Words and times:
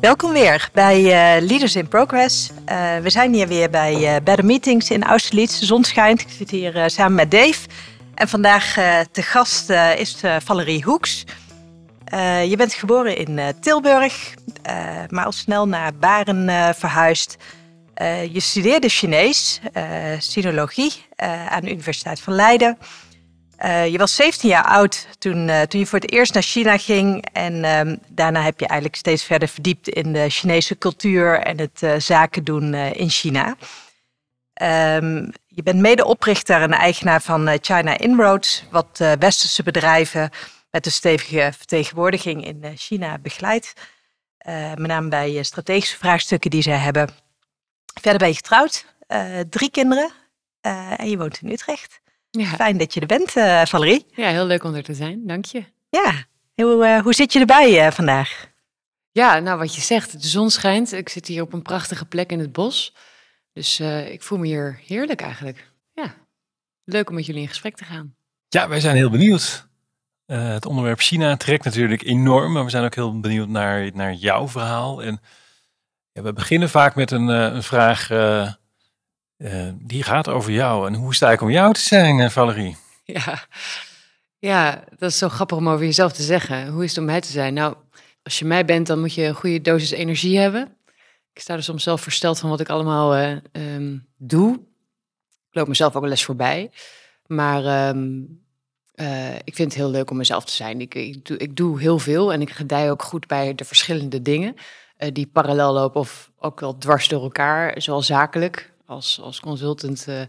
Welkom 0.00 0.32
weer 0.32 0.68
bij 0.72 0.96
eh, 0.96 1.42
Leaders 1.42 1.76
in 1.76 1.88
Progress. 1.88 2.50
Eh, 2.64 2.98
we 2.98 3.10
zijn 3.10 3.32
hier 3.32 3.48
weer 3.48 3.70
bij 3.70 3.94
eh 3.94 4.22
Better 4.22 4.44
Meetings 4.44 4.90
in 4.90 5.04
Austerlitz. 5.04 5.58
De 5.58 5.66
zon 5.66 5.84
schijnt. 5.84 6.20
Ik 6.20 6.28
zit 6.30 6.50
hier 6.50 6.90
samen 6.90 7.14
met 7.14 7.30
Dave. 7.30 7.68
En 8.14 8.28
vandaag 8.28 8.72
te 9.12 9.22
gast 9.22 9.70
is 9.96 10.20
Valerie 10.44 10.82
Hoeks. 10.84 11.24
Je 12.44 12.54
bent 12.56 12.72
geboren 12.72 13.16
in 13.16 13.40
Tilburg, 13.60 14.34
maar 15.08 15.24
al 15.24 15.32
snel 15.32 15.68
naar 15.68 15.94
Baren 15.94 16.74
verhuisd. 16.74 17.36
Je 18.30 18.40
studeerde 18.40 18.88
Chinees, 18.88 19.60
sinologie, 20.18 20.92
aan 21.48 21.62
de 21.62 21.70
Universiteit 21.70 22.20
van 22.20 22.34
Leiden. 22.34 22.78
Eh, 23.58 23.86
je 23.86 23.98
was 23.98 24.14
17 24.14 24.48
jaar 24.48 24.64
oud 24.64 25.06
toen, 25.18 25.48
eh, 25.48 25.62
toen 25.62 25.80
je 25.80 25.86
voor 25.86 25.98
het 25.98 26.10
eerst 26.10 26.34
naar 26.34 26.42
China 26.42 26.78
ging. 26.78 27.26
En 27.32 27.64
ehm, 27.64 27.96
daarna 28.08 28.42
heb 28.42 28.60
je 28.60 28.66
eigenlijk 28.66 28.98
steeds 28.98 29.24
verder 29.24 29.48
verdiept 29.48 29.88
in 29.88 30.12
de 30.12 30.30
Chinese 30.30 30.78
cultuur 30.78 31.40
en 31.40 31.58
het 31.58 31.82
eh, 31.82 31.94
zaken 31.98 32.44
doen 32.44 32.74
in 32.74 33.10
China. 33.10 33.56
Ehm, 34.54 35.30
je 35.46 35.62
bent 35.62 35.80
medeoprichter 35.80 36.62
en 36.62 36.72
eigenaar 36.72 37.22
van 37.22 37.58
China 37.60 37.98
Inroads, 37.98 38.64
wat 38.70 38.98
westerse 39.18 39.62
bedrijven 39.62 40.30
met 40.70 40.86
een 40.86 40.92
stevige 40.92 41.52
vertegenwoordiging 41.56 42.44
in 42.44 42.76
China 42.76 43.18
begeleidt. 43.18 43.72
Met 44.74 44.86
name 44.86 45.08
bij 45.08 45.42
strategische 45.42 45.96
vraagstukken 45.96 46.50
die 46.50 46.62
zij 46.62 46.76
hebben. 46.76 47.08
Verder 48.00 48.18
ben 48.18 48.28
je 48.28 48.34
getrouwd, 48.34 48.84
drie 49.50 49.70
kinderen 49.70 50.10
en 50.96 51.10
je 51.10 51.18
woont 51.18 51.38
in 51.42 51.50
Utrecht. 51.50 52.00
Ja. 52.30 52.44
Fijn 52.46 52.78
dat 52.78 52.94
je 52.94 53.00
er 53.00 53.06
bent, 53.06 53.36
eh, 53.36 53.64
Valerie. 53.64 54.06
ja, 54.14 54.28
heel 54.28 54.46
leuk 54.46 54.64
om 54.64 54.74
er 54.74 54.82
te 54.82 54.94
zijn. 54.94 55.26
Dank 55.26 55.44
je. 55.44 55.64
Ja, 55.90 56.24
hoe, 56.54 56.84
eh, 56.86 57.02
hoe 57.02 57.14
zit 57.14 57.32
je 57.32 57.40
erbij 57.40 57.86
eh, 57.86 57.92
vandaag? 57.92 58.46
Ja, 59.12 59.38
nou 59.38 59.58
wat 59.58 59.74
je 59.74 59.80
zegt, 59.80 60.22
de 60.22 60.28
zon 60.28 60.50
schijnt. 60.50 60.92
Ik 60.92 61.08
zit 61.08 61.26
hier 61.26 61.42
op 61.42 61.52
een 61.52 61.62
prachtige 61.62 62.04
plek 62.04 62.30
in 62.30 62.38
het 62.38 62.52
bos. 62.52 62.94
Dus 63.52 63.80
eh, 63.80 64.12
ik 64.12 64.22
voel 64.22 64.38
me 64.38 64.46
hier 64.46 64.80
heerlijk 64.86 65.20
eigenlijk. 65.20 65.72
Ja, 65.94 66.14
leuk 66.84 67.08
om 67.08 67.14
met 67.14 67.26
jullie 67.26 67.42
in 67.42 67.48
gesprek 67.48 67.76
te 67.76 67.84
gaan. 67.84 68.14
Ja, 68.48 68.68
wij 68.68 68.80
zijn 68.80 68.96
heel 68.96 69.10
benieuwd. 69.10 69.68
Eh, 70.26 70.48
het 70.48 70.66
onderwerp 70.66 71.00
China 71.00 71.36
trekt 71.36 71.64
natuurlijk 71.64 72.02
enorm, 72.02 72.52
maar 72.52 72.64
we 72.64 72.70
zijn 72.70 72.84
ook 72.84 72.94
heel 72.94 73.20
benieuwd 73.20 73.48
naar, 73.48 73.90
naar 73.94 74.12
jouw 74.12 74.48
verhaal. 74.48 75.02
En 75.02 75.20
ja, 76.12 76.22
we 76.22 76.32
beginnen 76.32 76.68
vaak 76.68 76.94
met 76.94 77.10
een, 77.10 77.28
een 77.28 77.62
vraag 77.62 78.08
eh, 79.38 79.68
die 79.74 80.02
gaat 80.02 80.28
over 80.28 80.52
jou. 80.52 80.86
En 80.86 80.94
hoe 80.94 81.14
sta 81.14 81.32
ik 81.32 81.40
om 81.40 81.50
jou 81.50 81.72
te 81.72 81.80
zijn, 81.80 82.20
eh, 82.20 82.30
Valerie? 82.30 82.76
Ja. 83.04 83.46
ja, 84.38 84.84
dat 84.98 85.10
is 85.10 85.18
zo 85.18 85.28
grappig 85.28 85.56
om 85.56 85.68
over 85.68 85.84
jezelf 85.84 86.12
te 86.12 86.22
zeggen. 86.22 86.68
Hoe 86.68 86.84
is 86.84 86.90
het 86.90 86.98
om 86.98 87.04
mij 87.04 87.20
te 87.20 87.30
zijn? 87.30 87.54
Nou, 87.54 87.74
als 88.22 88.38
je 88.38 88.44
mij 88.44 88.64
bent, 88.64 88.86
dan 88.86 89.00
moet 89.00 89.14
je 89.14 89.24
een 89.24 89.34
goede 89.34 89.60
dosis 89.60 89.90
energie 89.90 90.38
hebben. 90.38 90.76
Ik 91.32 91.40
sta 91.40 91.54
er 91.54 91.62
soms 91.62 91.82
zelf 91.82 92.00
versteld 92.00 92.38
van 92.38 92.50
wat 92.50 92.60
ik 92.60 92.68
allemaal 92.68 93.14
eh, 93.14 93.36
ehm, 93.52 93.98
doe. 94.16 94.54
Ik 95.48 95.54
loop 95.54 95.68
mezelf 95.68 95.96
ook 95.96 96.02
wel 96.02 96.10
eens 96.10 96.24
voorbij. 96.24 96.70
Maar 97.26 97.64
ehm, 97.64 98.22
eh, 98.94 99.34
ik 99.34 99.54
vind 99.54 99.72
het 99.72 99.74
heel 99.74 99.90
leuk 99.90 100.10
om 100.10 100.16
mezelf 100.16 100.44
te 100.44 100.52
zijn. 100.52 100.80
Ik, 100.80 100.94
ik, 100.94 101.56
doe, 101.56 101.80
heel 101.80 101.98
veel 101.98 102.32
en 102.32 102.40
ik 102.40 102.50
gedij 102.50 102.90
ook 102.90 103.02
goed 103.02 103.26
bij 103.26 103.54
de 103.54 103.64
verschillende 103.64 104.22
dingen 104.22 104.54
die 105.12 105.26
parallel 105.26 105.72
lopen 105.72 106.00
of 106.00 106.30
ook 106.38 106.60
wel 106.60 106.78
dwars 106.78 107.08
door 107.08 107.22
elkaar, 107.22 107.82
zowel 107.82 108.02
zakelijk 108.02 108.72
als, 108.88 109.20
als 109.20 109.40
consultant. 109.40 110.08
eh, 110.08 110.20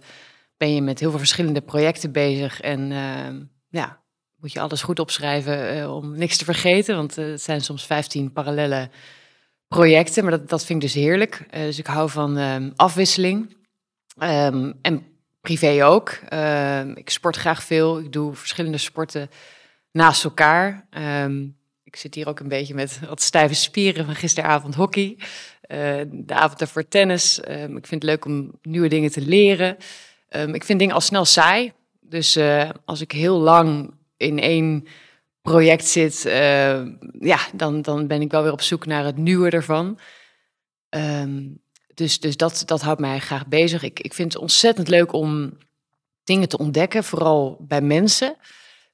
ben 0.57 0.73
je 0.73 0.81
met 0.81 0.99
heel 0.99 1.09
veel 1.09 1.19
verschillende 1.19 1.61
projecten 1.61 2.11
bezig. 2.11 2.61
En 2.61 2.91
ehm, 2.91 3.41
ja, 3.69 4.01
moet 4.35 4.51
je 4.51 4.59
alles 4.59 4.81
goed 4.81 4.99
opschrijven 4.99 5.79
eh, 5.79 5.95
om 5.95 6.17
niks 6.17 6.37
te 6.37 6.45
vergeten. 6.45 6.95
Want 6.95 7.17
eh, 7.17 7.25
het 7.25 7.41
zijn 7.41 7.61
soms 7.61 7.85
15 7.85 8.31
parallele 8.31 8.89
projecten. 9.67 10.23
Maar 10.23 10.31
dat, 10.31 10.49
dat 10.49 10.65
vind 10.65 10.83
ik 10.83 10.93
dus 10.93 11.03
heerlijk. 11.03 11.45
Dus 11.51 11.79
ik 11.79 11.87
hou 11.87 12.09
van 12.09 12.37
ehm, 12.37 12.71
afwisseling. 12.75 13.57
Ehm, 14.17 14.71
en 14.81 15.03
privé 15.41 15.85
ook. 15.85 16.09
Ik 16.95 17.09
sport 17.09 17.35
graag 17.35 17.63
veel. 17.63 17.99
Ik 17.99 18.11
doe 18.11 18.33
verschillende 18.35 18.77
sporten 18.77 19.29
naast 19.91 20.23
elkaar. 20.23 20.87
Ik 21.83 21.95
zit 21.95 22.15
hier 22.15 22.27
ook 22.27 22.39
een 22.39 22.47
beetje 22.47 22.73
met 22.73 22.99
wat 23.07 23.21
stijve 23.21 23.53
spieren 23.53 24.05
van 24.05 24.15
gisteravond 24.15 24.75
hockey. 24.75 25.17
Eh, 25.69 25.99
de 26.11 26.33
avond 26.33 26.59
daarvoor 26.59 26.87
tennis. 26.87 27.39
Ehm, 27.39 27.77
ik 27.77 27.87
vind 27.87 28.01
het 28.01 28.03
leuk 28.03 28.25
om 28.25 28.51
nieuwe 28.61 28.87
dingen 28.87 29.11
te 29.11 29.21
leren. 29.21 29.77
Ehm, 30.29 30.53
ik 30.53 30.63
vind 30.63 30.79
dingen 30.79 30.93
al 30.95 31.01
snel 31.01 31.25
saai. 31.25 31.71
Dus 31.99 32.35
eh, 32.35 32.69
als 32.85 33.01
ik 33.01 33.11
heel 33.11 33.39
lang 33.39 33.93
in 34.17 34.39
één 34.39 34.87
project 35.41 35.85
zit, 35.85 36.25
eh, 36.25 36.85
ja, 37.19 37.39
dan, 37.53 37.81
dan 37.81 38.07
ben 38.07 38.21
ik 38.21 38.31
wel 38.31 38.43
weer 38.43 38.51
op 38.51 38.61
zoek 38.61 38.85
naar 38.85 39.05
het 39.05 39.17
nieuwe 39.17 39.49
ervan. 39.49 39.99
Ehm, 40.89 41.43
dus 41.93 42.19
dus 42.19 42.37
dat, 42.37 42.63
dat 42.65 42.81
houdt 42.81 42.99
mij 42.99 43.19
graag 43.19 43.47
bezig. 43.47 43.83
Ik, 43.83 43.99
ik 43.99 44.13
vind 44.13 44.33
het 44.33 44.41
ontzettend 44.41 44.87
leuk 44.87 45.13
om 45.13 45.57
dingen 46.23 46.49
te 46.49 46.57
ontdekken, 46.57 47.03
vooral 47.03 47.57
bij 47.59 47.81
mensen. 47.81 48.35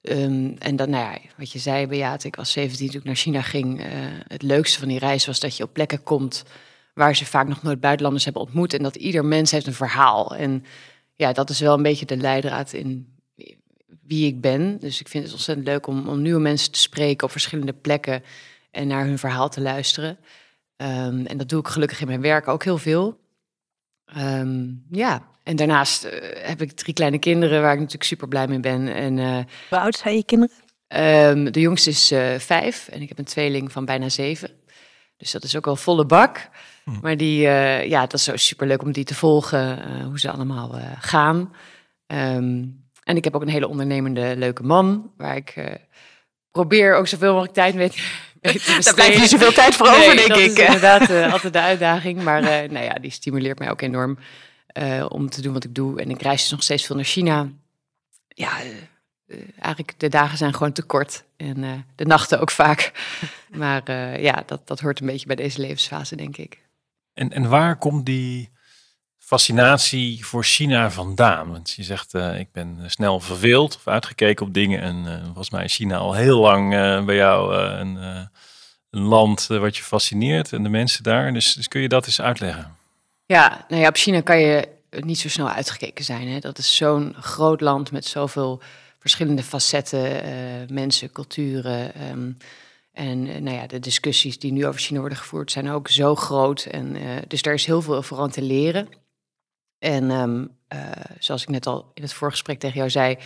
Ehm, 0.06 0.56
en 0.60 0.76
dan, 0.76 0.90
nou 0.90 1.04
ja, 1.04 1.20
wat 1.38 1.52
je 1.52 1.60
zei, 1.60 1.88
Beate, 1.88 2.28
ik 2.28 2.36
was 2.36 2.52
17 2.52 2.90
toen 2.90 3.00
ik 3.00 3.06
naar 3.06 3.16
China 3.16 3.42
ging. 3.42 3.82
eh, 3.82 3.90
het 4.28 4.42
leukste 4.42 4.80
van 4.80 4.88
die 4.88 5.00
reis 5.00 5.26
was 5.26 5.40
dat 5.40 5.58
je 5.58 5.64
op 5.64 5.74
plekken 5.74 6.04
komt 6.04 6.44
waar 6.94 7.16
ze 7.16 7.26
vaak 7.26 7.48
nog 7.48 7.64
nooit 7.64 7.80
buitenlanders 7.80 8.24
hebben 8.26 8.42
ontmoet. 8.42 8.74
En 8.74 8.84
dat 8.84 8.96
ieder 8.96 9.26
mens 9.26 9.52
heeft 9.52 9.68
een 9.68 9.74
verhaal. 9.74 10.36
En 10.36 10.66
ja, 11.14 11.34
dat 11.34 11.50
is 11.50 11.60
wel 11.60 11.74
een 11.74 11.84
beetje 11.84 12.06
de 12.06 12.18
leidraad 12.18 12.74
in 12.74 13.14
wie 14.08 14.28
ik 14.28 14.42
ben. 14.42 14.80
Dus 14.80 15.00
ik 15.00 15.08
vind 15.08 15.24
het 15.24 15.34
ontzettend 15.34 15.68
leuk 15.68 15.88
om, 15.88 16.08
om 16.08 16.22
nieuwe 16.22 16.40
mensen 16.40 16.72
te 16.72 16.80
spreken 16.80 17.26
op 17.26 17.32
verschillende 17.32 17.74
plekken 17.74 18.24
en 18.72 18.88
naar 18.88 19.06
hun 19.06 19.20
verhaal 19.20 19.50
te 19.50 19.62
luisteren. 19.62 20.18
Ehm, 20.76 21.26
en 21.26 21.38
dat 21.38 21.50
doe 21.50 21.60
ik 21.60 21.68
gelukkig 21.68 22.02
in 22.02 22.08
mijn 22.08 22.22
werk 22.22 22.48
ook 22.48 22.64
heel 22.64 22.78
veel. 22.78 23.20
Ehm, 24.06 24.72
ja, 24.92 25.28
en 25.46 25.56
daarnaast 25.56 26.04
eh, 26.04 26.48
heb 26.48 26.62
ik 26.62 26.72
drie 26.72 26.94
kleine 26.94 27.20
kinderen 27.20 27.62
waar 27.62 27.72
ik 27.74 27.78
natuurlijk 27.80 28.04
super 28.06 28.28
blij 28.28 28.48
mee 28.48 28.60
ben. 28.60 28.88
En 28.94 29.20
eh, 29.20 29.38
Hoe 29.70 29.80
oud 29.80 29.96
zijn 29.96 30.16
je 30.16 30.24
kinderen? 30.26 30.56
Ehm, 30.88 31.52
de 31.52 31.60
jongste 31.60 31.90
is 31.90 32.12
eh, 32.12 32.40
vijf 32.40 32.88
en 32.88 33.02
ik 33.02 33.08
heb 33.10 33.18
een 33.18 33.26
tweeling 33.26 33.72
van 33.72 33.86
bijna 33.86 34.10
zeven. 34.10 34.50
Dus 35.18 35.32
dat 35.32 35.44
is 35.44 35.56
ook 35.56 35.66
wel 35.66 35.76
volle 35.76 36.06
bak. 36.06 36.50
Maar 37.02 37.18
die, 37.18 37.48
eh, 37.48 37.88
ja, 37.88 38.02
dat 38.02 38.14
is 38.14 38.24
zo 38.24 38.36
superleuk 38.36 38.82
om 38.82 38.92
die 38.92 39.04
te 39.04 39.16
volgen, 39.16 39.84
eh, 39.84 40.06
hoe 40.06 40.20
ze 40.20 40.32
allemaal 40.32 40.76
eh, 40.78 40.84
gaan. 41.00 41.54
Ehm, 42.08 42.64
en 43.04 43.16
ik 43.16 43.24
heb 43.24 43.36
ook 43.36 43.42
een 43.42 43.48
hele 43.48 43.68
ondernemende, 43.68 44.34
leuke 44.38 44.64
man, 44.64 45.12
waar 45.18 45.36
ik 45.36 45.50
eh, 45.50 45.74
probeer 46.52 46.96
ook 46.96 47.08
zoveel 47.08 47.30
mogelijk 47.32 47.54
tijd 47.54 47.76
mee, 47.76 47.90
te 47.90 47.96
besteden. 48.42 48.84
Daar 48.84 48.94
blijft 48.94 49.20
niet 49.20 49.30
zoveel 49.30 49.52
tijd 49.52 49.76
voor 49.76 49.88
over, 49.88 50.00
Nee, 50.00 50.16
denk 50.16 50.28
dat 50.28 50.38
ik. 50.38 50.46
is 50.58 50.66
inderdaad 50.66 51.10
eh, 51.10 51.34
altijd 51.34 51.54
de 51.54 51.62
uitdaging. 51.62 52.22
Maar 52.24 52.44
eh, 52.44 52.70
nou 52.70 52.86
ja, 52.86 52.94
die 52.94 53.12
stimuleert 53.12 53.60
mij 53.60 53.72
ook 53.72 53.82
enorm 53.82 54.18
eh, 54.76 55.06
om 55.10 55.30
te 55.30 55.42
doen 55.42 55.54
wat 55.54 55.64
ik 55.64 55.76
doe. 55.76 56.02
En 56.02 56.10
ik 56.10 56.22
reis 56.22 56.42
dus 56.42 56.52
nog 56.52 56.64
steeds 56.64 56.86
veel 56.86 56.96
naar 56.96 57.06
China. 57.06 57.50
Ja, 58.28 58.60
eh, 58.62 58.68
eh, 59.28 59.38
eigenlijk 59.60 60.00
de 60.00 60.10
dagen 60.10 60.38
zijn 60.38 60.54
gewoon 60.54 60.72
te 60.72 60.84
kort. 60.84 61.24
En 61.38 61.64
eh, 61.64 61.72
de 61.96 62.06
nachten 62.06 62.40
ook 62.40 62.52
vaak. 62.52 62.92
Maar 63.50 63.84
eh, 63.84 64.22
ja, 64.22 64.44
dat, 64.46 64.68
dat 64.68 64.80
hoort 64.80 65.00
een 65.00 65.06
beetje 65.06 65.28
bij 65.28 65.36
deze 65.36 65.62
levensfase, 65.62 66.16
denk 66.16 66.38
ik. 66.38 66.60
En, 67.14 67.32
en 67.32 67.50
waar 67.50 67.76
komt 67.76 68.06
die 68.06 68.50
fascinatie 69.18 70.26
voor 70.26 70.44
China 70.44 70.92
vandaan? 70.92 71.52
Want 71.52 71.72
je 71.72 71.84
zegt, 71.84 72.14
eh, 72.14 72.40
ik 72.40 72.52
ben 72.52 72.84
snel 72.86 73.20
verveeld 73.20 73.76
of 73.76 73.88
uitgekeken 73.88 74.46
op 74.46 74.54
dingen. 74.54 74.82
En 74.82 75.08
eh, 75.08 75.24
volgens 75.24 75.50
mij 75.50 75.64
is 75.64 75.76
China 75.76 75.98
al 75.98 76.14
heel 76.14 76.40
lang 76.40 76.74
eh, 76.74 77.06
bij 77.06 77.16
jou 77.16 77.56
eh, 77.56 77.80
een, 77.80 77.98
eh, 77.98 78.26
een 78.90 79.02
land 79.02 79.48
wat 79.48 79.78
je 79.78 79.84
fascineert 79.84 80.54
en 80.54 80.64
de 80.64 80.70
mensen 80.70 81.04
daar. 81.04 81.34
Dus, 81.34 81.54
dus 81.54 81.68
kun 81.68 81.82
je 81.82 81.90
dat 81.90 82.06
eens 82.06 82.22
uitleggen? 82.22 82.76
Ja, 83.26 83.66
nou 83.68 83.82
ja, 83.82 83.88
op 83.88 83.96
China 83.96 84.22
kan 84.22 84.40
je 84.40 84.68
niet 84.90 85.20
zo 85.20 85.30
snel 85.30 85.50
uitgekeken 85.50 86.04
zijn. 86.04 86.28
Hè? 86.28 86.40
Dat 86.40 86.58
is 86.58 86.76
zo'n 86.76 87.14
groot 87.14 87.62
land 87.62 87.92
met 87.92 88.06
zoveel 88.06 88.62
verschillende 89.00 89.44
facetten, 89.44 90.24
eh, 90.24 90.68
mensen, 90.70 91.12
culturen. 91.12 91.94
ehm, 91.94 92.32
En 92.92 93.26
uh, 93.26 93.36
nou 93.36 93.56
ja, 93.56 93.68
de 93.68 93.80
discussies 93.80 94.40
die 94.40 94.52
nu 94.52 94.66
over 94.68 94.80
China 94.80 95.00
worden 95.00 95.18
gevoerd 95.18 95.52
zijn 95.52 95.70
ook 95.70 95.88
zo 95.88 96.16
groot. 96.16 96.66
En, 96.66 96.96
uh, 96.96 97.18
dus 97.28 97.42
daar 97.42 97.54
is 97.54 97.66
heel 97.66 97.82
veel 97.82 98.02
voor 98.02 98.20
aan 98.20 98.30
te 98.30 98.42
leren. 98.42 98.88
En 99.80 100.12
um, 100.12 100.58
zoals 101.20 101.42
ik 101.42 101.50
net 101.50 101.68
al 101.68 101.92
in 101.94 102.02
het 102.02 102.14
voorgesprek 102.14 102.60
tegen 102.60 102.78
jou 102.78 102.90
zei, 102.90 103.18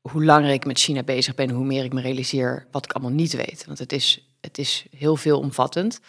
hoe 0.00 0.24
langer 0.24 0.50
ik 0.50 0.64
met 0.64 0.78
China 0.78 1.02
bezig 1.02 1.34
ben, 1.34 1.50
hoe 1.50 1.64
meer 1.64 1.84
ik 1.84 1.92
me 1.92 2.00
realiseer 2.00 2.66
wat 2.70 2.84
ik 2.84 2.92
allemaal 2.92 3.12
niet 3.12 3.32
weet. 3.32 3.64
Want 3.66 3.78
het 3.78 3.92
is, 3.92 4.28
het 4.40 4.58
is 4.58 4.84
heel 4.96 5.16
veelomvattend. 5.16 6.00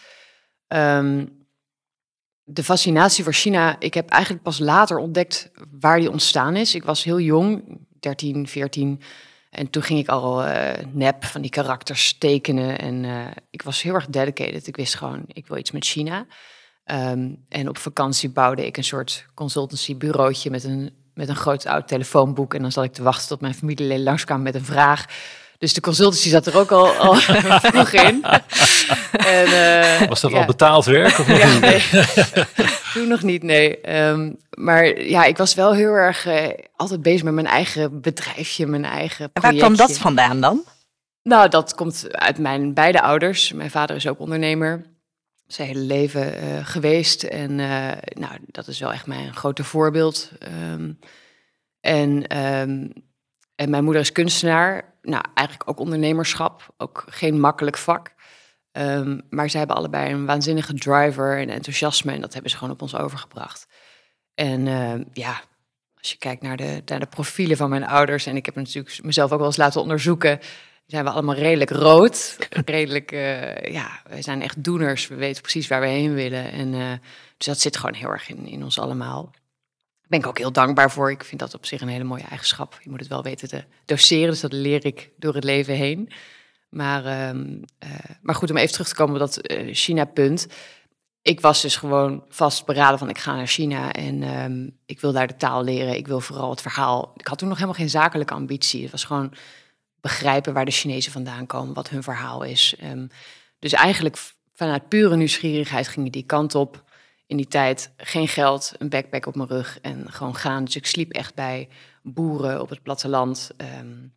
Um, 0.67 1.44
de 2.45 2.63
fascinatie 2.63 3.23
voor 3.23 3.33
China, 3.33 3.75
ik 3.79 3.93
heb 3.93 4.09
eigenlijk 4.09 4.43
pas 4.43 4.59
later 4.59 4.97
ontdekt 4.97 5.51
waar 5.79 5.99
die 5.99 6.11
ontstaan 6.11 6.55
is. 6.55 6.75
Ik 6.75 6.83
was 6.83 7.03
heel 7.03 7.19
jong, 7.19 7.79
13, 7.99 8.47
14. 8.47 9.01
En 9.49 9.69
toen 9.69 9.83
ging 9.83 9.99
ik 9.99 10.07
al 10.07 10.45
uh, 10.45 10.71
nep 10.91 11.23
van 11.25 11.41
die 11.41 11.49
karakters 11.49 12.17
tekenen. 12.17 12.79
En 12.79 13.03
uh, 13.03 13.25
ik 13.49 13.61
was 13.61 13.81
heel 13.81 13.93
erg 13.93 14.07
dedicated. 14.07 14.67
Ik 14.67 14.75
wist 14.75 14.95
gewoon, 14.95 15.23
ik 15.27 15.47
wil 15.47 15.57
iets 15.57 15.71
met 15.71 15.85
China. 15.85 16.25
Um, 16.85 17.45
en 17.49 17.69
op 17.69 17.77
vakantie 17.77 18.29
bouwde 18.29 18.65
ik 18.65 18.77
een 18.77 18.83
soort 18.83 19.25
consultancybureautje 19.33 20.49
met 20.49 20.63
een, 20.63 20.93
met 21.13 21.29
een 21.29 21.35
groot 21.35 21.65
oud 21.65 21.87
telefoonboek. 21.87 22.53
En 22.53 22.61
dan 22.61 22.71
zat 22.71 22.83
ik 22.83 22.93
te 22.93 23.03
wachten 23.03 23.27
tot 23.27 23.41
mijn 23.41 23.53
familieleden 23.53 24.03
langskwamen 24.03 24.43
met 24.43 24.55
een 24.55 24.65
vraag. 24.65 25.05
Dus 25.57 25.73
de 25.73 25.81
consultancy 25.81 26.29
zat 26.29 26.47
er 26.47 26.57
ook 26.57 26.71
al, 26.71 26.87
al 26.87 27.15
vroeg 27.71 27.91
in. 27.91 28.23
En, 29.11 29.47
uh, 29.47 30.07
Was 30.07 30.21
dat 30.21 30.31
ja. 30.31 30.37
al 30.37 30.45
betaald 30.45 30.85
werk? 30.85 31.19
Of 31.19 31.27
nog 31.27 31.37
ja, 31.43 31.59
nee. 31.59 31.83
Toen 32.93 33.07
nog 33.07 33.21
niet, 33.21 33.43
nee. 33.43 33.95
Um, 34.07 34.37
maar 34.49 35.01
ja, 35.01 35.23
ik 35.23 35.37
was 35.37 35.53
wel 35.53 35.73
heel 35.73 35.93
erg 35.93 36.27
uh, 36.27 36.47
altijd 36.75 37.01
bezig 37.01 37.23
met 37.23 37.33
mijn 37.33 37.47
eigen 37.47 38.01
bedrijfje, 38.01 38.65
mijn 38.65 38.85
eigen 38.85 39.29
En 39.33 39.41
waar 39.41 39.53
kwam 39.53 39.75
dat 39.75 39.97
vandaan 39.97 40.41
dan? 40.41 40.63
Nou, 41.23 41.49
dat 41.49 41.75
komt 41.75 42.05
uit 42.11 42.37
mijn 42.37 42.73
beide 42.73 43.01
ouders. 43.01 43.51
Mijn 43.51 43.71
vader 43.71 43.95
is 43.95 44.07
ook 44.07 44.19
ondernemer. 44.19 44.85
Zijn 45.47 45.67
hele 45.67 45.79
leven 45.79 46.43
uh, 46.43 46.65
geweest. 46.65 47.23
En 47.23 47.51
uh, 47.59 47.91
nou, 48.03 48.33
dat 48.45 48.67
is 48.67 48.79
wel 48.79 48.91
echt 48.91 49.07
mijn 49.07 49.33
grote 49.33 49.63
voorbeeld. 49.63 50.31
Um, 50.71 50.99
en, 51.79 52.37
um, 52.37 52.93
en 53.55 53.69
mijn 53.69 53.83
moeder 53.83 54.01
is 54.01 54.11
kunstenaar. 54.11 54.93
Nou, 55.05 55.23
eigenlijk 55.33 55.69
ook 55.69 55.79
ondernemerschap. 55.79 56.73
Ook 56.77 57.05
geen 57.09 57.39
makkelijk 57.39 57.77
vak. 57.77 58.13
Um, 58.71 59.21
maar 59.29 59.49
ze 59.49 59.57
hebben 59.57 59.75
allebei 59.75 60.13
een 60.13 60.25
waanzinnige 60.25 60.73
driver 60.73 61.39
en 61.39 61.49
enthousiasme. 61.49 62.11
En 62.11 62.21
dat 62.21 62.33
hebben 62.33 62.51
ze 62.51 62.57
gewoon 62.57 62.73
op 62.73 62.81
ons 62.81 62.95
overgebracht. 62.95 63.67
En 64.33 64.65
uh, 64.65 64.93
ja, 65.13 65.41
als 65.97 66.11
je 66.11 66.17
kijkt 66.17 66.41
naar 66.41 66.57
de, 66.57 66.81
naar 66.85 66.99
de 66.99 67.05
profielen 67.05 67.57
van 67.57 67.69
mijn 67.69 67.85
ouders. 67.85 68.25
En 68.25 68.35
ik 68.35 68.45
heb 68.45 68.55
natuurlijk 68.55 69.03
mezelf 69.03 69.31
ook 69.31 69.37
wel 69.37 69.47
eens 69.47 69.57
laten 69.57 69.81
onderzoeken. 69.81 70.39
Zijn 70.85 71.03
we 71.03 71.09
allemaal 71.09 71.35
redelijk 71.35 71.69
rood. 71.69 72.37
redelijk, 72.65 73.11
uh, 73.11 73.61
ja, 73.61 74.01
we 74.09 74.21
zijn 74.21 74.41
echt 74.41 74.63
doeners. 74.63 75.07
We 75.07 75.15
weten 75.15 75.41
precies 75.41 75.67
waar 75.67 75.81
we 75.81 75.87
heen 75.87 76.13
willen. 76.13 76.51
En 76.51 76.73
uh, 76.73 76.91
dus 77.37 77.47
dat 77.47 77.59
zit 77.59 77.77
gewoon 77.77 77.95
heel 77.95 78.09
erg 78.09 78.29
in, 78.29 78.47
in 78.47 78.63
ons 78.63 78.79
allemaal. 78.79 79.31
Ben 80.07 80.19
ik 80.19 80.27
ook 80.27 80.37
heel 80.37 80.51
dankbaar 80.51 80.91
voor. 80.91 81.11
Ik 81.11 81.23
vind 81.23 81.39
dat 81.39 81.53
op 81.53 81.65
zich 81.65 81.81
een 81.81 81.87
hele 81.87 82.03
mooie 82.03 82.23
eigenschap. 82.23 82.79
Je 82.81 82.89
moet 82.89 82.99
het 82.99 83.09
wel 83.09 83.23
weten 83.23 83.47
te 83.47 83.63
doseren. 83.85 84.29
Dus 84.29 84.39
dat 84.39 84.53
leer 84.53 84.85
ik 84.85 85.11
door 85.17 85.33
het 85.33 85.43
leven 85.43 85.73
heen. 85.73 86.11
Maar, 86.69 87.29
um, 87.29 87.63
uh, 87.83 87.89
maar 88.21 88.35
goed, 88.35 88.49
om 88.49 88.57
even 88.57 88.71
terug 88.71 88.87
te 88.87 88.95
komen 88.95 89.13
op 89.13 89.19
dat 89.19 89.51
uh, 89.51 89.73
China-punt. 89.73 90.47
Ik 91.21 91.41
was 91.41 91.61
dus 91.61 91.75
gewoon 91.75 92.23
vastberaden 92.29 92.99
van 92.99 93.09
ik 93.09 93.17
ga 93.17 93.35
naar 93.35 93.47
China 93.47 93.91
en 93.91 94.23
um, 94.23 94.77
ik 94.85 94.99
wil 94.99 95.11
daar 95.11 95.27
de 95.27 95.35
taal 95.35 95.63
leren. 95.63 95.95
Ik 95.95 96.07
wil 96.07 96.19
vooral 96.21 96.49
het 96.49 96.61
verhaal. 96.61 97.13
Ik 97.17 97.27
had 97.27 97.37
toen 97.37 97.47
nog 97.47 97.57
helemaal 97.57 97.79
geen 97.79 97.89
zakelijke 97.89 98.33
ambitie. 98.33 98.81
Het 98.81 98.91
was 98.91 99.03
gewoon 99.03 99.33
begrijpen 100.01 100.53
waar 100.53 100.65
de 100.65 100.71
Chinezen 100.71 101.11
vandaan 101.11 101.45
komen, 101.45 101.73
wat 101.73 101.89
hun 101.89 102.03
verhaal 102.03 102.43
is. 102.43 102.75
Um, 102.83 103.07
dus 103.59 103.73
eigenlijk 103.73 104.17
vanuit 104.53 104.87
pure 104.87 105.15
nieuwsgierigheid 105.15 105.87
ging 105.87 106.05
ik 106.05 106.13
die 106.13 106.25
kant 106.25 106.55
op. 106.55 106.83
In 107.27 107.37
die 107.37 107.47
tijd 107.47 107.93
geen 107.97 108.27
geld, 108.27 108.73
een 108.77 108.89
backpack 108.89 109.25
op 109.25 109.35
mijn 109.35 109.49
rug 109.49 109.79
en 109.81 110.11
gewoon 110.11 110.35
gaan. 110.35 110.65
Dus 110.65 110.75
ik 110.75 110.85
sliep 110.85 111.11
echt 111.11 111.35
bij 111.35 111.69
boeren 112.03 112.61
op 112.61 112.69
het 112.69 112.83
platteland. 112.83 113.51
Um, 113.79 114.13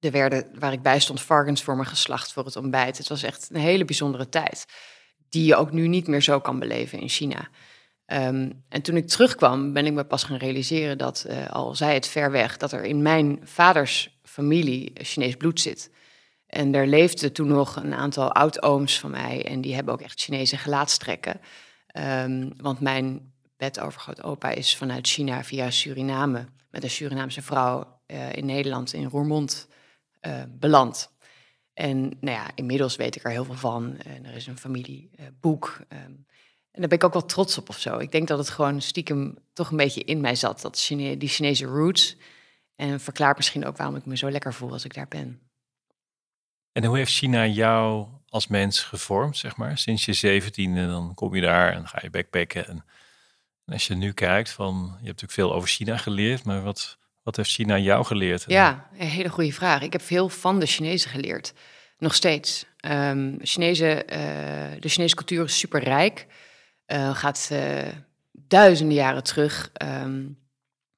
er 0.00 0.10
werden, 0.10 0.46
waar 0.58 0.72
ik 0.72 0.82
bij 0.82 1.00
stond, 1.00 1.22
varkens 1.22 1.62
voor 1.62 1.76
me 1.76 1.84
geslacht 1.84 2.32
voor 2.32 2.44
het 2.44 2.56
ontbijt. 2.56 2.98
Het 2.98 3.08
was 3.08 3.22
echt 3.22 3.48
een 3.52 3.60
hele 3.60 3.84
bijzondere 3.84 4.28
tijd. 4.28 4.66
Die 5.28 5.44
je 5.44 5.56
ook 5.56 5.72
nu 5.72 5.88
niet 5.88 6.06
meer 6.06 6.22
zo 6.22 6.40
kan 6.40 6.58
beleven 6.58 7.00
in 7.00 7.08
China. 7.08 7.48
Um, 8.06 8.64
en 8.68 8.82
toen 8.82 8.96
ik 8.96 9.08
terugkwam, 9.08 9.72
ben 9.72 9.86
ik 9.86 9.92
me 9.92 10.04
pas 10.04 10.22
gaan 10.22 10.36
realiseren 10.36 10.98
dat, 10.98 11.26
uh, 11.28 11.50
al 11.50 11.74
zij 11.74 11.94
het 11.94 12.06
ver 12.06 12.30
weg, 12.30 12.56
dat 12.56 12.72
er 12.72 12.84
in 12.84 13.02
mijn 13.02 13.40
vaders 13.42 14.18
familie 14.22 14.92
Chinees 14.94 15.36
bloed 15.36 15.60
zit. 15.60 15.90
En 16.46 16.74
er 16.74 16.86
leefde 16.86 17.32
toen 17.32 17.48
nog 17.48 17.76
een 17.76 17.94
aantal 17.94 18.32
oud-ooms 18.32 18.98
van 18.98 19.10
mij 19.10 19.44
en 19.44 19.60
die 19.60 19.74
hebben 19.74 19.94
ook 19.94 20.00
echt 20.00 20.20
Chinese 20.20 20.56
gelaatstrekken. 20.56 21.40
Um, 21.98 22.52
want 22.56 22.80
mijn 22.80 23.32
bedovergrootopa 23.56 24.50
is 24.50 24.76
vanuit 24.76 25.06
China 25.06 25.44
via 25.44 25.70
Suriname 25.70 26.46
met 26.70 26.82
een 26.82 26.90
Surinaamse 26.90 27.42
vrouw 27.42 28.00
uh, 28.06 28.32
in 28.32 28.46
Nederland, 28.46 28.92
in 28.92 29.04
Roermond, 29.04 29.68
uh, 30.26 30.42
beland. 30.48 31.14
En 31.72 32.00
nou 32.00 32.36
ja, 32.36 32.50
inmiddels 32.54 32.96
weet 32.96 33.16
ik 33.16 33.24
er 33.24 33.30
heel 33.30 33.44
veel 33.44 33.54
van. 33.54 33.96
En 33.96 34.24
er 34.24 34.34
is 34.34 34.46
een 34.46 34.58
familieboek. 34.58 35.78
Uh, 35.88 35.98
um, 35.98 36.26
en 36.70 36.80
daar 36.82 36.88
ben 36.88 36.98
ik 36.98 37.04
ook 37.04 37.12
wel 37.12 37.24
trots 37.24 37.58
op 37.58 37.68
of 37.68 37.78
zo. 37.78 37.98
Ik 37.98 38.12
denk 38.12 38.28
dat 38.28 38.38
het 38.38 38.48
gewoon 38.48 38.80
stiekem 38.80 39.38
toch 39.52 39.70
een 39.70 39.76
beetje 39.76 40.04
in 40.04 40.20
mij 40.20 40.34
zat, 40.34 40.60
dat 40.60 40.86
die 40.88 41.28
Chinese 41.28 41.64
roots. 41.64 42.16
En 42.74 43.00
verklaart 43.00 43.36
misschien 43.36 43.66
ook 43.66 43.76
waarom 43.76 43.96
ik 43.96 44.06
me 44.06 44.16
zo 44.16 44.30
lekker 44.30 44.54
voel 44.54 44.72
als 44.72 44.84
ik 44.84 44.94
daar 44.94 45.08
ben. 45.08 45.40
En 46.72 46.84
hoe 46.84 46.96
heeft 46.96 47.12
China 47.12 47.46
jou 47.46 48.06
als 48.36 48.46
mens 48.46 48.82
gevormd, 48.82 49.36
zeg 49.36 49.56
maar? 49.56 49.78
Sinds 49.78 50.04
je 50.04 50.12
zeventiende, 50.12 50.86
dan 50.86 51.14
kom 51.14 51.34
je 51.34 51.40
daar 51.40 51.72
en 51.72 51.88
ga 51.88 51.98
je 52.02 52.10
backpacken. 52.10 52.68
En, 52.68 52.84
en 53.64 53.72
als 53.72 53.86
je 53.86 53.94
nu 53.94 54.12
kijkt, 54.12 54.50
van, 54.50 54.74
je 54.74 54.90
hebt 54.90 55.04
natuurlijk 55.04 55.32
veel 55.32 55.54
over 55.54 55.68
China 55.68 55.96
geleerd, 55.96 56.44
maar 56.44 56.62
wat, 56.62 56.98
wat 57.22 57.36
heeft 57.36 57.50
China 57.50 57.78
jou 57.78 58.04
geleerd? 58.04 58.44
Ja, 58.46 58.88
een 58.98 59.06
hele 59.06 59.28
goede 59.28 59.52
vraag. 59.52 59.82
Ik 59.82 59.92
heb 59.92 60.02
veel 60.02 60.28
van 60.28 60.60
de 60.60 60.66
Chinezen 60.66 61.10
geleerd. 61.10 61.52
Nog 61.98 62.14
steeds. 62.14 62.66
Um, 62.80 63.38
Chinese, 63.42 64.02
uh, 64.06 64.80
de 64.80 64.88
Chinese 64.88 65.14
cultuur 65.14 65.44
is 65.44 65.58
super 65.58 65.82
rijk. 65.82 66.26
Uh, 66.86 67.16
gaat 67.16 67.50
duizenden 68.32 68.94
jaren 68.94 69.22
terug. 69.22 69.70
Um, 69.82 70.38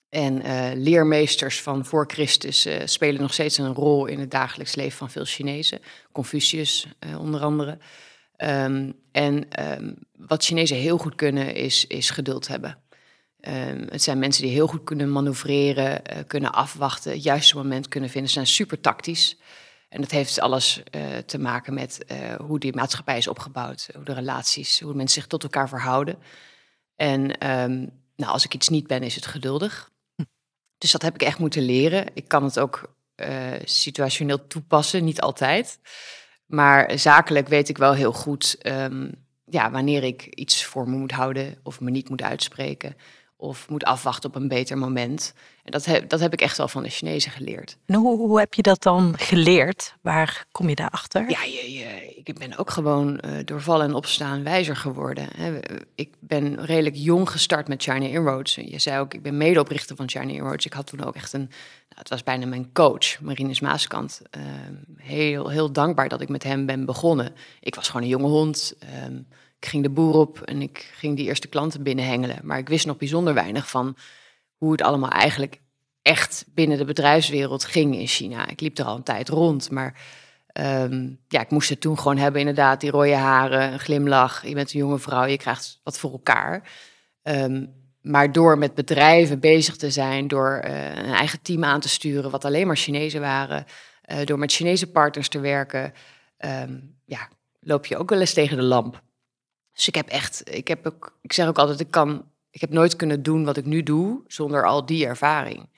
en 0.09 0.43
leermeesters 0.83 1.63
van 1.63 1.85
voor 1.85 2.05
Christus 2.07 2.69
spelen 2.85 3.21
nog 3.21 3.33
steeds 3.33 3.59
een 3.59 3.75
rol 3.75 4.07
in 4.07 4.19
het 4.19 4.31
dagelijks 4.31 4.75
leven 4.75 4.99
van 4.99 5.11
veel 5.11 5.25
Chinezen. 5.25 5.81
Confucius 6.13 6.87
onder 7.19 7.41
andere. 7.41 7.79
Um, 8.37 8.95
en 9.13 9.49
wat 10.17 10.45
Chinezen 10.45 10.77
heel 10.77 10.99
goed 10.99 11.15
kunnen 11.15 11.55
is, 11.55 11.87
is 11.87 12.11
geduld 12.11 12.49
hebben. 12.49 12.79
Um, 13.41 13.87
het 13.91 14.03
zijn 14.03 14.19
mensen 14.19 14.43
die 14.43 14.53
heel 14.53 14.67
goed 14.67 14.85
kunnen 14.85 15.13
manoeuvreren, 15.13 16.03
kunnen 16.27 16.53
afwachten, 16.53 17.13
het 17.13 17.23
juiste 17.23 17.57
moment 17.57 17.89
kunnen 17.89 18.11
vinden. 18.11 18.29
Ze 18.29 18.35
zijn 18.35 18.47
super 18.47 18.81
tactisch. 18.81 19.39
En 19.89 20.01
dat 20.01 20.11
heeft 20.11 20.41
alles 20.41 20.83
te 21.27 21.39
maken 21.39 21.75
met 21.75 22.05
hoe 22.47 22.59
die 22.59 22.75
maatschappij 22.75 23.17
is 23.17 23.29
opgebouwd, 23.29 23.89
hoe 23.95 24.05
de 24.05 24.13
relaties, 24.13 24.81
hoe 24.81 24.95
mensen 24.95 25.21
zich 25.21 25.27
tot 25.31 25.43
elkaar 25.43 25.69
verhouden. 25.69 26.19
En 26.97 27.27
nou, 28.17 28.33
als 28.33 28.45
ik 28.45 28.55
iets 28.55 28.69
niet 28.69 28.87
ben, 28.87 29.03
is 29.03 29.15
het 29.15 29.27
geduldig. 29.27 29.91
Dus 30.79 30.93
dat 30.93 31.03
heb 31.03 31.15
ik 31.15 31.23
echt 31.23 31.39
moeten 31.39 31.63
leren. 31.63 32.07
Ik 32.15 32.29
kan 32.29 32.45
het 32.45 32.59
ook 32.59 32.97
situationeel 33.65 34.47
toepassen, 34.47 35.05
niet 35.05 35.21
altijd. 35.21 35.79
Maar 36.47 36.99
zakelijk 36.99 37.49
weet 37.49 37.69
ik 37.69 37.79
wel 37.79 37.95
heel 37.95 38.13
goed 38.13 38.57
um, 38.63 39.27
ja, 39.45 39.71
wanneer 39.71 40.05
ik 40.05 40.27
iets 40.27 40.65
voor 40.65 40.89
me 40.89 40.97
moet 40.97 41.13
houden 41.13 41.59
of 41.63 41.81
me 41.81 41.91
niet 41.91 42.09
moet 42.09 42.23
uitspreken 42.23 42.97
of 43.41 43.69
moet 43.69 43.85
afwachten 43.85 44.29
op 44.29 44.35
een 44.35 44.49
beter 44.49 44.79
moment. 44.79 45.35
En 45.65 45.71
dat 45.71 45.85
heb, 45.85 46.09
dat 46.09 46.21
heb 46.21 46.33
ik 46.33 46.41
echt 46.41 46.57
wel 46.57 46.69
van 46.69 46.83
de 46.83 46.89
Chinezen 46.89 47.31
geleerd. 47.31 47.77
En 47.87 47.95
hoe, 47.95 48.17
hoe 48.17 48.39
heb 48.39 48.55
je 48.55 48.63
dat 48.63 48.83
dan 48.83 49.15
geleerd? 49.19 49.95
Waar 50.01 50.47
kom 50.53 50.69
je 50.69 50.75
daarachter? 50.75 51.31
Ja, 51.31 51.43
je, 51.43 51.73
je, 51.73 52.21
ik 52.25 52.39
ben 52.39 52.57
ook 52.57 52.71
gewoon 52.71 53.21
uh, 53.25 53.39
door 53.45 53.61
vallen 53.61 53.87
en 53.87 53.95
opstaan 53.95 54.45
wijzer 54.45 54.77
geworden. 54.77 55.29
Ik 55.95 56.15
ben 56.21 56.65
redelijk 56.65 56.97
jong 56.97 57.31
gestart 57.31 57.69
met 57.69 57.83
China 57.83 58.07
Inroads. 58.07 58.55
Je 58.55 58.79
zei 58.79 59.01
ook, 59.01 59.15
ik 59.15 59.23
ben 59.23 59.37
medeoprichter 59.37 59.97
van 59.97 60.09
China 60.09 60.33
Inroads. 60.33 60.67
Ik 60.67 60.73
had 60.73 60.87
toen 60.87 61.05
ook 61.05 61.15
echt 61.15 61.33
een, 61.33 61.49
nou, 61.89 62.01
het 62.01 62.09
was 62.09 62.23
bijna 62.23 62.47
mijn 62.47 62.73
coach, 62.73 63.21
Marinus 63.21 63.61
Maaskant. 63.61 64.23
Uh, 64.37 64.43
heel, 64.97 65.49
heel 65.49 65.73
dankbaar 65.73 66.09
dat 66.09 66.21
ik 66.21 66.29
met 66.29 66.43
hem 66.43 66.67
ben 66.67 66.85
begonnen. 66.85 67.35
Ik 67.61 67.75
was 67.75 67.87
gewoon 67.87 68.03
een 68.03 68.09
jonge 68.09 68.29
hond. 68.29 68.75
Uh, 68.85 69.19
ik 69.61 69.69
ging 69.69 69.83
de 69.83 69.91
boer 69.91 70.15
op 70.15 70.41
en 70.41 70.63
ik 70.63 70.91
ging 70.95 71.17
die 71.17 71.27
eerste 71.27 71.49
klanten 71.49 71.83
binnenhengelen. 71.83 72.39
Maar 72.43 72.59
ik 72.59 72.69
wist 72.69 72.87
nog 72.87 72.97
bijzonder 72.97 73.35
weinig 73.35 73.71
van 73.71 73.97
hoe 74.57 74.73
het 74.73 74.83
allemaal 74.83 75.11
eigenlijk 75.11 75.61
echt 76.03 76.45
binnen 76.55 76.79
de 76.79 76.85
bedrijfswereld 76.85 77.65
ging 77.65 77.97
in 77.97 78.07
China. 78.07 78.49
Ik 78.49 78.61
liep 78.61 78.79
er 78.79 78.85
al 78.85 78.97
een 78.97 79.03
tijd 79.03 79.29
rond, 79.29 79.71
maar 79.71 80.01
um, 80.53 81.19
ja, 81.29 81.41
ik 81.41 81.51
moest 81.51 81.69
het 81.69 81.81
toen 81.81 81.99
gewoon 81.99 82.17
hebben 82.17 82.41
inderdaad. 82.41 82.81
Die 82.81 82.91
rode 82.91 83.15
haren, 83.15 83.73
een 83.73 83.79
glimlach. 83.79 84.47
Je 84.47 84.55
bent 84.55 84.73
een 84.73 84.79
jonge 84.79 84.99
vrouw, 84.99 85.25
je 85.25 85.37
krijgt 85.37 85.81
wat 85.83 85.99
voor 85.99 86.13
elkaar. 86.13 86.71
Um, 87.23 87.77
maar 88.03 88.33
door 88.33 88.59
met 88.59 88.75
bedrijven 88.75 89.41
bezig 89.41 89.77
te 89.77 89.91
zijn, 89.91 90.29
door 90.29 90.63
uh, 90.65 90.97
een 90.97 91.15
eigen 91.15 91.43
team 91.43 91.65
aan 91.65 91.81
te 91.81 91.89
sturen, 91.89 92.31
wat 92.31 92.45
alleen 92.45 92.67
maar 92.67 92.77
Chinezen 92.77 93.21
waren, 93.21 93.65
uh, 94.07 94.25
door 94.25 94.39
met 94.39 94.53
Chinese 94.53 94.91
partners 94.91 95.29
te 95.29 95.41
werken, 95.41 95.93
um, 96.39 96.97
ja, 97.05 97.29
loop 97.61 97.87
je 97.87 97.97
ook 97.97 98.11
wel 98.11 98.21
eens 98.21 98.33
tegen 98.33 98.57
de 98.57 98.63
lamp. 98.63 99.03
Dus 99.79 99.89
ik 99.89 99.95
heb 99.95 100.09
echt, 100.09 100.55
ik 100.55 100.69
heb 100.69 100.87
ook, 100.87 101.19
ik 101.21 101.33
zeg 101.33 101.47
ook 101.47 101.59
altijd, 101.59 101.81
ik 101.81 101.91
kan, 101.91 102.31
ik 102.51 102.61
heb 102.61 102.71
nooit 102.71 102.97
kunnen 102.97 103.23
doen 103.23 103.45
wat 103.45 103.57
ik 103.57 103.65
nu 103.65 103.83
doe 103.83 104.23
zonder 104.27 104.67
al 104.67 104.87
die 104.87 105.07
ervaring. 105.07 105.69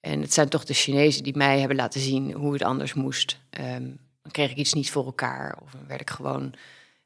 En 0.00 0.20
het 0.20 0.32
zijn 0.32 0.48
toch 0.48 0.64
de 0.64 0.74
Chinezen 0.74 1.22
die 1.22 1.36
mij 1.36 1.58
hebben 1.58 1.76
laten 1.76 2.00
zien 2.00 2.32
hoe 2.32 2.52
het 2.52 2.62
anders 2.62 2.94
moest. 2.94 3.38
Ehm, 3.50 3.86
dan 4.22 4.32
kreeg 4.32 4.50
ik 4.50 4.56
iets 4.56 4.72
niet 4.72 4.90
voor 4.90 5.04
elkaar 5.04 5.58
of 5.62 5.70
dan 5.70 5.86
werd 5.86 6.00
ik 6.00 6.10
gewoon 6.10 6.54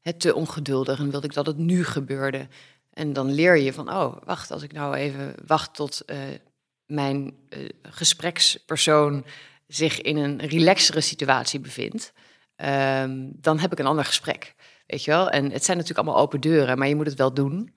het 0.00 0.20
te 0.20 0.34
ongeduldig 0.34 0.98
en 0.98 1.10
wilde 1.10 1.26
ik 1.26 1.34
dat 1.34 1.46
het 1.46 1.56
nu 1.56 1.84
gebeurde. 1.84 2.48
En 2.92 3.12
dan 3.12 3.32
leer 3.32 3.56
je 3.56 3.72
van, 3.72 3.92
oh, 3.92 4.16
wacht, 4.24 4.50
als 4.50 4.62
ik 4.62 4.72
nou 4.72 4.94
even 4.94 5.34
wacht 5.46 5.74
tot 5.74 6.02
uh, 6.06 6.18
mijn 6.86 7.36
uh, 7.48 7.68
gesprekspersoon 7.82 9.24
zich 9.66 10.00
in 10.00 10.16
een 10.16 10.40
relaxere 10.40 11.00
situatie 11.00 11.60
bevindt, 11.60 12.12
um, 12.56 13.32
dan 13.34 13.58
heb 13.58 13.72
ik 13.72 13.78
een 13.78 13.86
ander 13.86 14.04
gesprek. 14.04 14.54
Weet 14.86 15.04
je 15.04 15.10
wel? 15.10 15.30
En 15.30 15.50
het 15.50 15.64
zijn 15.64 15.76
natuurlijk 15.76 16.06
allemaal 16.06 16.24
open 16.24 16.40
deuren, 16.40 16.78
maar 16.78 16.88
je 16.88 16.96
moet 16.96 17.06
het 17.06 17.18
wel 17.18 17.34
doen. 17.34 17.74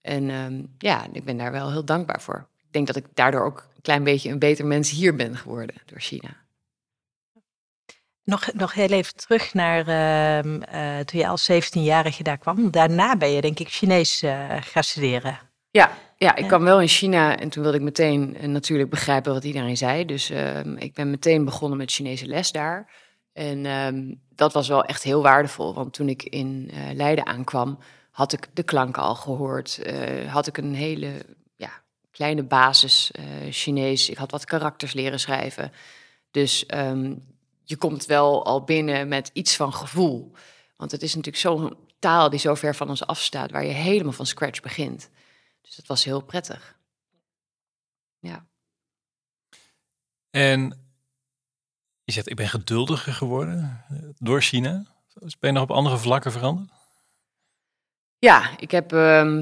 En 0.00 0.30
um, 0.30 0.74
ja, 0.78 1.06
ik 1.12 1.24
ben 1.24 1.36
daar 1.36 1.52
wel 1.52 1.70
heel 1.70 1.84
dankbaar 1.84 2.20
voor. 2.20 2.48
Ik 2.58 2.72
denk 2.72 2.86
dat 2.86 2.96
ik 2.96 3.04
daardoor 3.14 3.44
ook 3.44 3.68
een 3.74 3.82
klein 3.82 4.04
beetje 4.04 4.30
een 4.30 4.38
beter 4.38 4.66
mens 4.66 4.90
hier 4.90 5.16
ben 5.16 5.36
geworden 5.36 5.74
door 5.86 6.00
China. 6.00 6.40
Nog, 8.24 8.52
nog 8.52 8.74
heel 8.74 8.88
even 8.88 9.16
terug 9.16 9.54
naar 9.54 9.88
uh, 9.88 10.52
uh, 10.52 11.04
toen 11.04 11.20
je 11.20 11.26
als 11.26 11.50
17-jarige 11.52 12.22
daar 12.22 12.38
kwam. 12.38 12.70
Daarna 12.70 13.16
ben 13.16 13.30
je 13.30 13.40
denk 13.40 13.58
ik 13.58 13.68
Chinees 13.68 14.22
uh, 14.22 14.56
gaan 14.60 14.84
studeren. 14.84 15.38
Ja, 15.70 15.92
ja, 16.16 16.36
ik 16.36 16.46
kwam 16.46 16.62
wel 16.62 16.80
in 16.80 16.88
China 16.88 17.38
en 17.38 17.48
toen 17.48 17.62
wilde 17.62 17.78
ik 17.78 17.84
meteen 17.84 18.36
uh, 18.40 18.48
natuurlijk 18.48 18.90
begrijpen 18.90 19.32
wat 19.32 19.44
iedereen 19.44 19.76
zei. 19.76 20.04
Dus 20.04 20.30
ehm, 20.30 20.76
ik 20.76 20.94
ben 20.94 21.10
meteen 21.10 21.44
begonnen 21.44 21.78
met 21.78 21.92
Chinese 21.92 22.26
les 22.26 22.52
daar. 22.52 22.90
En 23.32 23.66
um, 23.66 24.20
dat 24.34 24.52
was 24.52 24.68
wel 24.68 24.84
echt 24.84 25.02
heel 25.02 25.22
waardevol, 25.22 25.74
want 25.74 25.92
toen 25.92 26.08
ik 26.08 26.22
in 26.22 26.70
Leiden 26.92 27.26
aankwam, 27.26 27.78
had 28.10 28.32
ik 28.32 28.48
de 28.52 28.62
klanken 28.62 29.02
al 29.02 29.14
gehoord. 29.14 29.80
had 30.26 30.46
ik 30.46 30.56
een 30.56 30.74
hele 30.74 31.24
ja, 31.56 31.82
kleine 32.10 32.42
basis 32.42 33.10
Chinees. 33.50 34.08
Ik 34.08 34.16
had 34.16 34.30
wat 34.30 34.44
karakters 34.44 34.92
leren 34.92 35.20
schrijven. 35.20 35.72
Dus 36.30 36.64
um, 36.74 37.24
je 37.64 37.76
komt 37.76 38.06
wel 38.06 38.44
al 38.44 38.64
binnen 38.64 39.08
met 39.08 39.30
iets 39.32 39.56
van 39.56 39.72
gevoel. 39.72 40.32
Want 40.76 40.90
het 40.90 41.02
is 41.02 41.14
natuurlijk 41.14 41.42
zo'n 41.42 41.76
taal 41.98 42.30
die 42.30 42.38
zo 42.38 42.54
ver 42.54 42.74
van 42.74 42.88
ons 42.88 43.06
afstaat, 43.06 43.50
waar 43.50 43.64
je 43.64 43.72
helemaal 43.72 44.12
van 44.12 44.26
scratch 44.26 44.60
begint. 44.60 45.10
Dus 45.60 45.76
dat 45.76 45.86
was 45.86 46.04
heel 46.04 46.20
prettig. 46.20 46.78
Ja. 48.18 48.46
En 50.30 50.81
je 52.14 52.22
ik 52.24 52.36
ben 52.36 52.48
geduldiger 52.48 53.12
geworden 53.12 53.84
eh, 53.88 53.96
door 54.18 54.42
China. 54.42 54.84
Ben 55.14 55.34
je 55.40 55.52
nog 55.52 55.62
op 55.62 55.70
andere 55.70 55.98
vlakken 55.98 56.32
veranderd? 56.32 56.70
Ja, 58.18 58.58
ik 58.58 58.70
heb. 58.70 58.92
Um, 58.92 59.40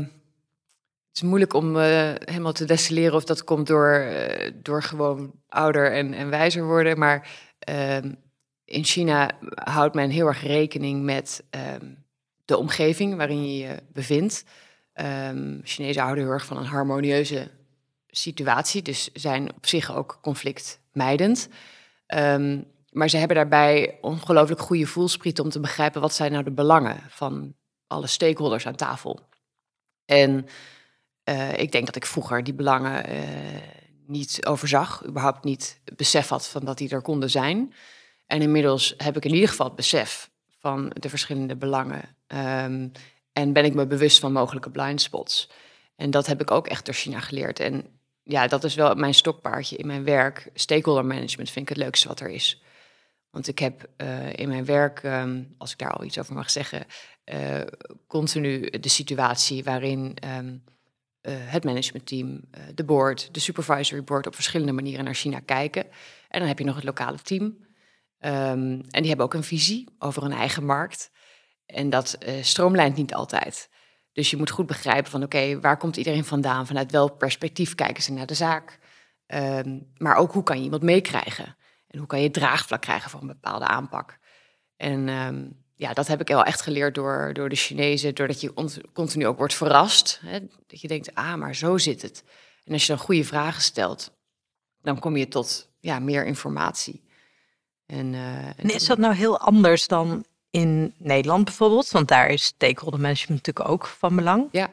het 1.09 1.23
is 1.23 1.23
moeilijk 1.23 1.55
om 1.55 1.77
uh, 1.77 1.83
helemaal 2.25 2.53
te 2.53 2.65
destilleren 2.65 3.15
of 3.15 3.25
dat 3.25 3.45
komt 3.45 3.67
door, 3.67 4.09
uh, 4.11 4.51
door 4.55 4.83
gewoon 4.83 5.33
ouder 5.49 5.93
en, 5.93 6.15
en 6.15 6.31
wijzer 6.31 6.65
worden. 6.65 6.99
Maar 6.99 7.49
Um, 7.69 8.17
in 8.65 8.85
China 8.85 9.31
houdt 9.55 9.95
men 9.95 10.11
heel 10.11 10.27
erg 10.27 10.43
rekening 10.43 11.03
met 11.03 11.43
um, 11.51 12.05
de 12.45 12.57
omgeving 12.57 13.17
waarin 13.17 13.53
je 13.53 13.67
je 13.67 13.83
bevindt. 13.93 14.45
Chinezen 15.63 16.03
houden 16.03 16.25
heel 16.25 16.33
erg 16.33 16.45
van 16.45 16.57
een 16.57 16.65
harmonieuze 16.65 17.51
situatie, 18.11 18.83
dus 18.83 19.13
zijn 19.13 19.55
op 19.55 19.67
zich 19.67 19.95
ook 19.95 20.19
conflictmijdend. 20.23 21.49
Um, 22.15 22.65
maar 22.91 23.09
ze 23.09 23.17
hebben 23.17 23.37
daarbij 23.37 23.99
ongelooflijk 24.01 24.61
goede 24.61 24.87
voelspriet 24.87 25.41
om 25.41 25.51
te 25.51 25.61
begrijpen 25.61 26.01
wat 26.01 26.15
zijn 26.15 26.33
nou 26.33 26.45
de 26.45 26.53
belangen 26.53 27.03
van 27.09 27.55
alle 27.87 28.07
stakeholders 28.07 28.67
aan 28.67 28.77
tafel. 28.77 29.21
En 30.05 30.47
uh, 31.25 31.59
ik 31.59 31.73
denk 31.73 31.87
dat 31.87 31.97
ik 31.97 32.07
vroeger 32.07 32.45
die 32.45 32.55
belangen 32.55 33.13
uh, 33.13 33.21
niet 34.07 34.47
overzag, 34.47 35.07
überhaupt 35.07 35.45
niet 35.45 35.81
besef 35.97 36.29
had 36.29 36.49
van 36.49 36.65
dat 36.65 36.79
die 36.79 36.91
er 36.91 37.03
konden 37.03 37.31
zijn. 37.31 37.75
En 38.27 38.43
inmiddels 38.43 38.95
heb 38.97 39.17
ik 39.17 39.25
in 39.25 39.35
ieder 39.35 39.49
geval 39.49 39.67
het 39.67 39.77
besef 39.77 40.31
van 40.59 40.91
de 40.95 41.09
verschillende 41.09 41.57
belangen. 41.57 42.17
Um, 42.27 42.93
en 43.33 43.53
ben 43.53 43.65
ik 43.65 43.75
me 43.75 43.87
bewust 43.87 44.19
van 44.19 44.33
mogelijke 44.33 44.71
blind 44.71 45.01
spots. 45.01 45.51
En 45.97 46.11
dat 46.11 46.27
heb 46.27 46.41
ik 46.41 46.51
ook 46.51 46.67
echt 46.67 46.85
door 46.85 46.95
China 46.95 47.21
geleerd. 47.21 47.61
En 47.61 48.00
ja, 48.23 48.47
dat 48.47 48.65
is 48.65 48.75
wel 48.75 48.95
mijn 48.95 49.15
stokpaardje 49.15 49.77
in 49.77 49.87
mijn 49.87 50.05
werk. 50.05 50.51
Stakeholder 50.55 51.05
management 51.05 51.51
vind 51.51 51.71
ik 51.71 51.77
het 51.77 51.85
leukste 51.85 52.09
wat 52.09 52.21
er 52.21 52.29
is. 52.29 52.63
Want 53.31 53.49
ik 53.49 53.59
heb 53.59 53.89
uh, 53.97 54.33
in 54.33 54.49
mijn 54.49 54.65
werk, 54.65 55.03
um, 55.03 55.55
als 55.59 55.73
ik 55.73 55.79
daar 55.79 55.93
al 55.93 56.05
iets 56.05 56.19
over 56.19 56.35
mag 56.35 56.51
zeggen, 56.51 56.87
uh, 57.25 57.61
continu 58.07 58.71
de 58.71 58.89
situatie 58.89 59.65
waarin 59.65 60.17
um, 60.39 60.65
uh, 61.23 61.35
het 61.37 61.65
managementteam, 61.65 62.41
de 62.75 62.85
board, 62.85 63.35
de 63.35 63.41
supervisory 63.41 64.05
board 64.05 64.27
op 64.27 64.35
verschillende 64.35 64.73
manieren 64.73 65.05
naar 65.05 65.15
China 65.15 65.41
kijken. 65.41 65.85
En 66.29 66.39
dan 66.39 66.49
heb 66.49 66.59
je 66.59 66.65
nog 66.65 66.75
het 66.75 66.85
lokale 66.85 67.19
team. 67.19 67.45
Um, 67.45 67.61
en 68.21 69.01
die 69.01 69.09
hebben 69.09 69.27
ook 69.27 69.35
een 69.35 69.45
visie 69.45 69.89
over 69.99 70.23
hun 70.23 70.33
eigen 70.33 70.65
markt. 70.65 71.11
En 71.67 71.91
dat 71.91 72.19
stroomlijnt 72.41 72.97
niet 72.97 73.15
altijd. 73.15 73.70
Dus 74.13 74.31
je 74.31 74.37
moet 74.37 74.51
goed 74.51 74.67
begrijpen 74.67 75.11
van 75.11 75.23
oké, 75.23 75.37
okay, 75.37 75.61
waar 75.61 75.77
komt 75.77 75.97
iedereen 75.97 76.25
vandaan? 76.25 76.67
Vanuit 76.67 76.91
welk 76.91 77.19
perspectief 77.19 77.75
kijken 77.75 78.03
ze 78.03 78.13
naar 78.13 78.27
de 78.27 78.35
zaak? 78.35 78.79
Um, 79.27 79.93
maar 79.97 80.17
ook 80.17 80.33
hoe 80.33 80.43
kan 80.43 80.57
je 80.57 80.65
iemand 80.65 80.83
meekrijgen? 80.83 81.57
En 81.87 81.99
hoe 81.99 82.07
kan 82.07 82.23
je 82.23 82.31
draagvlak 82.31 82.81
krijgen 82.81 83.11
voor 83.11 83.21
een 83.21 83.27
bepaalde 83.27 83.65
aanpak? 83.65 84.19
En 84.77 85.09
um, 85.09 85.63
ja, 85.75 85.93
dat 85.93 86.07
heb 86.07 86.21
ik 86.21 86.29
wel 86.29 86.45
echt 86.45 86.61
geleerd 86.61 86.95
door, 86.95 87.31
door 87.33 87.49
de 87.49 87.57
Chinezen, 87.57 88.15
doordat 88.15 88.41
je 88.41 88.53
continu 88.93 89.27
ook 89.27 89.39
wordt 89.39 89.55
verrast. 89.55 90.21
Hè? 90.25 90.39
Dat 90.67 90.81
je 90.81 90.89
denkt, 90.89 91.15
ah, 91.15 91.35
maar 91.35 91.55
zo 91.55 91.79
zit 91.79 92.03
het. 92.03 92.25
En 92.65 92.73
als 92.73 92.87
je 92.87 92.93
dan 92.93 93.05
goede 93.05 93.25
vragen 93.25 93.63
stelt, 93.63 94.13
dan 94.83 94.99
kom 94.99 95.17
je 95.17 95.29
tot 95.29 95.69
ja, 95.79 95.99
meer 95.99 96.27
informatie. 96.27 97.09
En, 97.87 98.13
uh, 98.13 98.47
en 98.47 98.75
is 98.75 98.87
dat 98.87 98.99
nou 98.99 99.15
heel 99.15 99.39
anders 99.39 99.87
dan 99.87 100.25
in 100.51 100.95
Nederland 100.97 101.45
bijvoorbeeld? 101.45 101.91
Want 101.91 102.09
daar 102.09 102.29
is 102.29 102.45
stakeholder 102.45 103.01
management 103.01 103.47
natuurlijk 103.47 103.69
ook 103.69 103.87
van 103.87 104.17
belang. 104.17 104.49
Ja, 104.51 104.71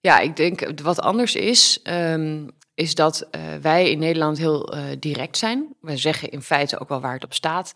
ja 0.00 0.18
ik 0.18 0.36
denk 0.36 0.80
wat 0.80 1.00
anders 1.00 1.34
is, 1.34 1.80
um, 1.82 2.50
is 2.74 2.94
dat 2.94 3.28
uh, 3.30 3.40
wij 3.60 3.90
in 3.90 3.98
Nederland 3.98 4.38
heel 4.38 4.74
uh, 4.74 4.82
direct 4.98 5.36
zijn. 5.36 5.74
We 5.80 5.96
zeggen 5.96 6.30
in 6.30 6.42
feite 6.42 6.78
ook 6.80 6.88
wel 6.88 7.00
waar 7.00 7.14
het 7.14 7.24
op 7.24 7.34
staat. 7.34 7.72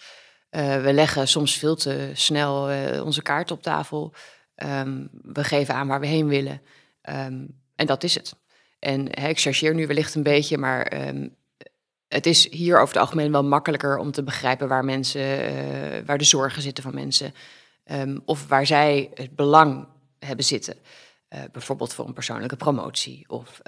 Uh, 0.50 0.82
we 0.82 0.92
leggen 0.92 1.28
soms 1.28 1.56
veel 1.56 1.76
te 1.76 2.10
snel 2.14 2.70
onze 3.04 3.22
kaart 3.22 3.50
op 3.50 3.62
tafel. 3.62 4.14
Um, 4.56 5.08
we 5.22 5.44
geven 5.44 5.74
aan 5.74 5.88
waar 5.88 6.00
we 6.00 6.06
heen 6.06 6.28
willen. 6.28 6.62
Um, 7.02 7.60
en 7.76 7.86
dat 7.86 8.04
is 8.04 8.14
het. 8.14 8.34
En 8.78 9.06
hè, 9.20 9.28
ik 9.28 9.40
chargeer 9.40 9.74
nu 9.74 9.86
wellicht 9.86 10.14
een 10.14 10.22
beetje, 10.22 10.58
maar 10.58 10.92
het 12.08 12.26
is 12.26 12.50
hier 12.50 12.80
over 12.80 12.94
het 12.94 13.02
algemeen 13.02 13.32
wel 13.32 13.44
makkelijker 13.44 13.98
om 13.98 14.10
te 14.12 14.22
begrijpen 14.22 14.68
waar 14.68 14.84
mensen, 14.84 15.20
uh, 15.20 16.06
waar 16.06 16.18
de 16.18 16.24
zorgen 16.24 16.62
zitten 16.62 16.84
van 16.84 16.94
mensen. 16.94 17.34
of 18.24 18.48
waar 18.48 18.66
zij 18.66 19.10
het 19.14 19.36
belang 19.36 19.86
hebben 20.18 20.44
zitten. 20.44 20.74
bijvoorbeeld 21.52 21.94
voor 21.94 22.06
een 22.06 22.12
persoonlijke 22.12 22.56
promotie 22.56 23.24
of 23.28 23.60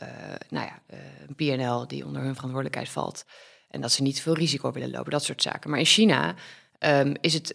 nou 0.49 0.66
ja, 0.66 0.82
een 1.26 1.35
PNL 1.35 1.87
die 1.87 2.04
onder 2.04 2.23
hun 2.23 2.35
verantwoordelijkheid 2.35 2.88
valt. 2.88 3.25
En 3.68 3.80
dat 3.80 3.92
ze 3.92 4.02
niet 4.02 4.20
veel 4.20 4.35
risico 4.35 4.73
willen 4.73 4.90
lopen, 4.90 5.11
dat 5.11 5.25
soort 5.25 5.42
zaken. 5.42 5.70
Maar 5.70 5.78
in 5.78 5.85
China 5.85 6.35
um, 6.78 7.14
is 7.20 7.35
het 7.35 7.54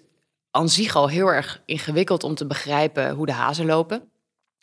aan 0.51 0.69
zich 0.69 0.95
al 0.95 1.09
heel 1.09 1.27
erg 1.27 1.61
ingewikkeld 1.65 2.23
om 2.23 2.35
te 2.35 2.47
begrijpen 2.47 3.11
hoe 3.11 3.25
de 3.25 3.31
hazen 3.31 3.65
lopen. 3.65 4.09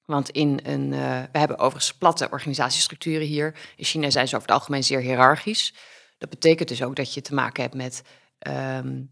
Want 0.04 0.30
in 0.30 0.60
een, 0.62 0.90
we 1.32 1.38
hebben 1.38 1.58
overigens 1.58 1.94
platte 1.94 2.28
organisatiestructuren 2.30 3.26
hier. 3.26 3.54
In 3.76 3.84
China 3.84 4.10
zijn 4.10 4.28
ze 4.28 4.36
over 4.36 4.48
het 4.48 4.56
algemeen 4.56 4.84
zeer 4.84 5.00
hiërarchisch. 5.00 5.74
Dat 6.22 6.30
betekent 6.30 6.68
dus 6.68 6.82
ook 6.82 6.96
dat 6.96 7.14
je 7.14 7.20
te 7.20 7.34
maken 7.34 7.62
hebt 7.62 7.74
met 7.74 8.02
um, 8.48 9.10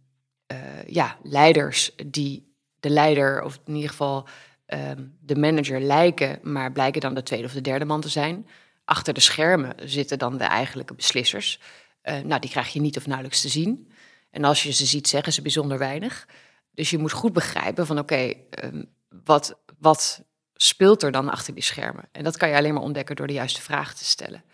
uh, 0.53 0.59
ja, 0.87 1.17
leiders 1.23 1.91
die 2.07 2.55
de 2.81 2.91
leider, 2.91 3.43
of 3.43 3.61
in 3.67 3.75
ieder 3.75 3.91
geval 3.91 4.29
um, 4.67 5.17
de 5.21 5.37
manager 5.37 5.81
lijken, 5.81 6.39
maar 6.43 6.73
blijken 6.73 7.01
dan 7.01 7.15
de 7.15 7.23
tweede 7.23 7.47
of 7.47 7.53
de 7.53 7.61
derde 7.61 7.85
man 7.85 8.01
te 8.01 8.09
zijn. 8.09 8.47
Achter 8.85 9.15
de 9.15 9.21
schermen 9.21 9.75
zitten 9.85 10.19
dan 10.19 10.39
de 10.39 10.45
eigenlijke 10.45 10.95
beslissers. 10.95 11.61
Uh, 12.03 12.19
nou, 12.19 12.41
die 12.41 12.51
krijg 12.51 12.69
je 12.69 12.81
niet 12.81 12.97
of 12.97 13.07
nauwelijks 13.07 13.41
te 13.41 13.49
zien. 13.49 13.93
En 14.31 14.45
als 14.45 14.63
je 14.63 14.73
ze 14.73 14.87
ziet, 14.87 15.09
zeggen 15.09 15.33
ze 15.33 15.43
bijzonder 15.43 15.79
weinig. 15.79 16.29
Dus 16.75 16.91
je 16.91 16.99
moet 16.99 17.13
goed 17.13 17.33
begrijpen 17.33 17.87
van 17.87 17.99
oké, 17.99 18.35
um, 18.65 18.87
wat, 19.25 19.59
wat 19.79 20.23
speelt 20.55 21.03
er 21.03 21.13
dan 21.13 21.31
achter 21.31 21.55
die 21.55 21.63
schermen? 21.63 22.09
En 22.13 22.25
dat 22.25 22.37
kan 22.37 22.49
je 22.49 22.57
alleen 22.57 22.75
maar 22.75 22.83
ontdekken 22.83 23.17
door 23.17 23.27
de 23.27 23.33
juiste 23.33 23.63
vragen 23.63 23.97
te 23.97 24.05
stellen. 24.05 24.45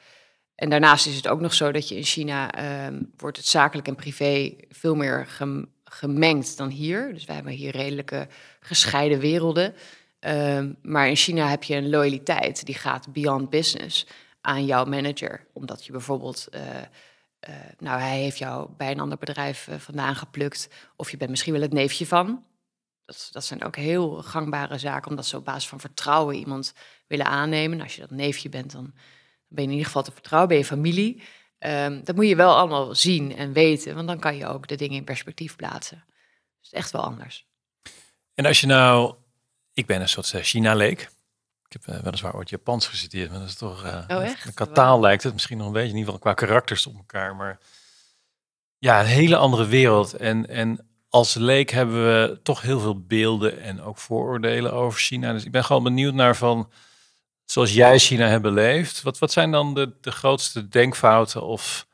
En 0.57 0.71
daarnaast 0.71 1.07
is 1.07 1.17
het 1.17 1.29
ook 1.29 1.41
nog 1.41 1.55
zo 1.55 1.73
dat 1.73 1.89
je 1.89 1.97
in 1.97 2.05
China 2.05 2.65
um, 2.87 3.13
wordt 3.17 3.37
het 3.37 3.47
zakelijk 3.47 3.89
en 3.89 3.95
privé 3.95 4.55
veel 4.69 4.95
meer 4.95 5.27
gem, 5.27 5.73
gemengd 5.85 6.57
dan 6.57 6.69
hier. 6.69 7.13
Dus 7.15 7.25
wij 7.25 7.35
hebben 7.35 7.53
hier 7.53 7.71
redelijke 7.71 8.29
gescheiden 8.61 9.19
werelden. 9.19 9.75
Um, 10.21 10.77
maar 10.83 11.09
in 11.09 11.17
China 11.17 11.49
heb 11.49 11.63
je 11.63 11.75
een 11.75 11.89
loyaliteit 11.89 12.67
die 12.67 12.75
gaat 12.75 13.13
beyond 13.13 13.51
business 13.51 14.07
aan 14.41 14.65
jouw 14.65 14.85
manager. 14.85 15.47
Omdat 15.53 15.85
je 15.85 15.93
bijvoorbeeld 15.93 16.49
uh, 16.51 16.61
uh, 17.49 17.55
nou, 17.79 18.01
hij 18.01 18.19
heeft 18.19 18.39
jou 18.39 18.71
bij 18.77 18.91
een 18.91 19.01
ander 19.01 19.19
bedrijf 19.19 19.67
uh, 19.67 19.77
vandaan 19.77 20.17
geplukt. 20.17 20.69
Of 20.97 21.11
je 21.11 21.17
bent 21.17 21.31
misschien 21.31 21.53
wel 21.53 21.63
het 21.63 21.73
neefje 21.73 22.07
van. 22.07 22.45
dat, 23.05 23.29
dat 23.33 23.45
zijn 23.45 23.65
ook 23.65 23.77
heel 23.77 24.23
gangbare 24.23 24.79
zaken, 24.79 25.11
omdat 25.11 25.27
ze 25.27 25.37
op 25.37 25.45
basis 25.45 25.69
van 25.69 25.81
vertrouwen 25.81 26.37
iemand 26.37 26.73
willen 27.07 27.27
aannemen. 27.27 27.81
als 27.81 27.95
je 27.95 28.01
dat 28.01 28.11
neefje 28.11 28.49
bent, 28.49 28.73
dan 28.73 28.95
ben 29.49 29.63
je 29.63 29.71
in 29.71 29.71
ieder 29.71 29.87
geval 29.87 30.03
te 30.03 30.13
vertrouwen, 30.13 30.49
ben 30.49 30.59
je 30.59 30.65
familie. 30.65 31.23
Um, 31.59 32.05
dat 32.05 32.15
moet 32.15 32.29
je 32.29 32.37
wel 32.37 32.57
allemaal 32.57 32.95
zien 32.95 33.37
en 33.37 33.53
weten, 33.53 33.95
want 33.95 34.07
dan 34.07 34.19
kan 34.19 34.37
je 34.37 34.47
ook 34.47 34.67
de 34.67 34.77
dingen 34.77 34.97
in 34.97 35.05
perspectief 35.05 35.57
plaatsen. 35.57 36.05
Dus 36.61 36.73
echt 36.73 36.91
wel 36.91 37.03
anders. 37.03 37.47
En 38.35 38.47
als 38.47 38.61
je 38.61 38.67
nou, 38.67 39.15
ik 39.73 39.87
ben 39.87 40.01
een 40.01 40.09
soort 40.09 40.33
uh, 40.33 40.43
China-leek. 40.43 41.01
Ik 41.69 41.73
heb 41.73 41.87
uh, 41.87 42.03
weliswaar 42.03 42.35
ooit 42.35 42.49
Japans 42.49 42.87
geciteerd, 42.87 43.31
maar 43.31 43.39
dat 43.39 43.49
is 43.49 43.57
toch... 43.57 43.85
Uh, 43.85 44.05
oh, 44.09 44.25
echt? 44.25 44.55
Qua 44.55 44.67
taal 44.67 45.01
lijkt 45.01 45.23
het 45.23 45.33
misschien 45.33 45.59
nog 45.59 45.67
een 45.67 45.73
beetje, 45.73 45.89
in 45.89 45.97
ieder 45.97 46.13
geval 46.13 46.35
qua 46.35 46.47
karakters 46.47 46.87
op 46.87 46.97
elkaar. 46.97 47.37
Maar 47.37 47.59
ja, 48.79 49.01
een 49.01 49.07
hele 49.07 49.37
andere 49.37 49.67
wereld. 49.67 50.15
En, 50.15 50.49
en 50.49 50.89
als 51.09 51.35
leek 51.35 51.71
hebben 51.71 52.05
we 52.05 52.41
toch 52.43 52.63
heel 52.63 52.81
veel 52.81 53.01
beelden 53.01 53.61
en 53.61 53.83
ook 53.83 53.99
vooroordelen 53.99 54.73
over 54.73 55.01
China. 55.01 55.33
Dus 55.33 55.45
ik 55.45 55.51
ben 55.51 55.65
gewoon 55.65 55.83
benieuwd 55.83 56.15
naar 56.15 56.37
van, 56.37 56.71
zoals 57.47 57.75
jij 57.75 57.99
China 57.99 58.27
hebt 58.27 58.43
beleefd, 58.43 59.03
wat, 59.03 59.19
wat 59.19 59.33
zijn 59.33 59.51
dan 59.51 59.75
de, 59.75 59.93
de 60.01 60.11
grootste 60.11 60.69
denkfouten 60.69 61.43
of 61.43 61.87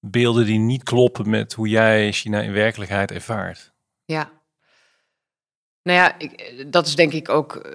beelden 0.00 0.44
die 0.44 0.58
niet 0.58 0.82
kloppen 0.82 1.30
met 1.30 1.52
hoe 1.52 1.68
jij 1.68 2.12
China 2.12 2.40
in 2.40 2.52
werkelijkheid 2.52 3.10
ervaart? 3.10 3.72
Ja. 4.04 4.30
Nou 5.82 5.98
ja, 5.98 6.18
ik, 6.18 6.72
dat 6.72 6.86
is 6.86 6.94
denk 6.94 7.12
ik 7.12 7.28
ook, 7.28 7.56
eh, 7.56 7.72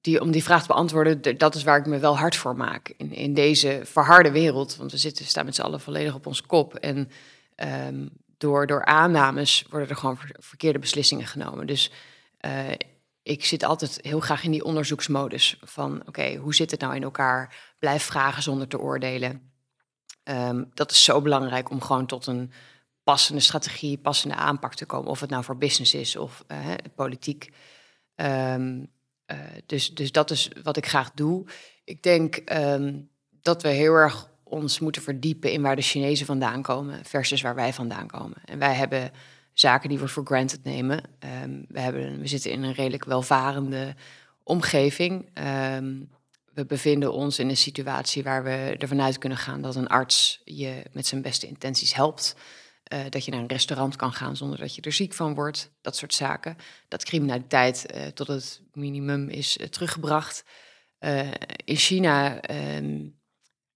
die, 0.00 0.20
om 0.20 0.30
die 0.30 0.42
vraag 0.42 0.60
te 0.60 0.66
beantwoorden, 0.66 1.38
dat 1.38 1.54
is 1.54 1.62
waar 1.62 1.78
ik 1.78 1.86
me 1.86 1.98
wel 1.98 2.18
hard 2.18 2.36
voor 2.36 2.56
maak. 2.56 2.94
In, 2.96 3.12
in 3.12 3.34
deze 3.34 3.80
verharde 3.84 4.30
wereld, 4.30 4.76
want 4.76 4.90
we 4.90 4.98
zitten, 4.98 5.24
staan 5.24 5.44
met 5.44 5.54
z'n 5.54 5.62
allen 5.62 5.80
volledig 5.80 6.14
op 6.14 6.26
ons 6.26 6.42
kop. 6.42 6.74
En 6.74 7.10
um, 7.86 8.10
door, 8.38 8.66
door 8.66 8.84
aannames 8.84 9.64
worden 9.70 9.88
er 9.88 9.96
gewoon 9.96 10.18
verkeerde 10.38 10.78
beslissingen 10.78 11.26
genomen. 11.26 11.66
Dus 11.66 11.90
uh, 12.46 12.68
ik 13.22 13.44
zit 13.44 13.62
altijd 13.62 13.98
heel 14.00 14.20
graag 14.20 14.44
in 14.44 14.50
die 14.50 14.64
onderzoeksmodus 14.64 15.58
van 15.60 16.02
oké, 16.06 16.34
hoe 16.34 16.54
zit 16.54 16.70
het 16.70 16.80
nou 16.80 16.94
in 16.94 17.02
elkaar? 17.02 17.74
Blijf 17.78 18.02
vragen 18.02 18.42
zonder 18.42 18.68
te 18.68 18.78
oordelen. 18.78 19.52
Um, 20.24 20.70
dat 20.74 20.90
is 20.90 21.04
zo 21.04 21.20
belangrijk 21.20 21.70
om 21.70 21.80
gewoon 21.80 22.06
tot 22.06 22.26
een 22.26 22.52
passende 23.02 23.40
strategie, 23.40 23.98
passende 23.98 24.34
aanpak 24.34 24.74
te 24.74 24.86
komen. 24.86 25.10
Of 25.10 25.20
het 25.20 25.30
nou 25.30 25.44
voor 25.44 25.58
business 25.58 25.94
is 25.94 26.16
of 26.16 26.44
uh, 26.48 26.74
politiek. 26.94 27.52
Um, 28.14 28.90
uh, 29.26 29.38
dus, 29.66 29.94
dus 29.94 30.12
dat 30.12 30.30
is 30.30 30.50
wat 30.62 30.76
ik 30.76 30.86
graag 30.86 31.10
doe. 31.12 31.46
Ik 31.84 32.02
denk 32.02 32.42
um, 32.52 33.10
dat 33.30 33.62
we 33.62 33.68
heel 33.68 33.94
erg 33.94 34.30
ons 34.42 34.78
moeten 34.78 35.02
verdiepen 35.02 35.52
in 35.52 35.62
waar 35.62 35.76
de 35.76 35.82
Chinezen 35.82 36.26
vandaan 36.26 36.62
komen 36.62 37.04
versus 37.04 37.42
waar 37.42 37.54
wij 37.54 37.72
vandaan 37.72 38.06
komen. 38.06 38.36
En 38.44 38.58
wij 38.58 38.74
hebben 38.74 39.12
zaken 39.52 39.88
die 39.88 39.98
we 39.98 40.08
voor 40.08 40.24
granted 40.24 40.64
nemen. 40.64 41.02
Um, 41.42 41.64
we, 41.68 41.80
hebben, 41.80 42.18
we 42.20 42.26
zitten 42.26 42.50
in 42.50 42.62
een 42.62 42.72
redelijk 42.72 43.04
welvarende 43.04 43.94
omgeving. 44.42 45.28
Um, 45.74 46.10
we 46.54 46.66
bevinden 46.66 47.12
ons 47.12 47.38
in 47.38 47.48
een 47.48 47.56
situatie 47.56 48.22
waar 48.22 48.44
we 48.44 48.76
ervan 48.78 49.00
uit 49.00 49.18
kunnen 49.18 49.38
gaan 49.38 49.62
dat 49.62 49.76
een 49.76 49.86
arts 49.86 50.40
je 50.44 50.82
met 50.92 51.06
zijn 51.06 51.22
beste 51.22 51.46
intenties 51.46 51.94
helpt. 51.94 52.36
Uh, 52.92 53.00
dat 53.08 53.24
je 53.24 53.30
naar 53.30 53.40
een 53.40 53.46
restaurant 53.46 53.96
kan 53.96 54.12
gaan 54.12 54.36
zonder 54.36 54.58
dat 54.58 54.74
je 54.74 54.82
er 54.82 54.92
ziek 54.92 55.12
van 55.12 55.34
wordt. 55.34 55.70
Dat 55.80 55.96
soort 55.96 56.14
zaken. 56.14 56.56
Dat 56.88 57.04
criminaliteit 57.04 57.86
uh, 57.94 58.06
tot 58.06 58.26
het 58.26 58.60
minimum 58.72 59.28
is 59.28 59.56
uh, 59.56 59.66
teruggebracht. 59.66 60.44
in 61.64 61.76
China 61.76 62.50
um, 62.76 63.20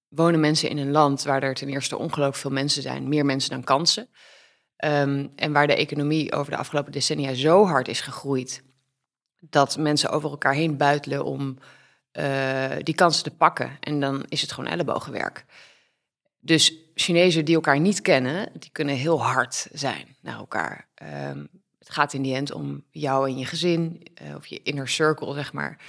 wonen 0.08 0.40
mensen 0.40 0.68
in 0.68 0.78
een 0.78 0.90
land 0.90 1.22
waar 1.22 1.42
er 1.42 1.54
ten 1.54 1.68
eerste 1.68 1.96
ongelooflijk 1.96 2.36
veel 2.36 2.50
mensen 2.50 2.82
zijn, 2.82 3.08
meer 3.08 3.24
mensen 3.24 3.50
dan 3.50 3.64
kansen. 3.64 4.08
Um, 4.84 5.32
en 5.36 5.52
waar 5.52 5.66
de 5.66 5.76
economie 5.76 6.32
over 6.32 6.50
de 6.50 6.58
afgelopen 6.58 6.92
decennia 6.92 7.34
zo 7.34 7.64
hard 7.64 7.88
is 7.88 8.00
gegroeid 8.00 8.62
dat 9.40 9.78
mensen 9.78 10.10
over 10.10 10.30
elkaar 10.30 10.54
heen 10.54 10.76
buitelen 10.76 11.24
om 11.24 11.58
uh, 12.12 12.70
die 12.82 12.94
kansen 12.94 13.22
te 13.22 13.30
pakken. 13.30 13.76
En 13.80 14.00
dan 14.00 14.24
is 14.28 14.40
het 14.40 14.52
gewoon 14.52 14.70
ellebogenwerk. 14.70 15.44
Dus 16.40 16.74
Chinezen 16.94 17.44
die 17.44 17.54
elkaar 17.54 17.80
niet 17.80 18.00
kennen, 18.00 18.50
die 18.58 18.70
kunnen 18.70 18.94
heel 18.94 19.22
hard 19.22 19.68
zijn 19.72 20.16
naar 20.20 20.38
elkaar. 20.38 20.88
Um, 21.28 21.48
het 21.78 21.90
gaat 21.90 22.12
in 22.12 22.22
die 22.22 22.34
end 22.34 22.52
om 22.52 22.84
jou 22.90 23.28
en 23.28 23.38
je 23.38 23.44
gezin, 23.44 24.06
uh, 24.22 24.34
of 24.34 24.46
je 24.46 24.62
inner 24.62 24.88
circle, 24.88 25.34
zeg 25.34 25.52
maar. 25.52 25.80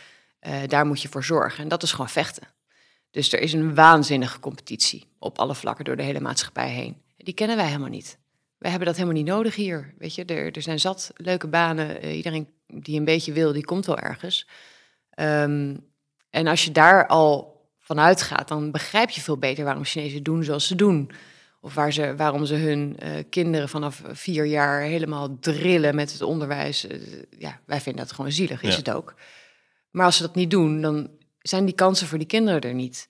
Uh, 0.41 0.55
daar 0.67 0.85
moet 0.85 1.01
je 1.01 1.07
voor 1.07 1.23
zorgen. 1.23 1.63
En 1.63 1.69
dat 1.69 1.83
is 1.83 1.91
gewoon 1.91 2.09
vechten. 2.09 2.47
Dus 3.11 3.33
er 3.33 3.39
is 3.39 3.53
een 3.53 3.75
waanzinnige 3.75 4.39
competitie 4.39 5.05
op 5.19 5.39
alle 5.39 5.55
vlakken 5.55 5.85
door 5.85 5.95
de 5.95 6.03
hele 6.03 6.19
maatschappij 6.19 6.69
heen. 6.69 7.01
Die 7.17 7.33
kennen 7.33 7.57
wij 7.57 7.65
helemaal 7.65 7.89
niet. 7.89 8.19
Wij 8.57 8.69
hebben 8.69 8.87
dat 8.87 8.97
helemaal 8.97 9.17
niet 9.17 9.31
nodig 9.31 9.55
hier. 9.55 9.93
Weet 9.97 10.15
je, 10.15 10.25
er, 10.25 10.51
er 10.51 10.61
zijn 10.61 10.79
zat 10.79 11.11
leuke 11.15 11.47
banen. 11.47 12.05
Uh, 12.05 12.15
iedereen 12.15 12.47
die 12.67 12.99
een 12.99 13.05
beetje 13.05 13.31
wil, 13.31 13.53
die 13.53 13.65
komt 13.65 13.85
wel 13.85 13.97
ergens. 13.97 14.47
Um, 15.19 15.85
en 16.29 16.47
als 16.47 16.65
je 16.65 16.71
daar 16.71 17.07
al 17.07 17.61
vanuit 17.79 18.21
gaat, 18.21 18.47
dan 18.47 18.71
begrijp 18.71 19.09
je 19.09 19.21
veel 19.21 19.37
beter 19.37 19.63
waarom 19.63 19.83
Chinezen 19.83 20.23
doen 20.23 20.43
zoals 20.43 20.67
ze 20.67 20.75
doen. 20.75 21.11
Of 21.61 21.73
waar 21.73 21.93
ze, 21.93 22.15
waarom 22.15 22.45
ze 22.45 22.55
hun 22.55 22.97
uh, 23.03 23.09
kinderen 23.29 23.69
vanaf 23.69 24.01
vier 24.11 24.45
jaar 24.45 24.81
helemaal 24.81 25.39
drillen 25.39 25.95
met 25.95 26.11
het 26.11 26.21
onderwijs. 26.21 26.85
Uh, 26.85 27.01
ja, 27.37 27.59
wij 27.65 27.81
vinden 27.81 28.05
dat 28.05 28.13
gewoon 28.13 28.31
zielig, 28.31 28.63
is 28.63 28.71
ja. 28.71 28.77
het 28.77 28.91
ook. 28.91 29.15
Maar 29.91 30.05
als 30.05 30.17
ze 30.17 30.21
dat 30.21 30.35
niet 30.35 30.51
doen, 30.51 30.81
dan 30.81 31.09
zijn 31.41 31.65
die 31.65 31.75
kansen 31.75 32.07
voor 32.07 32.17
die 32.17 32.27
kinderen 32.27 32.61
er 32.61 32.73
niet. 32.73 33.09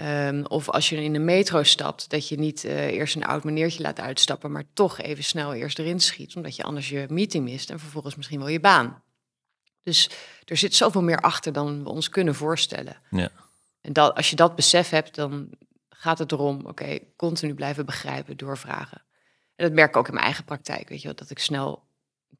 Um, 0.00 0.46
of 0.46 0.68
als 0.68 0.88
je 0.88 1.04
in 1.04 1.12
de 1.12 1.18
metro 1.18 1.62
stapt, 1.62 2.10
dat 2.10 2.28
je 2.28 2.38
niet 2.38 2.64
uh, 2.64 2.86
eerst 2.86 3.16
een 3.16 3.24
oud 3.24 3.44
meneertje 3.44 3.82
laat 3.82 4.00
uitstappen, 4.00 4.52
maar 4.52 4.64
toch 4.74 5.00
even 5.00 5.24
snel 5.24 5.54
eerst 5.54 5.78
erin 5.78 6.00
schiet, 6.00 6.36
omdat 6.36 6.56
je 6.56 6.62
anders 6.62 6.88
je 6.88 7.06
meeting 7.08 7.44
mist 7.44 7.70
en 7.70 7.78
vervolgens 7.78 8.16
misschien 8.16 8.38
wel 8.38 8.48
je 8.48 8.60
baan. 8.60 9.02
Dus 9.82 10.10
er 10.44 10.56
zit 10.56 10.74
zoveel 10.74 11.02
meer 11.02 11.20
achter 11.20 11.52
dan 11.52 11.82
we 11.82 11.88
ons 11.88 12.08
kunnen 12.08 12.34
voorstellen. 12.34 12.96
Ja. 13.10 13.30
En 13.80 13.92
dat, 13.92 14.14
als 14.14 14.30
je 14.30 14.36
dat 14.36 14.56
besef 14.56 14.88
hebt, 14.88 15.14
dan 15.14 15.50
gaat 15.88 16.18
het 16.18 16.32
erom, 16.32 16.58
oké, 16.58 16.68
okay, 16.68 17.12
continu 17.16 17.54
blijven 17.54 17.86
begrijpen, 17.86 18.36
doorvragen. 18.36 19.02
En 19.56 19.64
dat 19.64 19.72
merk 19.72 19.88
ik 19.88 19.96
ook 19.96 20.06
in 20.06 20.12
mijn 20.14 20.24
eigen 20.24 20.44
praktijk, 20.44 20.88
weet 20.88 21.00
je 21.00 21.06
wel, 21.06 21.16
dat 21.16 21.30
ik 21.30 21.38
snel, 21.38 21.82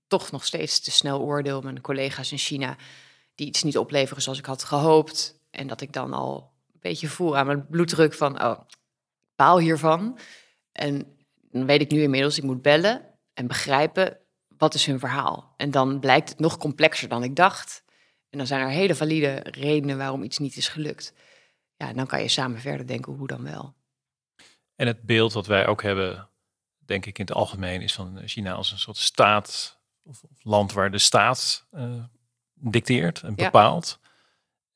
toch 0.07 0.31
nog 0.31 0.45
steeds 0.45 0.81
te 0.81 0.91
snel 0.91 1.21
oordeel. 1.21 1.61
Mijn 1.61 1.81
collega's 1.81 2.33
in 2.33 2.39
China, 2.39 2.77
die 3.35 3.47
iets 3.47 3.63
niet 3.63 3.79
opleveren 3.79 4.23
zoals 4.23 4.39
ik 4.39 4.47
had 4.47 4.65
gehoopt. 4.65 5.41
En 5.51 5.67
dat 5.67 5.81
ik 5.81 5.93
dan 5.93 6.13
al 6.13 6.52
beetje 6.83 7.09
voel 7.09 7.37
aan 7.37 7.47
mijn 7.47 7.67
bloeddruk 7.67 8.15
van, 8.15 8.43
oh, 8.43 8.61
baal 9.37 9.59
hiervan. 9.59 10.19
En 10.73 11.17
dan 11.51 11.67
weet 11.67 11.81
ik 11.81 11.91
nu 11.91 12.03
inmiddels, 12.03 12.39
ik 12.39 12.45
moet 12.45 12.63
bellen 12.63 13.05
en 13.35 13.47
begrijpen, 13.47 14.19
wat 14.57 14.75
is 14.75 14.87
hun 14.87 14.99
verhaal? 14.99 15.55
En 15.57 15.71
dan 15.71 16.01
blijkt 16.01 16.29
het 16.29 16.39
nog 16.39 16.57
complexer 16.57 17.09
dan 17.09 17.23
ik 17.23 17.37
dacht. 17.37 17.85
En 18.31 18.39
dan 18.39 18.47
zijn 18.47 18.61
er 18.61 18.69
hele 18.69 18.95
valide 18.95 19.35
redenen 19.43 19.99
waarom 19.99 20.23
iets 20.23 20.39
niet 20.39 20.57
is 20.57 20.69
gelukt. 20.69 21.13
Ja, 21.77 21.89
en 21.89 21.97
dan 21.97 22.07
kan 22.07 22.23
je 22.23 22.29
samen 22.29 22.61
verder 22.61 22.87
denken, 22.87 23.13
hoe 23.13 23.27
dan 23.27 23.43
wel. 23.43 23.75
En 24.77 24.87
het 24.87 25.03
beeld 25.03 25.33
wat 25.33 25.47
wij 25.47 25.67
ook 25.67 25.83
hebben, 25.83 26.29
denk 26.79 27.07
ik 27.07 27.19
in 27.19 27.25
het 27.25 27.35
algemeen, 27.35 27.81
is 27.81 27.95
van 27.95 28.21
China 28.25 28.53
als 28.53 28.73
een 28.73 28.79
soort 28.79 28.97
staat 28.97 29.81
of, 30.03 30.23
of 30.23 30.45
land 30.45 30.73
waar 30.73 30.91
de 30.91 30.99
staat 30.99 31.67
uh, 31.73 32.05
dicteert 32.55 33.23
en 33.23 33.35
bepaalt. 33.35 33.99
Ja. 34.02 34.02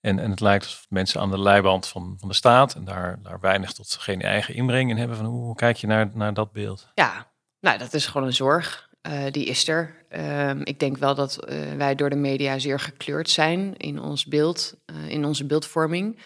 En, 0.06 0.18
en 0.18 0.30
het 0.30 0.40
lijkt 0.40 0.64
alsof 0.64 0.86
mensen 0.88 1.20
aan 1.20 1.30
de 1.30 1.40
leiband 1.40 1.88
van, 1.88 2.16
van 2.18 2.28
de 2.28 2.34
staat 2.34 2.74
en 2.74 2.84
daar, 2.84 3.22
daar 3.22 3.40
weinig 3.40 3.72
tot 3.72 3.92
geen 3.92 4.22
eigen 4.22 4.54
inbreng 4.54 4.90
in 4.90 4.96
hebben. 4.96 5.16
Van 5.16 5.26
hoe, 5.26 5.54
kijk 5.54 5.76
je 5.76 5.86
naar, 5.86 6.10
naar 6.14 6.34
dat 6.34 6.52
beeld? 6.52 6.88
Ja, 6.94 7.32
nou, 7.60 7.78
dat 7.78 7.94
is 7.94 8.06
gewoon 8.06 8.26
een 8.26 8.34
zorg. 8.34 8.90
Uh, 9.02 9.24
die 9.30 9.44
is 9.44 9.68
er. 9.68 10.06
Um, 10.48 10.64
ik 10.64 10.80
denk 10.80 10.96
wel 10.96 11.14
dat 11.14 11.48
uh, 11.48 11.72
wij 11.76 11.94
door 11.94 12.10
de 12.10 12.16
media 12.16 12.58
zeer 12.58 12.80
gekleurd 12.80 13.30
zijn 13.30 13.76
in 13.76 14.00
ons 14.00 14.26
beeld, 14.26 14.74
uh, 14.86 15.08
in 15.08 15.24
onze 15.24 15.46
beeldvorming. 15.46 16.22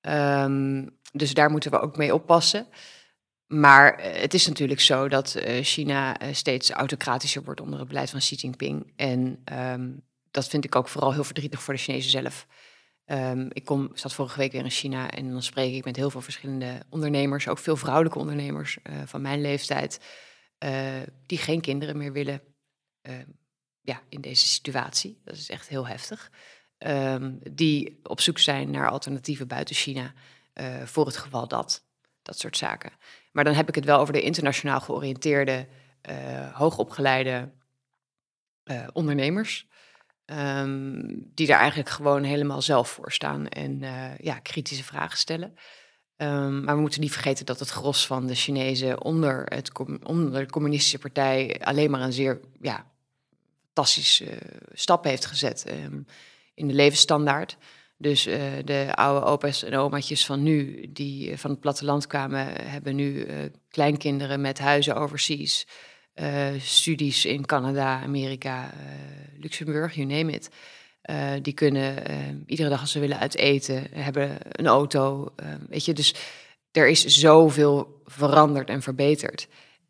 Um, 0.00 0.98
dus 1.12 1.34
daar 1.34 1.50
moeten 1.50 1.70
we 1.70 1.80
ook 1.80 1.96
mee 1.96 2.14
oppassen. 2.14 2.66
Maar 3.46 4.00
het 4.02 4.34
is 4.34 4.46
natuurlijk 4.46 4.80
zo 4.80 5.08
dat 5.08 5.42
China 5.62 6.16
steeds 6.32 6.70
autocratischer 6.70 7.42
wordt 7.42 7.60
onder 7.60 7.78
het 7.78 7.88
beleid 7.88 8.10
van 8.10 8.20
Xi 8.20 8.34
Jinping. 8.34 8.92
En 8.96 9.42
um, 9.52 10.02
dat 10.30 10.48
vind 10.48 10.64
ik 10.64 10.76
ook 10.76 10.88
vooral 10.88 11.12
heel 11.12 11.24
verdrietig 11.24 11.62
voor 11.62 11.74
de 11.74 11.80
Chinezen 11.80 12.10
zelf. 12.10 12.46
Ik 13.48 13.64
kom, 13.64 13.90
zat 13.94 14.12
vorige 14.12 14.38
week 14.38 14.52
weer 14.52 14.64
in 14.64 14.70
China 14.70 15.10
en 15.10 15.30
dan 15.30 15.42
spreek 15.42 15.74
ik 15.74 15.84
met 15.84 15.96
heel 15.96 16.10
veel 16.10 16.20
verschillende 16.20 16.82
ondernemers, 16.88 17.48
ook 17.48 17.58
veel 17.58 17.76
vrouwelijke 17.76 18.18
ondernemers 18.18 18.78
van 19.04 19.22
mijn 19.22 19.40
leeftijd. 19.40 20.00
Uh, 20.64 21.02
die 21.26 21.38
geen 21.38 21.60
kinderen 21.60 21.96
meer 21.96 22.12
willen 22.12 22.42
uh, 23.02 23.14
ja, 23.80 24.02
in 24.08 24.20
deze 24.20 24.46
situatie. 24.46 25.20
Dat 25.24 25.34
is 25.34 25.50
echt 25.50 25.68
heel 25.68 25.86
heftig. 25.86 26.30
Um, 26.78 27.38
die 27.50 28.00
op 28.02 28.20
zoek 28.20 28.38
zijn 28.38 28.70
naar 28.70 28.90
alternatieven 28.90 29.48
buiten 29.48 29.74
China 29.74 30.12
uh, 30.54 30.82
voor 30.82 31.06
het 31.06 31.16
geval 31.16 31.48
dat. 31.48 31.84
Dat 32.22 32.38
soort 32.38 32.56
zaken. 32.56 32.92
Maar 33.32 33.44
dan 33.44 33.54
heb 33.54 33.68
ik 33.68 33.74
het 33.74 33.84
wel 33.84 33.98
over 33.98 34.12
de 34.12 34.22
internationaal 34.22 34.80
georiënteerde, 34.80 35.68
hoogopgeleide 36.52 37.52
ondernemers. 38.92 39.66
Um, 40.32 41.30
die 41.34 41.46
daar 41.46 41.58
eigenlijk 41.58 41.88
gewoon 41.88 42.22
helemaal 42.22 42.62
zelf 42.62 42.88
voor 42.88 43.12
staan 43.12 43.48
en 43.48 43.80
ja, 44.18 44.38
kritische 44.38 44.84
vragen 44.84 45.18
stellen. 45.18 45.54
Um, 46.16 46.64
maar 46.64 46.74
we 46.74 46.80
moeten 46.80 47.00
niet 47.00 47.12
vergeten 47.12 47.46
dat 47.46 47.58
het 47.58 47.70
gros 47.70 48.06
van 48.06 48.26
de 48.26 48.34
Chinezen 48.34 49.02
onder, 49.02 49.44
het, 49.44 49.70
onder 50.02 50.40
de 50.40 50.50
communistische 50.50 50.98
partij 50.98 51.60
alleen 51.60 51.90
maar 51.90 52.00
een 52.00 52.12
zeer 52.12 52.40
ja, 52.60 52.86
fantastische 53.66 54.38
stappen 54.72 55.10
heeft 55.10 55.26
gezet 55.26 55.64
ehm, 55.64 56.00
in 56.54 56.68
de 56.68 56.74
levensstandaard. 56.74 57.56
Dus 57.96 58.22
de 58.64 58.90
oude 58.94 59.26
opa's 59.26 59.62
en 59.62 59.76
omaatjes 59.76 60.26
van 60.26 60.42
nu, 60.42 60.86
die 60.92 61.38
van 61.38 61.50
het 61.50 61.60
platteland 61.60 62.06
kwamen, 62.06 62.46
hebben 62.70 62.96
nu 62.96 63.26
kleinkinderen 63.68 64.40
met 64.40 64.58
huizen 64.58 64.96
overseas. 64.96 65.66
Studies 66.58 67.24
in 67.24 67.46
Canada, 67.46 68.00
Amerika, 68.02 68.70
Luxemburg, 69.38 69.94
you 69.94 70.06
name 70.06 70.32
it. 70.32 70.50
die 71.42 71.52
kunnen 71.52 72.44
iedere 72.46 72.68
dag 72.68 72.80
als 72.80 72.92
ze 72.92 73.00
willen 73.00 73.18
uit 73.18 73.36
eten, 73.36 73.86
hebben 73.90 74.38
een 74.50 74.66
auto. 74.66 75.34
weet 75.68 75.84
je, 75.84 75.92
dus 75.92 76.14
er 76.72 76.88
is 76.88 77.04
zoveel 77.04 78.02
veranderd 78.04 78.68
en 78.68 78.82
verbeterd. 78.82 79.48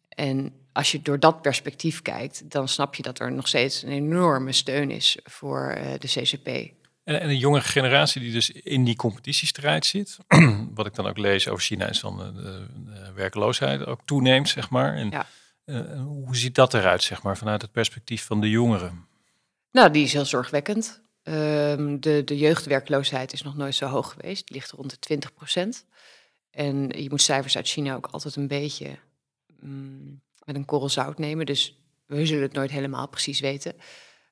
En 0.09 0.53
als 0.73 0.93
je 0.93 1.03
door 1.03 1.19
dat 1.19 1.43
perspectief 1.43 2.03
kijkt, 2.03 2.51
dan 2.51 2.69
snap 2.69 2.95
je 2.95 3.03
dat 3.03 3.21
er 3.21 3.33
nog 3.33 3.49
steeds 3.49 3.83
een 3.83 3.93
enorme 3.93 4.53
steun 4.53 4.90
is 4.90 5.19
voor 5.25 5.79
de 5.99 6.09
CCP. 6.09 6.79
En, 7.05 7.21
en 7.21 7.29
de 7.29 7.38
jonge 7.38 7.61
generatie 7.61 8.21
die 8.21 8.33
dus 8.33 8.51
in 8.51 8.85
die 8.85 8.97
competitiestrijd 8.97 9.87
zit, 9.87 10.16
wat 10.75 10.87
ik 10.87 10.95
dan 10.95 11.07
ook 11.07 11.19
lees 11.19 11.49
over 11.49 11.62
China, 11.62 11.88
is 11.88 12.01
dan 12.01 12.16
de, 12.16 12.66
de 12.85 13.12
werkloosheid 13.14 13.87
ook 13.87 14.01
toeneemt, 14.05 14.49
zeg 14.49 14.71
maar. 14.71 14.95
En 14.95 15.11
ja. 15.11 15.27
Uh, 15.71 16.03
hoe 16.03 16.37
ziet 16.37 16.55
dat 16.55 16.75
eruit, 16.75 17.03
zeg 17.03 17.23
maar, 17.23 17.37
vanuit 17.37 17.63
het 17.63 17.73
perspectief 17.73 18.25
van 18.25 18.41
de 18.41 18.51
jongeren? 18.51 19.07
Nou, 19.73 19.91
die 19.91 20.05
is 20.05 20.13
heel 20.13 20.25
zorgwekkend. 20.25 21.01
Um, 21.23 22.01
de, 22.01 22.25
de 22.25 22.39
jeugdwerkloosheid 22.39 23.33
is 23.33 23.43
nog 23.43 23.57
nooit 23.57 23.75
zo 23.75 23.87
hoog 23.87 24.13
geweest. 24.13 24.47
Die 24.47 24.57
ligt 24.57 24.71
rond 24.71 24.91
de 24.91 24.99
20 24.99 25.35
procent. 25.35 25.87
En 26.51 26.89
je 26.89 27.11
moet 27.11 27.23
cijfers 27.23 27.57
uit 27.57 27.69
China 27.69 27.95
ook 27.95 28.07
altijd 28.07 28.37
een 28.37 28.49
beetje 28.49 28.99
mm, 29.61 30.21
met 30.45 30.57
een 30.57 30.65
korrel 30.65 30.89
zout 30.89 31.19
nemen. 31.19 31.47
Dus 31.47 31.81
we 32.07 32.27
zullen 32.27 32.43
het 32.43 32.53
nooit 32.53 32.71
helemaal 32.71 33.09
precies 33.09 33.41
weten. 33.41 33.75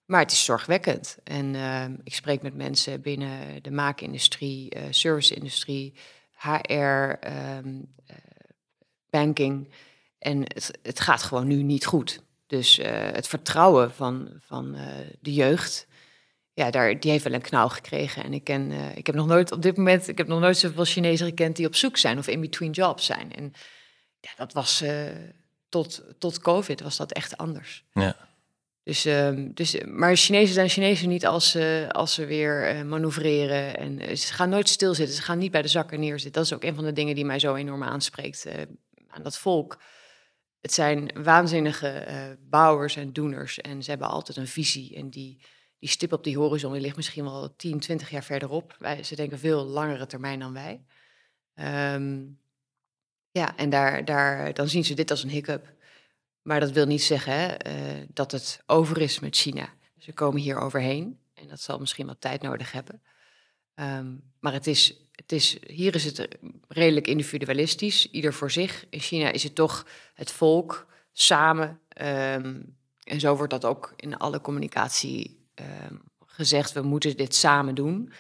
Maar 0.05 0.21
het 0.21 0.33
is 0.33 0.45
zorgwekkend. 0.45 1.19
En 1.25 1.55
uh, 1.55 1.85
ik 2.03 2.15
spreek 2.15 2.43
met 2.43 2.55
mensen 2.55 3.01
binnen 3.01 3.63
de 3.63 3.71
maakindustrie, 3.71 4.77
uh, 4.77 4.83
serviceindustrie, 4.91 5.95
HR, 6.33 7.13
uh, 7.27 7.59
banking. 9.11 9.69
En 10.19 10.41
het, 10.41 10.79
het, 10.83 11.01
gaat 11.01 11.23
gewoon 11.23 11.47
nu 11.47 11.63
niet 11.63 11.87
goed. 11.87 12.23
Dus 12.47 12.79
eh, 12.79 13.11
het 13.13 13.29
vertrouwen 13.29 13.93
van, 13.93 14.29
van 14.41 14.77
de 15.21 15.33
jeugd 15.33 15.87
ja, 16.59 16.71
daar, 16.71 17.01
die 17.01 17.11
heeft 17.11 17.25
wel 17.25 17.33
een 17.33 17.41
knauw 17.41 17.69
gekregen. 17.69 18.25
En 18.25 18.33
ik, 18.33 18.45
ken, 18.45 18.71
uh, 18.71 18.97
ik 18.97 19.07
heb 19.07 19.15
nog 19.15 19.27
nooit 19.27 19.53
op 19.53 19.63
dit 19.63 19.77
moment, 19.77 20.09
ik 20.09 20.19
heb 20.19 20.27
nog 20.27 20.41
nooit 20.41 20.57
zoveel 20.57 20.85
Chinezen 20.85 21.27
gekend 21.27 21.57
die 21.57 21.67
op 21.67 21.75
zoek 21.75 21.97
zijn 21.97 22.19
of 22.19 22.29
in 22.29 22.41
between 22.41 22.71
jobs 22.71 23.07
zijn. 23.07 23.35
En 23.35 23.53
ja, 24.21 24.31
dat 24.37 24.53
was 24.53 24.85
tot, 25.69 26.03
tot 26.19 26.41
COVID 26.41 26.81
was 26.81 26.97
dat 26.97 27.13
echt 27.13 27.37
anders. 27.37 27.85
Ja. 27.93 28.17
Dus, 28.83 29.07
uh, 29.07 29.31
dus, 29.37 29.77
maar 29.85 30.17
Chinezen 30.17 30.55
zijn 30.55 30.69
Chinezen 30.69 31.09
niet 31.09 31.27
als, 31.27 31.57
uh, 31.57 31.89
als 31.89 32.15
ze 32.15 32.25
weer 32.25 32.87
manoeuvreren. 32.87 33.77
En 33.77 34.19
ze 34.19 34.33
gaan 34.33 34.49
nooit 34.49 34.69
stilzitten. 34.69 35.17
Ze 35.17 35.23
gaan 35.23 35.39
niet 35.39 35.51
bij 35.51 35.63
de 35.63 35.69
zakken 35.69 36.01
neerzitten. 36.01 36.33
Dat 36.33 36.45
is 36.45 36.53
ook 36.53 36.65
een 36.65 36.75
van 36.75 36.85
de 36.85 36.93
dingen 36.93 37.15
die 37.15 37.25
mij 37.25 37.39
zo 37.39 37.55
enorm 37.55 37.83
aanspreekt 37.83 38.47
aan 39.09 39.23
dat 39.23 39.39
volk. 39.39 39.79
Het 40.61 40.73
zijn 40.73 41.23
waanzinnige 41.23 42.37
bouwers 42.41 42.97
en 42.97 43.13
doeners. 43.13 43.61
En 43.61 43.83
ze 43.83 43.91
hebben 43.91 44.09
altijd 44.09 44.39
een 44.39 44.47
visie. 44.47 44.97
En 44.97 45.11
die, 45.11 45.41
die 45.79 45.89
stip 45.89 46.13
op 46.13 46.25
die 46.25 46.39
horizon 46.39 46.73
die 46.73 46.81
ligt 46.81 46.97
misschien 46.97 47.25
wel 47.25 47.57
10, 47.57 47.81
20 47.81 48.11
jaar 48.11 48.25
verderop. 48.25 48.77
Wij, 48.79 49.03
ze 49.03 49.17
denken 49.17 49.39
veel 49.39 49.65
langere 49.65 50.07
termijn 50.07 50.39
dan 50.39 50.53
wij. 50.53 50.85
Um, 51.95 52.39
ja, 53.31 53.57
en 53.57 53.71
daar, 53.71 54.05
daar, 54.05 54.55
dan 54.55 54.69
zien 54.69 54.85
ze 54.85 54.95
dit 54.95 55.11
als 55.11 55.23
een 55.23 55.31
hiccup. 55.31 55.73
Maar 56.43 56.61
dat 56.61 56.71
wil 56.71 56.87
niet 56.87 57.03
zeggen 57.03 57.33
hè, 57.33 57.67
uh, 57.67 58.07
dat 58.13 58.33
het 58.33 58.63
over 58.67 59.01
is 59.01 59.21
met 59.21 59.37
China. 59.37 59.69
Ze 59.99 60.13
komen 60.13 60.41
hier 60.41 60.59
overheen 60.59 61.19
en 61.35 61.49
dat 61.49 61.61
zal 61.61 61.79
misschien 61.79 62.07
wat 62.07 62.21
tijd 62.21 62.43
nodig 62.43 62.73
hebben. 62.73 63.03
Um, 63.75 64.23
maar 64.41 64.53
het 64.53 64.67
is, 64.67 65.08
het 65.29 65.33
is, 65.33 65.59
hier 65.67 65.95
is 65.95 66.05
het 66.05 66.29
redelijk 66.69 67.07
individualistisch, 67.07 68.11
ieder 68.11 68.35
voor 68.35 68.51
zich. 68.51 68.87
In 68.91 69.01
China 69.01 69.31
is 69.31 69.43
het 69.43 69.55
toch 69.55 69.87
het 70.15 70.31
volk 70.31 70.87
samen. 71.13 71.81
Um, 72.03 72.77
en 73.03 73.21
zo 73.21 73.37
wordt 73.37 73.53
dat 73.53 73.65
ook 73.65 73.93
in 73.97 74.17
alle 74.17 74.41
communicatie 74.41 75.39
Ehm, 75.59 75.95
gezegd, 76.27 76.73
we 76.73 76.83
moeten 76.83 77.17
dit 77.17 77.35
samen 77.35 77.75
doen. 77.75 78.13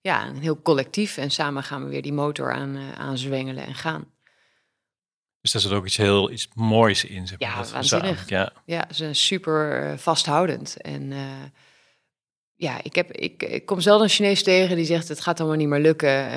Ja, 0.00 0.26
een 0.26 0.40
heel 0.40 0.62
collectief 0.62 1.16
en 1.16 1.30
samen 1.30 1.62
gaan 1.62 1.84
we 1.84 1.90
weer 1.90 2.02
die 2.02 2.12
motor 2.12 2.52
aan, 2.52 2.76
uh, 2.76 2.92
aanzwengelen 2.92 3.66
en 3.66 3.74
gaan. 3.74 4.04
Dus 5.40 5.52
daar 5.52 5.62
zit 5.62 5.72
ook 5.72 5.86
iets 5.86 5.96
heel 5.96 6.30
iets 6.30 6.48
moois 6.54 7.04
in. 7.04 7.26
Zeg 7.26 7.40
maar, 7.40 7.48
ja, 7.48 7.72
waanzinnig. 7.72 8.28
Ja. 8.28 8.52
ja, 8.64 8.84
ze 8.88 8.94
zijn 8.94 9.16
super 9.16 9.90
uh, 9.90 9.98
vasthoudend. 9.98 10.76
En 10.76 11.10
uh, 11.10 11.18
ja, 12.60 12.80
ik, 12.82 12.94
heb, 12.94 13.12
ik, 13.12 13.42
ik 13.42 13.66
kom 13.66 13.80
zelden 13.80 14.02
een 14.02 14.12
Chinees 14.12 14.42
tegen 14.42 14.76
die 14.76 14.84
zegt 14.84 15.08
het 15.08 15.20
gaat 15.20 15.40
allemaal 15.40 15.58
niet 15.58 15.68
meer 15.68 15.80
lukken. 15.80 16.28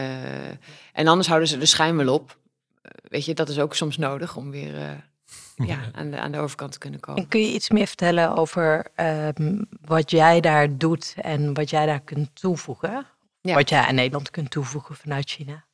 en 0.94 1.08
anders 1.08 1.28
houden 1.28 1.48
ze 1.48 1.58
de 1.58 1.66
schijn 1.66 1.98
wel 1.98 2.14
op. 2.14 2.38
weet 3.04 3.26
je, 3.26 3.34
dat 3.34 3.50
is 3.50 3.60
ook 3.60 3.76
soms 3.76 3.98
nodig 3.98 4.36
om 4.36 4.52
weer 4.52 5.04
ja, 5.56 5.80
aan, 5.92 6.12
de, 6.12 6.20
aan 6.20 6.32
de 6.32 6.38
overkant 6.40 6.72
te 6.72 6.78
kunnen 6.78 7.00
komen. 7.00 7.22
En 7.22 7.30
kun 7.30 7.42
je 7.42 7.54
iets 7.54 7.70
meer 7.70 7.88
vertellen 7.88 8.36
over 8.36 8.86
um, 9.38 9.66
wat 9.82 10.12
jij 10.12 10.42
daar 10.42 10.78
doet 10.78 11.16
en 11.22 11.54
wat 11.54 11.70
jij 11.70 11.86
daar 11.86 12.02
kunt 12.02 12.30
toevoegen? 12.34 13.06
Ja. 13.42 13.54
Wat 13.54 13.70
jij 13.70 13.82
aan 13.82 13.96
Nederland 13.96 14.30
kunt 14.30 14.52
toevoegen 14.52 14.96
vanuit 14.96 15.30
China? 15.30 15.66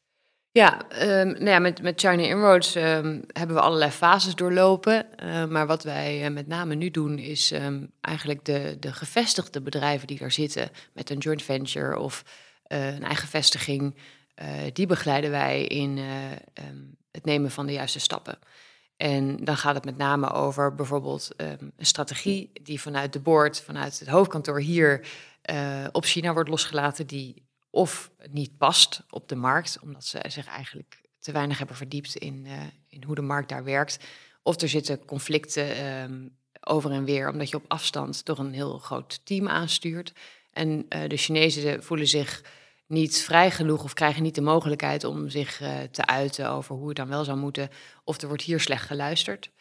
Ja, 0.52 0.82
um, 1.02 1.32
nou 1.32 1.46
ja 1.46 1.60
met, 1.60 1.82
met 1.82 2.00
China 2.00 2.24
Inroads 2.24 2.76
um, 2.76 3.24
hebben 3.28 3.56
we 3.56 3.62
allerlei 3.62 3.92
fases 3.92 4.36
doorlopen. 4.36 5.08
Uh, 5.24 5.46
maar 5.46 5.68
wat 5.68 5.84
wij 5.84 6.26
uh, 6.26 6.34
met 6.34 6.48
name 6.48 6.76
nu 6.76 6.92
doen 6.92 7.18
is 7.18 7.54
eigenlijk 8.02 8.46
de, 8.46 8.78
de 8.80 8.94
gevestigde 8.94 9.62
bedrijven 9.62 10.08
die 10.08 10.18
daar 10.18 10.32
zitten... 10.32 10.70
met 10.94 11.10
een 11.10 11.18
joint 11.18 11.44
venture 11.44 12.00
of 12.00 12.24
uh, 12.68 12.96
een 12.96 13.04
eigen 13.04 13.28
vestiging... 13.28 13.96
die 14.74 14.86
begeleiden 14.86 15.32
wij 15.32 15.64
in 15.64 15.98
het 17.12 17.26
nemen 17.26 17.52
van 17.52 17.66
de 17.66 17.74
juiste 17.74 18.00
stappen. 18.00 18.40
En 18.98 19.44
dan 19.44 19.58
gaat 19.58 19.76
het 19.76 19.86
met 19.86 19.98
name 19.98 20.32
over 20.32 20.76
bijvoorbeeld 20.76 21.30
een 21.38 21.74
strategie 21.78 22.52
die 22.54 22.82
vanuit 22.82 23.14
de 23.14 23.20
board, 23.20 23.62
vanuit 23.62 24.00
het 24.00 24.08
hoofdkantoor 24.08 24.60
hier 24.60 25.08
op 25.92 26.06
China 26.06 26.34
wordt 26.34 26.50
losgelaten, 26.50 27.08
die 27.08 27.49
of 27.70 28.12
niet 28.32 28.58
past 28.58 29.04
op 29.10 29.28
de 29.28 29.36
markt, 29.36 29.80
omdat 29.82 30.06
ze 30.06 30.20
zich 30.28 30.48
eigenlijk 30.48 31.02
te 31.20 31.32
weinig 31.32 31.58
hebben 31.58 31.76
verdiept 31.76 32.16
in, 32.16 32.46
uh, 32.46 32.54
in 32.88 33.04
hoe 33.04 33.16
de 33.16 33.22
markt 33.22 33.50
daar 33.50 33.64
werkt. 33.64 34.00
Of 34.44 34.62
er 34.62 34.70
zitten 34.70 35.06
conflicten 35.06 35.86
um, 35.86 36.38
over 36.60 36.92
en 36.92 37.04
weer, 37.04 37.30
omdat 37.30 37.50
je 37.50 37.56
op 37.56 37.66
afstand 37.68 38.26
toch 38.26 38.38
een 38.38 38.54
heel 38.54 38.78
groot 38.78 39.26
team 39.26 39.48
aanstuurt. 39.48 40.14
En 40.52 40.86
uh, 40.90 41.10
de 41.10 41.18
Chinezen 41.18 41.84
voelen 41.84 42.08
zich 42.08 42.44
niet 42.88 43.18
vrij 43.18 43.52
genoeg 43.52 43.84
of 43.84 43.94
krijgen 43.94 44.24
niet 44.24 44.36
de 44.36 44.42
mogelijkheid 44.42 45.04
om 45.04 45.30
zich 45.30 45.62
uh, 45.62 45.80
te 45.92 46.06
uiten 46.06 46.50
over 46.50 46.76
hoe 46.76 46.88
het 46.88 46.98
dan 46.98 47.08
wel 47.08 47.24
zou 47.24 47.38
moeten. 47.38 47.70
Of 48.04 48.22
er 48.22 48.28
wordt 48.28 48.44
hier 48.44 48.60
slecht 48.60 48.86
geluisterd. 48.86 49.52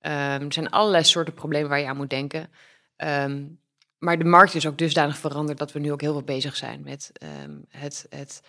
Um, 0.00 0.12
er 0.12 0.52
zijn 0.52 0.70
allerlei 0.70 1.04
soorten 1.04 1.34
problemen 1.34 1.68
waar 1.68 1.80
je 1.80 1.86
aan 1.86 1.96
moet 1.96 2.10
denken. 2.10 2.50
Um, 2.96 3.60
maar 3.98 4.18
de 4.18 4.24
markt 4.24 4.54
is 4.54 4.66
ook 4.66 4.78
dusdanig 4.78 5.18
veranderd 5.18 5.58
dat 5.58 5.72
we 5.72 5.78
nu 5.78 5.92
ook 5.92 6.00
heel 6.00 6.12
veel 6.12 6.22
bezig 6.22 6.56
zijn 6.56 6.80
met 6.84 7.12
um, 7.42 7.64
het, 7.68 8.06
het, 8.08 8.42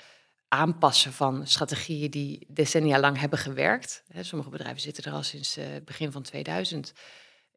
aanpassen 0.48 1.14
van 1.14 1.48
strategieën 1.48 2.12
die 2.12 2.46
decennia 2.48 3.00
lang 3.00 3.20
hebben 3.20 3.40
gewerkt. 3.40 4.04
Sommige 4.22 4.50
bedrijven 4.50 4.82
zitten 4.82 5.04
er 5.04 5.12
al 5.12 5.24
sinds 5.24 5.58
uh, 5.58 5.66
begin 5.86 6.12
van 6.12 6.22
2000 6.22 6.94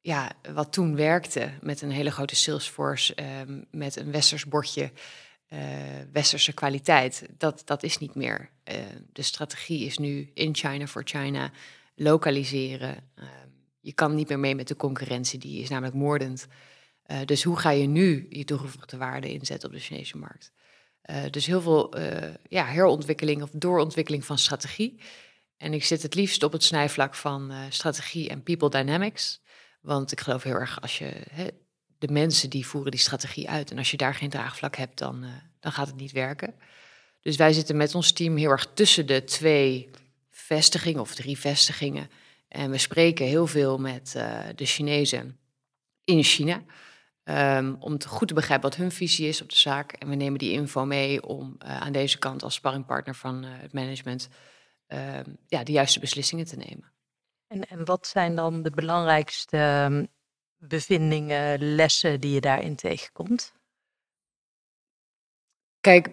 ja, 0.03 0.33
wat 0.55 0.73
toen 0.73 0.97
werkte 0.97 1.53
met 1.61 1.83
een 1.83 1.91
hele 1.91 2.11
grote 2.11 2.37
Salesforce, 2.37 3.15
um, 3.41 3.65
met 3.71 3.97
een 3.97 4.11
westers 4.11 4.47
bordje, 4.47 4.93
uh, 5.49 5.59
westerse 6.13 6.53
kwaliteit, 6.53 7.27
dat, 7.39 7.63
dat 7.65 7.83
is 7.83 7.99
niet 7.99 8.15
meer. 8.15 8.51
Uh, 8.65 8.75
de 9.13 9.23
strategie 9.23 9.85
is 9.87 9.99
nu 9.99 10.31
in 10.35 10.55
China 10.55 10.87
voor 10.87 11.03
China, 11.05 11.51
lokaliseren. 11.95 13.11
Uh, 13.19 13.25
je 13.81 13.93
kan 13.93 14.15
niet 14.15 14.29
meer 14.29 14.39
mee 14.39 14.55
met 14.55 14.69
de 14.69 14.77
concurrentie, 14.77 15.39
die 15.39 15.63
is 15.63 15.69
namelijk 15.69 15.97
moordend. 15.97 16.47
Dus 17.25 17.43
hoe 17.43 17.59
ga 17.59 17.71
je 17.71 17.87
nu 17.87 18.27
je 18.29 18.45
toegevoegde 18.45 18.97
waarde 18.97 19.33
inzetten 19.33 19.69
op 19.69 19.75
de 19.75 19.81
Chinese 19.81 20.19
markt? 20.19 20.53
dus 21.31 21.47
heel 21.47 21.61
veel 21.61 21.99
ja, 22.49 22.65
herontwikkeling 22.65 23.43
of 23.43 23.51
doorontwikkeling 23.53 24.25
van 24.25 24.39
strategie. 24.39 25.01
En 25.57 25.73
ik 25.73 25.85
zit 25.85 26.03
het 26.03 26.15
liefst 26.15 26.43
op 26.43 26.53
het 26.53 26.65
snijvlak 26.65 27.15
van 27.15 27.53
strategie 27.69 28.29
en 28.29 28.43
people 28.43 28.71
dynamics. 28.71 29.41
Want 29.81 30.13
ik 30.13 30.21
geloof 30.21 30.43
heel 30.43 30.55
erg 30.55 30.81
als 30.81 30.99
je 30.99 31.13
de 31.99 32.13
mensen 32.13 32.51
die 32.51 32.67
voeren 32.67 32.91
die 32.91 33.01
strategie 33.01 33.51
uit. 33.51 33.71
En 33.71 33.79
als 33.79 33.91
je 33.91 33.97
daar 33.97 34.15
geen 34.15 34.31
draagvlak 34.31 34.77
hebt, 34.77 34.99
dan, 34.99 35.25
dan 35.61 35.73
gaat 35.73 35.87
het 35.87 35.97
niet 35.97 36.13
werken. 36.13 36.55
Dus 37.21 37.37
wij 37.37 37.53
zitten 37.53 37.77
met 37.77 37.95
ons 37.95 38.13
team 38.13 38.37
heel 38.37 38.51
erg 38.51 38.67
tussen 38.75 39.07
de 39.07 39.25
twee 39.25 39.91
vestigingen 40.31 41.01
of 41.01 41.15
drie 41.15 41.39
vestigingen. 41.39 42.11
En 42.49 42.71
we 42.71 42.79
spreken 42.79 43.27
heel 43.27 43.47
veel 43.47 43.79
met 43.79 44.13
de 44.55 44.67
Chinezen 44.67 45.39
in 46.05 46.23
China. 46.23 46.63
Um, 47.25 47.77
om 47.81 47.99
te 47.99 48.09
goed 48.09 48.29
te 48.29 48.35
begrijpen 48.35 48.69
wat 48.71 48.79
hun 48.79 48.93
visie 48.93 49.29
is 49.29 49.43
op 49.43 49.49
de 49.49 49.57
zaak. 49.57 49.93
En 49.93 50.09
we 50.09 50.15
nemen 50.15 50.39
die 50.39 50.53
info 50.53 50.85
mee 50.85 51.27
om 51.27 51.57
uh, 51.65 51.81
aan 51.81 51.93
deze 51.93 52.19
kant 52.19 52.43
als 52.43 52.55
sparringpartner 52.55 53.15
van 53.15 53.43
het 53.43 53.73
management 53.73 54.29
ehm, 54.87 55.31
ja, 55.47 55.65
de 55.65 55.73
juiste 55.73 56.01
beslissingen 56.01 56.47
te 56.47 56.57
nemen. 56.57 56.93
En, 57.47 57.69
en 57.69 57.85
wat 57.85 58.07
zijn 58.07 58.35
dan 58.35 58.63
de 58.63 58.71
belangrijkste 58.71 59.57
ehm, 59.57 60.05
bevindingen, 60.57 61.75
lessen 61.75 62.21
die 62.21 62.33
je 62.33 62.41
daarin 62.41 62.77
tegenkomt? 62.77 63.53
Kijk, 65.81 66.11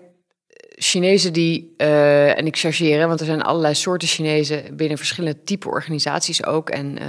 Chinezen 0.76 1.34
die, 1.34 1.74
uh, 1.78 2.38
en 2.38 2.46
ik 2.46 2.58
chargeer, 2.58 3.08
want 3.08 3.20
er 3.20 3.26
zijn 3.26 3.42
allerlei 3.42 3.76
soorten 3.76 4.08
Chinezen 4.08 4.76
binnen 4.76 4.98
verschillende 4.98 5.44
type 5.44 5.70
organisaties 5.70 6.46
ook. 6.46 6.70
En 6.70 7.02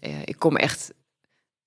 uh, 0.00 0.20
ik 0.24 0.38
kom 0.38 0.56
echt 0.56 0.92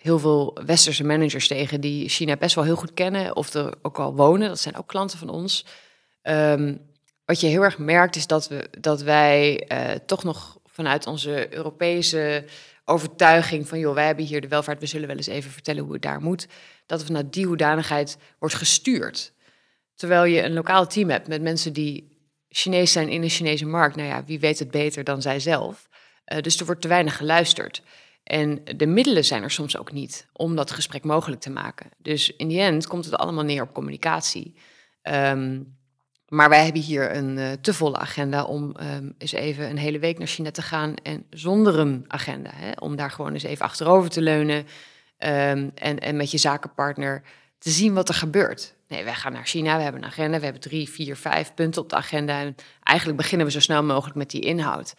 heel 0.04 0.20
veel 0.20 0.58
westerse 0.66 1.04
managers 1.04 1.48
tegen 1.48 1.82
die 1.82 2.10
China 2.10 2.38
best 2.38 2.56
wel 2.56 2.64
heel 2.64 2.76
goed 2.76 2.94
kennen 2.94 3.36
of 3.36 3.54
er 3.54 3.74
ook 3.82 4.00
al 4.00 4.16
wonen. 4.16 4.48
Dat 4.48 4.60
zijn 4.60 4.76
ook 4.76 4.88
klanten 4.88 5.18
van 5.18 5.30
ons. 5.30 5.66
Um, 6.24 6.82
wat 7.26 7.40
je 7.40 7.48
heel 7.48 7.62
erg 7.64 7.78
merkt 7.78 8.16
is 8.16 8.28
dat, 8.28 8.48
we, 8.48 8.68
dat 8.80 9.02
wij 9.02 9.68
uh, 9.72 9.92
toch 10.06 10.24
nog 10.24 10.58
vanuit 10.66 11.08
onze 11.08 11.56
Europese 11.56 12.46
overtuiging 12.86 13.68
van, 13.68 13.80
joh, 13.80 13.94
wij 13.94 14.06
hebben 14.06 14.26
hier 14.26 14.42
de 14.42 14.48
welvaart, 14.48 14.80
we 14.80 14.86
zullen 14.86 15.08
wel 15.08 15.18
eens 15.18 15.28
even 15.28 15.52
vertellen 15.52 15.84
hoe 15.84 15.94
het 15.94 16.02
daar 16.02 16.22
moet, 16.22 16.48
dat 16.86 17.00
er 17.00 17.06
vanuit 17.06 17.34
die 17.34 17.46
hoedanigheid 17.46 18.18
wordt 18.40 18.56
gestuurd. 18.56 19.34
Terwijl 19.96 20.24
je 20.24 20.44
een 20.44 20.54
lokaal 20.54 20.88
team 20.88 21.10
hebt 21.10 21.28
met 21.28 21.42
mensen 21.42 21.74
die 21.74 22.18
Chinees 22.50 22.92
zijn 22.92 23.10
in 23.10 23.22
de 23.22 23.30
Chinese 23.30 23.66
markt. 23.66 23.96
Nou 23.96 24.08
ja, 24.08 24.24
wie 24.26 24.40
weet 24.40 24.60
het 24.60 24.72
beter 24.72 25.04
dan 25.04 25.22
zij 25.22 25.40
zelf. 25.40 25.90
Uh, 26.34 26.42
dus 26.42 26.60
er 26.60 26.66
wordt 26.66 26.82
te 26.82 26.88
weinig 26.88 27.18
geluisterd. 27.18 27.82
En 28.24 28.64
de 28.78 28.86
middelen 28.86 29.26
zijn 29.26 29.44
er 29.44 29.52
soms 29.52 29.78
ook 29.78 29.92
niet 29.92 30.28
om 30.34 30.56
dat 30.56 30.72
gesprek 30.72 31.04
mogelijk 31.04 31.42
te 31.42 31.50
maken. 31.50 31.90
Dus 31.98 32.36
in 32.36 32.48
die 32.48 32.62
end 32.62 32.88
komt 32.88 33.06
het 33.06 33.16
allemaal 33.16 33.44
neer 33.44 33.62
op 33.62 33.74
communicatie. 33.74 34.56
Um, 35.02 35.78
maar 36.28 36.50
wij 36.50 36.64
hebben 36.64 36.82
hier 36.82 37.16
een 37.16 37.38
uh, 37.38 37.52
te 37.52 37.74
volle 37.74 37.98
agenda 37.98 38.44
om 38.44 38.76
um, 38.82 39.16
eens 39.18 39.32
even 39.32 39.70
een 39.70 39.78
hele 39.78 40.00
week 40.00 40.18
naar 40.18 40.28
China 40.28 40.52
te 40.52 40.62
gaan 40.62 40.96
en 40.96 41.26
zonder 41.30 41.80
een 41.80 42.06
agenda. 42.08 42.50
Hè, 42.54 42.72
om 42.80 42.96
daar 42.96 43.12
gewoon 43.12 43.34
eens 43.34 43.44
even 43.44 43.66
achterover 43.66 44.10
te 44.10 44.22
leunen 44.22 44.58
um, 44.58 45.72
en, 45.76 46.00
en 46.00 46.16
met 46.16 46.32
je 46.32 46.38
zakenpartner 46.38 47.24
te 47.58 47.70
zien 47.70 47.94
wat 47.94 48.10
er 48.10 48.16
gebeurt. 48.16 48.76
Nee, 48.88 49.04
wij 49.04 49.16
gaan 49.16 49.34
naar 49.34 49.46
China, 49.46 49.78
we 49.78 49.84
hebben 49.84 50.02
een 50.02 50.10
agenda, 50.10 50.38
we 50.38 50.44
hebben 50.44 50.62
drie, 50.62 50.90
vier, 50.90 51.16
vijf 51.16 51.54
punten 51.54 51.82
op 51.82 51.90
de 51.90 51.96
agenda. 51.96 52.40
En 52.40 52.56
eigenlijk 52.84 53.18
beginnen 53.18 53.48
we 53.48 53.54
zo 53.54 53.60
snel 53.60 53.84
mogelijk 53.84 54.18
met 54.18 54.30
die 54.30 54.42
inhoud. 54.42 54.94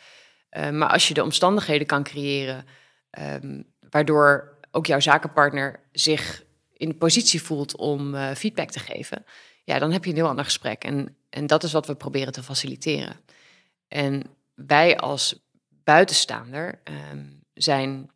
Maar 0.50 0.88
als 0.88 1.08
je 1.08 1.14
de 1.14 1.22
omstandigheden 1.22 1.87
kan 1.87 2.02
creëren 2.02 2.64
um, 3.18 3.64
waardoor 3.90 4.59
ook 4.70 4.87
jouw 4.87 5.00
zakenpartner 5.00 5.81
zich 5.92 6.44
in 6.72 6.88
de 6.88 6.94
positie 6.94 7.42
voelt 7.42 7.77
om 7.77 8.14
uh, 8.14 8.31
feedback 8.31 8.70
te 8.70 8.79
geven, 8.79 9.24
ja, 9.64 9.79
dan 9.79 9.92
heb 9.92 10.05
je 10.05 10.11
een 10.11 10.16
heel 10.16 10.29
ander 10.29 10.44
gesprek. 10.44 10.85
En, 10.85 11.16
en 11.31 11.46
dat 11.46 11.62
is 11.62 11.72
wat 11.72 11.87
we 11.87 11.94
proberen 11.94 12.33
te 12.33 12.42
faciliteren. 12.42 13.20
En 13.88 14.22
wij 14.55 14.98
als 14.98 15.46
buitenstaander 15.68 16.81
um, 17.12 17.42
zijn 17.55 18.11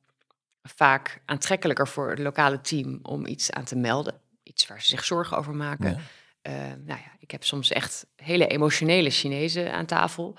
vaak 0.63 1.21
aantrekkelijker 1.25 1.89
voor 1.89 2.11
het 2.11 2.19
lokale 2.19 2.61
team 2.61 2.99
om 3.03 3.27
iets 3.27 3.51
aan 3.51 3.65
te 3.65 3.77
melden 3.77 4.21
iets 4.49 4.67
waar 4.67 4.83
ze 4.83 4.87
zich 4.87 5.05
zorgen 5.05 5.37
over 5.37 5.55
maken. 5.55 5.97
Uh, 6.43 6.53
nou 6.63 7.01
ja, 7.01 7.17
ik 7.19 7.31
heb 7.31 7.45
soms 7.45 7.71
echt 7.71 8.07
hele 8.17 8.47
emotionele 8.47 9.11
Chinezen 9.11 9.73
aan 9.73 9.87
tafel. 9.87 10.39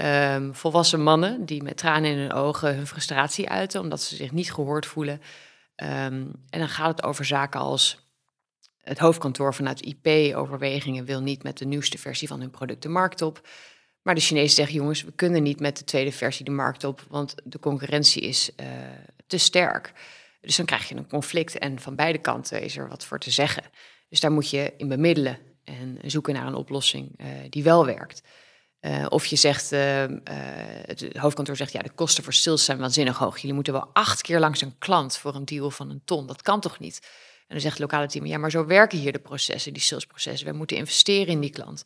Um, 0.00 0.54
volwassen 0.54 1.02
mannen 1.02 1.44
die 1.44 1.62
met 1.62 1.76
tranen 1.76 2.10
in 2.10 2.18
hun 2.18 2.32
ogen 2.32 2.76
hun 2.76 2.86
frustratie 2.86 3.48
uiten 3.48 3.80
omdat 3.80 4.02
ze 4.02 4.16
zich 4.16 4.32
niet 4.32 4.52
gehoord 4.52 4.86
voelen. 4.86 5.20
Um, 5.76 6.32
en 6.50 6.58
dan 6.58 6.68
gaat 6.68 6.96
het 6.96 7.02
over 7.02 7.24
zaken 7.24 7.60
als 7.60 8.08
het 8.80 8.98
hoofdkantoor 8.98 9.54
vanuit 9.54 9.80
IP-overwegingen 9.80 11.04
wil 11.04 11.20
niet 11.20 11.42
met 11.42 11.58
de 11.58 11.64
nieuwste 11.64 11.98
versie 11.98 12.28
van 12.28 12.40
hun 12.40 12.50
product 12.50 12.82
de 12.82 12.88
markt 12.88 13.22
op. 13.22 13.48
Maar 14.02 14.14
de 14.14 14.20
Chinezen 14.20 14.54
zeggen, 14.54 14.74
jongens, 14.74 15.02
we 15.02 15.12
kunnen 15.12 15.42
niet 15.42 15.60
met 15.60 15.78
de 15.78 15.84
tweede 15.84 16.12
versie 16.12 16.44
de 16.44 16.50
markt 16.50 16.84
op, 16.84 17.04
want 17.08 17.34
de 17.44 17.58
concurrentie 17.58 18.22
is 18.22 18.50
uh, 18.60 18.66
te 19.26 19.38
sterk. 19.38 19.92
Dus 20.40 20.56
dan 20.56 20.66
krijg 20.66 20.88
je 20.88 20.96
een 20.96 21.08
conflict 21.08 21.58
en 21.58 21.78
van 21.78 21.94
beide 21.94 22.18
kanten 22.18 22.62
is 22.62 22.76
er 22.76 22.88
wat 22.88 23.04
voor 23.04 23.18
te 23.18 23.30
zeggen. 23.30 23.62
Dus 24.08 24.20
daar 24.20 24.32
moet 24.32 24.50
je 24.50 24.72
in 24.76 24.88
bemiddelen 24.88 25.38
en 25.64 25.98
zoeken 26.04 26.34
naar 26.34 26.46
een 26.46 26.54
oplossing 26.54 27.20
uh, 27.20 27.26
die 27.50 27.62
wel 27.62 27.86
werkt. 27.86 28.22
Uh, 28.84 29.06
of 29.08 29.26
je 29.26 29.36
zegt, 29.36 29.72
uh, 29.72 30.04
het 30.84 31.16
hoofdkantoor 31.16 31.56
zegt, 31.56 31.72
ja, 31.72 31.80
de 31.80 31.90
kosten 31.90 32.24
voor 32.24 32.32
sales 32.32 32.64
zijn 32.64 32.78
waanzinnig 32.78 33.18
hoog. 33.18 33.38
Jullie 33.38 33.54
moeten 33.54 33.72
wel 33.72 33.90
acht 33.92 34.22
keer 34.22 34.38
langs 34.38 34.60
een 34.60 34.78
klant 34.78 35.16
voor 35.16 35.34
een 35.34 35.44
deal 35.44 35.70
van 35.70 35.90
een 35.90 36.02
ton. 36.04 36.26
Dat 36.26 36.42
kan 36.42 36.60
toch 36.60 36.78
niet? 36.78 37.00
En 37.38 37.46
dan 37.48 37.60
zegt 37.60 37.78
het 37.78 37.82
lokale 37.82 38.06
team, 38.06 38.26
ja, 38.26 38.38
maar 38.38 38.50
zo 38.50 38.66
werken 38.66 38.98
hier 38.98 39.12
de 39.12 39.18
processen, 39.18 39.72
die 39.72 39.82
salesprocessen. 39.82 40.46
We 40.46 40.56
moeten 40.56 40.76
investeren 40.76 41.32
in 41.32 41.40
die 41.40 41.50
klant. 41.50 41.84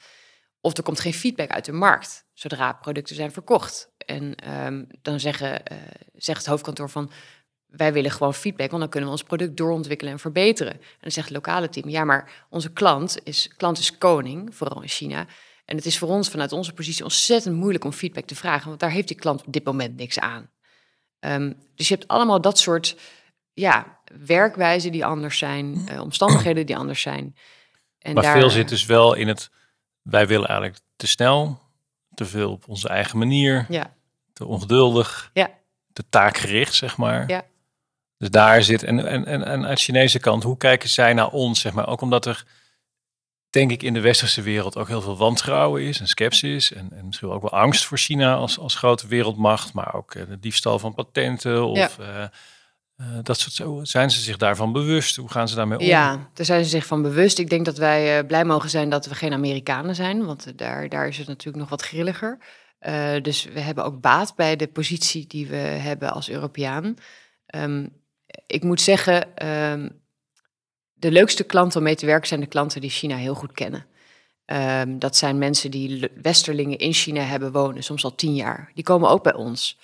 Of 0.60 0.76
er 0.76 0.82
komt 0.82 1.00
geen 1.00 1.14
feedback 1.14 1.50
uit 1.50 1.64
de 1.64 1.72
markt 1.72 2.26
zodra 2.32 2.72
producten 2.72 3.16
zijn 3.16 3.32
verkocht. 3.32 3.90
En 3.98 4.54
um, 4.66 4.86
dan 5.02 5.20
zeggen, 5.20 5.62
zegt 6.14 6.38
het 6.38 6.46
hoofdkantoor 6.46 6.90
van, 6.90 7.10
wij 7.66 7.92
willen 7.92 8.10
gewoon 8.10 8.34
feedback, 8.34 8.68
want 8.68 8.82
dan 8.82 8.90
kunnen 8.90 9.08
we 9.08 9.14
ons 9.14 9.24
product 9.24 9.56
doorontwikkelen 9.56 10.12
en 10.12 10.18
verbeteren. 10.18 10.72
En 10.72 10.98
dan 11.00 11.10
zegt 11.10 11.28
het 11.28 11.36
lokale 11.36 11.68
team, 11.68 11.88
ja, 11.88 12.04
maar 12.04 12.46
onze 12.50 12.72
klant 12.72 13.18
is, 13.24 13.50
klant 13.56 13.78
is 13.78 13.98
koning, 13.98 14.54
vooral 14.54 14.82
in 14.82 14.88
China. 14.88 15.26
En 15.68 15.76
het 15.76 15.86
is 15.86 15.98
voor 15.98 16.08
ons 16.08 16.28
vanuit 16.28 16.52
onze 16.52 16.72
positie 16.72 17.04
ontzettend 17.04 17.56
moeilijk 17.56 17.84
om 17.84 17.92
feedback 17.92 18.24
te 18.24 18.34
vragen, 18.34 18.68
want 18.68 18.80
daar 18.80 18.90
heeft 18.90 19.08
die 19.08 19.16
klant 19.16 19.46
op 19.46 19.52
dit 19.52 19.64
moment 19.64 19.96
niks 19.96 20.18
aan. 20.18 20.50
Um, 21.20 21.56
dus 21.74 21.88
je 21.88 21.94
hebt 21.94 22.08
allemaal 22.08 22.40
dat 22.40 22.58
soort 22.58 22.96
ja, 23.52 24.00
werkwijzen 24.26 24.92
die 24.92 25.04
anders 25.04 25.38
zijn, 25.38 25.88
uh, 25.90 26.00
omstandigheden 26.00 26.66
die 26.66 26.76
anders 26.76 27.00
zijn. 27.00 27.36
En 27.98 28.14
maar 28.14 28.22
daar, 28.22 28.38
veel 28.38 28.50
zit 28.50 28.68
dus 28.68 28.86
wel 28.86 29.14
in 29.14 29.28
het, 29.28 29.50
wij 30.02 30.26
willen 30.26 30.48
eigenlijk 30.48 30.80
te 30.96 31.06
snel, 31.06 31.60
te 32.14 32.24
veel 32.24 32.50
op 32.50 32.68
onze 32.68 32.88
eigen 32.88 33.18
manier, 33.18 33.66
ja. 33.68 33.94
te 34.32 34.44
ongeduldig, 34.46 35.30
ja. 35.32 35.50
te 35.92 36.04
taakgericht, 36.08 36.74
zeg 36.74 36.96
maar. 36.96 37.28
Ja. 37.28 37.44
Dus 38.16 38.30
daar 38.30 38.62
zit, 38.62 38.82
en, 38.82 39.06
en, 39.06 39.26
en, 39.26 39.44
en 39.44 39.66
uit 39.66 39.76
de 39.76 39.82
Chinese 39.82 40.18
kant, 40.18 40.42
hoe 40.42 40.56
kijken 40.56 40.88
zij 40.88 41.12
naar 41.12 41.30
ons, 41.30 41.60
zeg 41.60 41.72
maar? 41.72 41.88
Ook 41.88 42.00
omdat 42.00 42.26
er, 42.26 42.46
denk 43.50 43.70
ik, 43.70 43.82
in 43.82 43.94
de 43.94 44.00
westerse 44.00 44.42
wereld 44.42 44.76
ook 44.76 44.88
heel 44.88 45.00
veel 45.00 45.16
wantrouwen 45.16 45.82
is 45.82 46.00
en 46.00 46.08
sceptisch. 46.08 46.72
En, 46.72 46.92
en 46.92 47.06
misschien 47.06 47.28
ook 47.28 47.42
wel 47.42 47.60
angst 47.60 47.84
voor 47.84 47.98
China 47.98 48.34
als, 48.34 48.58
als 48.58 48.74
grote 48.74 49.06
wereldmacht, 49.06 49.72
maar 49.72 49.94
ook 49.94 50.14
uh, 50.14 50.22
de 50.28 50.38
diefstal 50.38 50.78
van 50.78 50.94
patenten 50.94 51.66
of... 51.66 51.96
Ja. 51.96 52.20
Uh, 52.20 52.26
uh, 53.00 53.18
dat 53.22 53.38
soort, 53.38 53.88
zijn 53.88 54.10
ze 54.10 54.20
zich 54.20 54.36
daarvan 54.36 54.72
bewust? 54.72 55.16
Hoe 55.16 55.30
gaan 55.30 55.48
ze 55.48 55.54
daarmee 55.54 55.78
om? 55.78 55.84
Ja, 55.84 56.30
daar 56.34 56.46
zijn 56.46 56.64
ze 56.64 56.70
zich 56.70 56.86
van 56.86 57.02
bewust. 57.02 57.38
Ik 57.38 57.50
denk 57.50 57.64
dat 57.64 57.78
wij 57.78 58.24
blij 58.24 58.44
mogen 58.44 58.70
zijn 58.70 58.90
dat 58.90 59.06
we 59.06 59.14
geen 59.14 59.32
Amerikanen 59.32 59.94
zijn, 59.94 60.24
want 60.24 60.58
daar, 60.58 60.88
daar 60.88 61.08
is 61.08 61.18
het 61.18 61.26
natuurlijk 61.26 61.56
nog 61.56 61.68
wat 61.68 61.82
grilliger. 61.82 62.38
Dus 63.22 63.44
we 63.44 63.60
hebben 63.60 63.84
ook 63.84 64.00
baat 64.00 64.34
bij 64.36 64.56
de 64.56 64.66
positie 64.66 65.26
die 65.26 65.46
we 65.46 65.56
hebben 65.56 66.12
als 66.12 66.30
Europeaan. 66.30 66.94
Um, 67.54 67.92
ik 68.46 68.62
moet 68.62 68.80
zeggen, 68.80 69.46
um, 69.48 70.00
de 70.98 71.10
leukste 71.10 71.44
klanten 71.44 71.78
om 71.78 71.84
mee 71.84 71.94
te 71.94 72.06
werken 72.06 72.28
zijn 72.28 72.40
de 72.40 72.46
klanten 72.46 72.80
die 72.80 72.90
China 72.90 73.16
heel 73.16 73.34
goed 73.34 73.52
kennen. 73.52 73.86
Um, 74.46 74.98
dat 74.98 75.16
zijn 75.16 75.38
mensen 75.38 75.70
die 75.70 76.10
westerlingen 76.22 76.78
in 76.78 76.92
China 76.92 77.20
hebben 77.20 77.52
wonen, 77.52 77.82
soms 77.82 78.04
al 78.04 78.14
tien 78.14 78.34
jaar. 78.34 78.70
Die 78.74 78.84
komen 78.84 79.10
ook 79.10 79.22
bij 79.22 79.34
ons, 79.34 79.78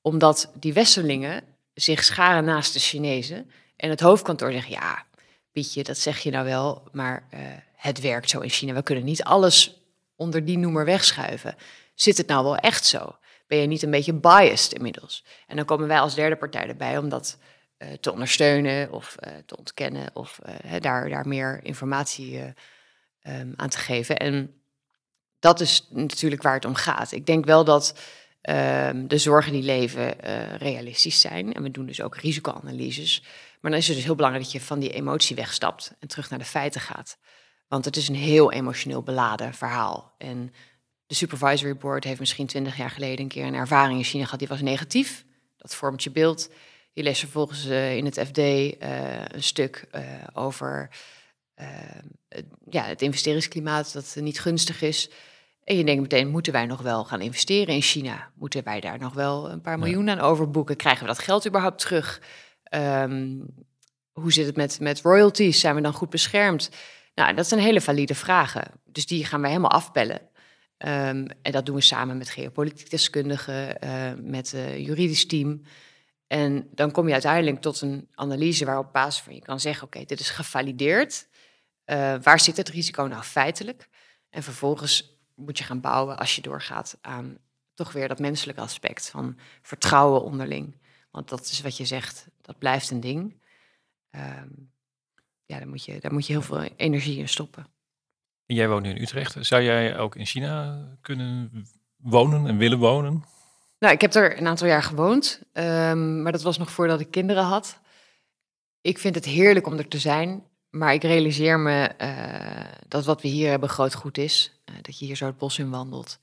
omdat 0.00 0.50
die 0.54 0.72
westerlingen 0.72 1.42
zich 1.74 2.04
scharen 2.04 2.44
naast 2.44 2.72
de 2.72 2.78
Chinezen. 2.78 3.50
En 3.76 3.90
het 3.90 4.00
hoofdkantoor 4.00 4.52
zegt, 4.52 4.68
ja, 4.68 5.04
Pietje, 5.52 5.82
dat 5.82 5.98
zeg 5.98 6.18
je 6.18 6.30
nou 6.30 6.44
wel, 6.44 6.88
maar 6.92 7.28
uh, 7.34 7.40
het 7.76 8.00
werkt 8.00 8.30
zo 8.30 8.40
in 8.40 8.50
China. 8.50 8.72
We 8.72 8.82
kunnen 8.82 9.04
niet 9.04 9.22
alles 9.22 9.80
onder 10.16 10.44
die 10.44 10.58
noemer 10.58 10.84
wegschuiven. 10.84 11.56
Zit 11.94 12.16
het 12.16 12.26
nou 12.26 12.44
wel 12.44 12.56
echt 12.56 12.86
zo? 12.86 13.16
Ben 13.46 13.58
je 13.58 13.66
niet 13.66 13.82
een 13.82 13.90
beetje 13.90 14.12
biased 14.12 14.72
inmiddels? 14.72 15.24
En 15.46 15.56
dan 15.56 15.64
komen 15.64 15.88
wij 15.88 16.00
als 16.00 16.14
derde 16.14 16.36
partij 16.36 16.68
erbij, 16.68 16.98
omdat 16.98 17.38
te 18.00 18.12
ondersteunen 18.12 18.92
of 18.92 19.16
uh, 19.20 19.32
te 19.46 19.56
ontkennen 19.56 20.10
of 20.12 20.38
uh, 20.46 20.80
daar, 20.80 21.08
daar 21.08 21.28
meer 21.28 21.60
informatie 21.62 22.54
um, 23.22 23.52
aan 23.56 23.68
te 23.68 23.78
geven. 23.78 24.16
En 24.16 24.54
dat 25.38 25.60
is 25.60 25.88
natuurlijk 25.90 26.42
waar 26.42 26.54
het 26.54 26.64
om 26.64 26.74
gaat. 26.74 27.12
Ik 27.12 27.26
denk 27.26 27.44
wel 27.44 27.64
dat 27.64 27.98
um, 28.42 29.08
de 29.08 29.18
zorgen 29.18 29.52
die 29.52 29.62
leven 29.62 30.20
realistisch 30.58 31.20
zijn. 31.20 31.54
En 31.54 31.62
we 31.62 31.70
doen 31.70 31.86
dus 31.86 32.00
ook 32.00 32.16
risicoanalyses. 32.16 33.22
Maar 33.60 33.70
dan 33.70 33.80
is 33.80 33.86
het 33.86 33.96
dus 33.96 34.04
heel 34.04 34.14
belangrijk 34.14 34.44
dat 34.44 34.54
je 34.54 34.66
van 34.66 34.78
die 34.78 34.92
emotie 34.92 35.36
wegstapt 35.36 35.94
en 36.00 36.08
terug 36.08 36.30
naar 36.30 36.38
de 36.38 36.44
feiten 36.44 36.80
gaat. 36.80 37.18
Want 37.68 37.84
het 37.84 37.96
is 37.96 38.08
een 38.08 38.14
heel 38.14 38.52
emotioneel 38.52 39.02
beladen 39.02 39.54
verhaal. 39.54 40.14
En 40.18 40.52
de 41.06 41.14
supervisory 41.14 41.76
board 41.76 42.04
heeft 42.04 42.20
misschien 42.20 42.46
twintig 42.46 42.76
jaar 42.76 42.90
geleden 42.90 43.20
een 43.20 43.28
keer 43.28 43.46
een 43.46 43.54
ervaring 43.54 43.98
in 43.98 44.04
China 44.04 44.24
gehad 44.24 44.38
die 44.38 44.48
was 44.48 44.60
negatief. 44.60 45.24
Dat 45.56 45.74
vormt 45.74 46.02
je 46.02 46.10
beeld. 46.10 46.50
Je 46.98 47.04
leest 47.04 47.20
vervolgens 47.20 47.66
uh, 47.66 47.96
in 47.96 48.04
het 48.04 48.20
FD 48.26 48.38
uh, 48.38 48.74
een 49.24 49.42
stuk 49.42 49.86
uh, 49.94 50.02
over 50.32 50.90
ja, 52.70 52.84
het 52.84 53.02
investeringsklimaat 53.02 53.92
dat 53.92 54.16
niet 54.20 54.40
gunstig 54.40 54.82
is. 54.82 55.10
En 55.64 55.76
je 55.76 55.84
denkt 55.84 56.02
meteen, 56.02 56.28
moeten 56.28 56.52
wij 56.52 56.66
nog 56.66 56.82
wel 56.82 57.04
gaan 57.04 57.20
investeren 57.20 57.74
in 57.74 57.82
China? 57.82 58.30
Moeten 58.34 58.64
wij 58.64 58.80
daar 58.80 58.98
nog 58.98 59.14
wel 59.14 59.50
een 59.50 59.60
paar 59.60 59.78
miljoen 59.78 60.10
aan 60.10 60.20
overboeken? 60.20 60.76
Krijgen 60.76 61.00
we 61.00 61.06
dat 61.06 61.18
geld 61.18 61.46
überhaupt 61.46 61.78
terug? 61.78 62.20
Um, 62.74 63.46
hoe 64.12 64.32
zit 64.32 64.46
het 64.46 64.56
met, 64.56 64.80
met 64.80 65.00
royalties? 65.00 65.60
Zijn 65.60 65.74
we 65.74 65.80
dan 65.80 65.92
goed 65.92 66.10
beschermd? 66.10 66.70
Nou, 67.14 67.34
dat 67.34 67.48
zijn 67.48 67.60
hele 67.60 67.80
valide 67.80 68.14
vragen. 68.14 68.70
Dus 68.84 69.06
die 69.06 69.24
gaan 69.24 69.40
wij 69.40 69.50
helemaal 69.50 69.70
afbellen. 69.70 70.20
Um, 70.78 71.26
en 71.42 71.52
dat 71.52 71.66
doen 71.66 71.76
we 71.76 71.82
samen 71.82 72.18
met 72.18 72.30
geopolitiek 72.30 72.90
deskundigen, 72.90 73.76
met 74.22 74.50
het 74.50 74.86
juridisch 74.86 75.26
team. 75.26 75.62
En 76.28 76.68
dan 76.74 76.90
kom 76.90 77.06
je 77.06 77.12
uiteindelijk 77.12 77.60
tot 77.60 77.80
een 77.80 78.08
analyse 78.14 78.64
waarop 78.64 78.92
basis 78.92 79.22
van 79.22 79.34
je 79.34 79.40
kan 79.40 79.60
zeggen: 79.60 79.86
oké, 79.86 80.04
dit 80.04 80.20
is 80.20 80.30
gevalideerd. 80.30 81.28
Uh, 81.86 82.14
waar 82.22 82.40
zit 82.40 82.56
het 82.56 82.68
risico 82.68 83.02
nou 83.02 83.22
feitelijk? 83.22 83.88
En 84.30 84.42
vervolgens 84.42 85.18
moet 85.34 85.58
je 85.58 85.64
gaan 85.64 85.80
bouwen 85.80 86.18
als 86.18 86.36
je 86.36 86.42
doorgaat 86.42 86.98
aan 87.00 87.38
toch 87.74 87.92
weer 87.92 88.08
dat 88.08 88.18
menselijke 88.18 88.60
aspect 88.60 89.10
van 89.10 89.38
vertrouwen 89.62 90.22
onderling. 90.22 90.76
Want 91.10 91.28
dat 91.28 91.40
is 91.40 91.60
wat 91.60 91.76
je 91.76 91.84
zegt, 91.84 92.28
dat 92.40 92.58
blijft 92.58 92.90
een 92.90 93.00
ding. 93.00 93.42
Um, 94.10 94.72
ja, 95.44 95.58
daar 95.58 95.68
moet, 95.68 95.84
je, 95.84 96.00
daar 96.00 96.12
moet 96.12 96.26
je 96.26 96.32
heel 96.32 96.42
veel 96.42 96.62
energie 96.62 97.18
in 97.18 97.28
stoppen. 97.28 97.66
jij 98.46 98.68
woont 98.68 98.82
nu 98.82 98.90
in 98.90 99.02
Utrecht. 99.02 99.36
Zou 99.40 99.62
jij 99.62 99.98
ook 99.98 100.16
in 100.16 100.26
China 100.26 100.84
kunnen 101.00 101.64
wonen 101.96 102.46
en 102.46 102.56
willen 102.56 102.78
wonen? 102.78 103.24
Nou, 103.78 103.94
ik 103.94 104.00
heb 104.00 104.14
er 104.14 104.38
een 104.38 104.46
aantal 104.46 104.66
jaar 104.66 104.82
gewoond, 104.82 105.42
um, 105.52 106.22
maar 106.22 106.32
dat 106.32 106.42
was 106.42 106.58
nog 106.58 106.70
voordat 106.70 107.00
ik 107.00 107.10
kinderen 107.10 107.42
had. 107.42 107.80
Ik 108.80 108.98
vind 108.98 109.14
het 109.14 109.24
heerlijk 109.24 109.66
om 109.66 109.78
er 109.78 109.88
te 109.88 109.98
zijn, 109.98 110.44
maar 110.70 110.94
ik 110.94 111.02
realiseer 111.02 111.58
me 111.58 111.90
uh, 111.98 112.74
dat 112.88 113.04
wat 113.04 113.22
we 113.22 113.28
hier 113.28 113.50
hebben 113.50 113.68
groot 113.68 113.94
goed 113.94 114.18
is. 114.18 114.60
Uh, 114.70 114.76
dat 114.82 114.98
je 114.98 115.04
hier 115.04 115.16
zo 115.16 115.26
het 115.26 115.38
bos 115.38 115.58
in 115.58 115.70
wandelt, 115.70 116.18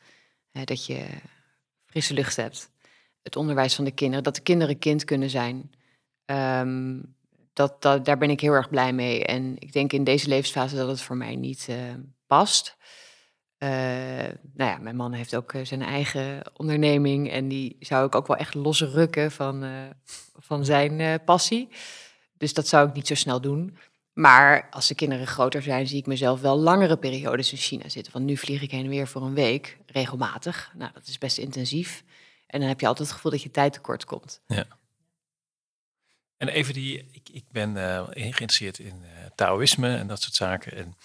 dat 0.51 0.85
je 0.85 1.05
frisse 1.85 2.13
lucht 2.13 2.35
hebt. 2.35 2.69
Het 3.21 3.35
onderwijs 3.35 3.75
van 3.75 3.85
de 3.85 3.91
kinderen, 3.91 4.23
dat 4.23 4.35
de 4.35 4.41
kinderen 4.41 4.79
kind 4.79 5.03
kunnen 5.03 5.29
zijn. 5.29 5.71
Um, 6.25 7.15
dat, 7.53 7.81
dat, 7.81 8.05
daar 8.05 8.17
ben 8.17 8.29
ik 8.29 8.39
heel 8.39 8.53
erg 8.53 8.69
blij 8.69 8.93
mee. 8.93 9.25
En 9.25 9.55
ik 9.59 9.73
denk 9.73 9.93
in 9.93 10.03
deze 10.03 10.27
levensfase 10.27 10.75
dat 10.75 10.87
het 10.87 11.01
voor 11.01 11.17
mij 11.17 11.35
niet 11.35 11.69
past. 12.27 12.77
Uh, 13.65 13.71
nou 14.54 14.71
ja, 14.71 14.78
mijn 14.78 14.95
man 14.95 15.13
heeft 15.13 15.36
ook 15.36 15.54
uh, 15.54 15.65
zijn 15.65 15.82
eigen 15.82 16.41
onderneming 16.54 17.32
en 17.32 17.47
die 17.47 17.78
zou 17.80 18.06
ik 18.06 18.15
ook 18.15 18.28
wel 18.28 18.38
echt 18.38 18.54
losrukken 18.54 19.32
van, 19.32 19.63
uh, 19.63 19.71
van 20.36 20.65
zijn 20.65 21.23
passie. 21.23 21.69
Dus 22.38 22.54
dat 22.54 22.67
zou 22.67 22.88
ik 22.88 22.93
niet 22.93 23.08
zo 23.08 23.15
snel 23.15 23.41
doen. 23.41 23.78
Maar 24.13 24.67
als 24.69 24.88
de 24.88 24.95
kinderen 24.95 25.28
groter 25.28 25.62
zijn, 25.62 25.88
zie 25.88 25.97
ik 25.97 26.06
mezelf 26.06 26.41
wel 26.41 26.58
langere 26.58 26.97
periodes 26.97 27.51
in 27.51 27.58
China 27.58 27.89
zitten. 27.89 28.13
Want 28.13 28.25
nu 28.25 28.38
vlieg 28.38 28.62
ik 28.62 28.71
heen 28.71 28.84
en 28.84 28.89
weer 28.89 29.08
voor 29.08 29.21
een 29.21 29.34
week, 29.34 29.78
regelmatig. 29.86 30.71
Nou, 30.75 30.91
dat 30.93 31.08
is 31.08 31.17
best 31.17 31.38
intensief. 31.38 32.04
En 32.47 32.60
dan 32.60 32.69
heb 32.69 32.80
je 32.80 32.88
altijd 32.88 33.08
het 33.08 33.15
gevoel 33.15 33.32
dat 33.32 33.43
je 33.43 33.51
tijd 33.51 33.73
tekort 33.73 34.06
komt. 34.06 34.41
Ja. 34.47 34.65
En 36.38 36.47
even 36.47 36.73
die, 36.73 37.10
ik, 37.12 37.30
ik 37.32 37.45
ben 37.51 37.75
geïnteresseerd 38.13 38.80
in 38.80 39.04
Taoïsme 39.36 39.95
en 39.95 40.08
dat 40.08 40.21
soort 40.21 40.36
zaken. 40.36 40.75
En 40.75 40.95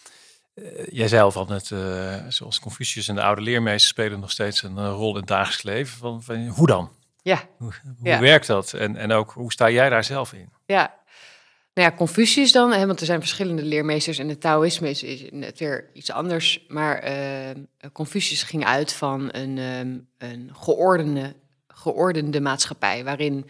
uh, 0.60 0.86
jij 0.90 1.08
zei 1.08 1.22
al 1.22 1.30
van 1.30 1.52
het, 1.52 1.70
uh, 1.70 2.14
zoals 2.28 2.60
Confucius 2.60 3.08
en 3.08 3.14
de 3.14 3.22
oude 3.22 3.40
leermeesters 3.40 3.88
spelen 3.90 4.20
nog 4.20 4.30
steeds 4.30 4.62
een 4.62 4.76
uh, 4.76 4.92
rol 4.94 5.10
in 5.10 5.16
het 5.16 5.26
dagelijks 5.26 5.62
leven. 5.62 5.98
Van, 5.98 6.22
van 6.22 6.46
hoe 6.46 6.66
dan? 6.66 6.90
Ja. 7.22 7.42
Hoe, 7.58 7.72
hoe 7.98 8.18
werkt 8.18 8.46
dat? 8.46 8.72
En, 8.72 8.96
en 8.96 9.12
ook 9.12 9.30
hoe 9.30 9.52
sta 9.52 9.70
jij 9.70 9.88
daar 9.88 10.04
zelf 10.04 10.32
in? 10.32 10.48
Ja. 10.66 10.98
Nou 11.74 11.90
ja, 11.90 11.96
Confucius 11.96 12.52
dan, 12.52 12.72
hè, 12.72 12.86
want 12.86 13.00
er 13.00 13.06
zijn 13.06 13.20
verschillende 13.20 13.62
leermeesters 13.62 14.18
en 14.18 14.28
het 14.28 14.40
Taoïsme 14.40 14.90
is, 14.90 15.02
is 15.02 15.24
net 15.30 15.58
weer 15.58 15.90
iets 15.92 16.10
anders. 16.10 16.64
Maar 16.68 17.04
Confucius 17.92 18.42
ging 18.42 18.64
uit 18.64 18.92
van 18.92 19.28
een, 19.32 19.58
um, 19.58 20.08
een 20.18 20.50
geordende, 20.52 21.34
geordende 21.68 22.40
maatschappij 22.40 23.04
waarin 23.04 23.46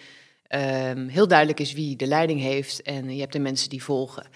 um, 0.54 1.08
heel 1.08 1.28
duidelijk 1.28 1.60
is 1.60 1.72
wie 1.72 1.96
de 1.96 2.06
leiding 2.06 2.40
heeft 2.40 2.82
en 2.82 3.14
je 3.14 3.20
hebt 3.20 3.32
de 3.32 3.38
mensen 3.38 3.68
die 3.68 3.82
volgen. 3.82 4.26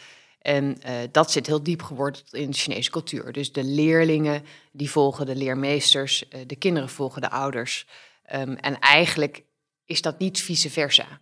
En 0.45 0.79
uh, 0.87 0.93
dat 1.13 1.31
zit 1.31 1.47
heel 1.47 1.63
diep 1.63 1.83
geworteld 1.83 2.35
in 2.35 2.51
de 2.51 2.57
Chinese 2.57 2.91
cultuur. 2.91 3.33
Dus 3.33 3.53
de 3.53 3.65
leerlingen 3.65 4.45
die 4.73 4.91
volgen 4.91 5.27
de 5.27 5.37
leermeesters, 5.37 6.25
uh, 6.25 6.41
de 6.47 6.57
kinderen 6.57 6.89
volgen 6.89 7.21
de 7.21 7.31
ouders. 7.31 7.87
Um, 8.35 8.55
en 8.55 8.79
eigenlijk 8.79 9.45
is 9.85 10.03
dat 10.03 10.19
niet 10.19 10.41
vice 10.41 10.71
versa. 10.71 11.21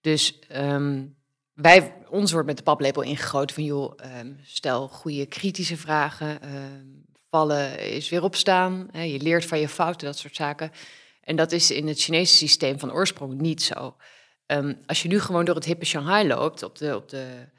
Dus 0.00 0.38
um, 0.52 1.16
wij, 1.52 1.94
ons 2.08 2.32
wordt 2.32 2.46
met 2.46 2.56
de 2.56 2.62
paplepel 2.62 3.02
ingegoten 3.02 3.54
van 3.54 3.64
joh, 3.64 3.92
um, 4.18 4.40
stel 4.44 4.88
goede 4.88 5.26
kritische 5.26 5.76
vragen. 5.76 6.38
vallen 7.30 7.78
is 7.80 8.08
weer 8.08 8.22
opstaan. 8.22 8.88
Je 8.92 9.20
leert 9.20 9.44
van 9.44 9.58
je 9.58 9.68
fouten, 9.68 10.06
dat 10.06 10.18
soort 10.18 10.36
zaken. 10.36 10.72
En 11.20 11.36
dat 11.36 11.52
is 11.52 11.70
in 11.70 11.86
het 11.88 12.00
Chinese 12.00 12.36
systeem 12.36 12.78
van 12.78 12.92
oorsprong 12.92 13.40
niet 13.40 13.62
zo. 13.62 13.96
als 14.86 15.02
je 15.02 15.08
nu 15.08 15.20
gewoon 15.20 15.44
door 15.44 15.54
het 15.54 15.64
hippe 15.64 15.84
Shanghai 15.84 16.26
loopt, 16.26 16.62
op 16.62 16.78
de, 16.78 16.96
op 16.96 17.08
de 17.08 17.54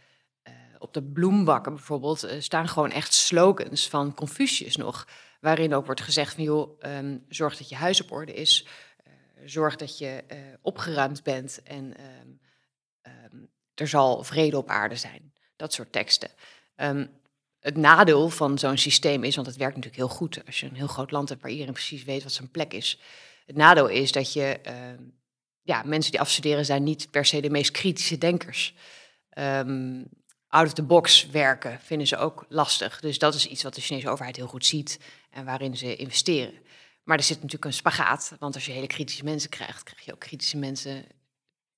op 0.80 0.94
de 0.94 1.04
bloembakken 1.04 1.74
bijvoorbeeld 1.74 2.26
uh, 2.26 2.32
staan 2.40 2.68
gewoon 2.68 2.92
echt 2.92 3.14
slogans 3.14 3.90
van 3.90 4.14
Confucius 4.14 4.76
nog. 4.76 5.08
Waarin 5.40 5.74
ook 5.74 5.86
wordt 5.86 6.02
gezegd 6.02 6.34
van 6.34 6.44
joh, 6.44 6.80
um, 6.82 7.26
zorg 7.30 7.58
dat 7.58 7.70
je 7.70 7.76
huis 7.76 8.02
op 8.02 8.12
orde 8.12 8.34
is. 8.34 8.66
Uh, 9.08 9.14
zorg 9.46 9.76
dat 9.76 9.98
je 9.98 10.24
uh, 10.32 10.38
opgeruimd 10.62 11.24
bent 11.24 11.62
en 11.64 11.94
um, 12.22 12.40
um, 13.02 13.50
er 13.74 13.88
zal 13.88 14.24
vrede 14.24 14.58
op 14.58 14.70
aarde 14.70 14.96
zijn. 14.96 15.34
Dat 15.56 15.74
soort 15.74 15.92
teksten. 15.92 16.30
het 17.60 17.78
nadeel 17.78 18.30
van 18.30 18.58
zo'n 18.58 18.78
systeem 18.78 19.24
is, 19.24 19.36
want 19.36 19.48
het 19.48 19.56
werkt 19.56 19.76
natuurlijk 19.76 20.04
heel 20.04 20.18
goed 20.18 20.46
als 20.46 20.60
je 20.60 20.66
een 20.66 20.76
heel 20.76 20.88
groot 20.88 21.12
land 21.12 21.30
hebt 21.30 21.42
waar 21.42 21.52
iedereen 21.52 21.74
precies 21.74 22.04
weet 22.04 22.24
wat 22.24 22.32
zijn 22.32 22.52
plek 22.52 22.74
is. 22.74 23.00
Het 23.46 23.56
nadeel 23.56 23.88
is 23.88 24.12
dat 24.12 24.34
je, 24.34 24.60
ja, 25.62 25.84
mensen 25.86 26.12
die 26.12 26.20
afstuderen 26.20 26.66
zijn 26.66 26.84
niet 26.84 27.12
per 27.12 27.26
se 27.26 27.42
de 27.42 27.50
meest 27.50 27.72
kritische 27.72 28.18
denkers. 28.18 28.76
Out 30.58 30.68
of 30.68 30.74
the 30.74 30.84
box 30.84 31.26
werken 31.26 31.80
vinden 31.80 32.08
ze 32.08 32.18
ook 32.18 32.46
lastig. 32.50 33.00
Dus 33.00 33.20
dat 33.20 33.34
is 33.34 33.48
iets 33.48 33.64
wat 33.64 33.76
de 33.76 33.82
Chinese 33.82 34.10
overheid 34.10 34.36
heel 34.36 34.48
goed 34.48 34.66
ziet 34.66 35.00
en 35.30 35.46
waarin 35.46 35.78
ze 35.78 35.96
investeren. 35.96 36.54
Maar 37.04 37.18
er 37.18 37.24
zit 37.24 37.36
natuurlijk 37.36 37.66
een 37.66 37.74
spagaat, 37.74 38.36
want 38.40 38.56
als 38.56 38.66
je 38.66 38.72
hele 38.72 38.88
kritische 38.88 39.24
mensen 39.24 39.50
krijgt, 39.50 39.84
krijg 39.84 40.06
je 40.06 40.14
ook 40.14 40.20
kritische 40.20 40.58
mensen 40.58 41.06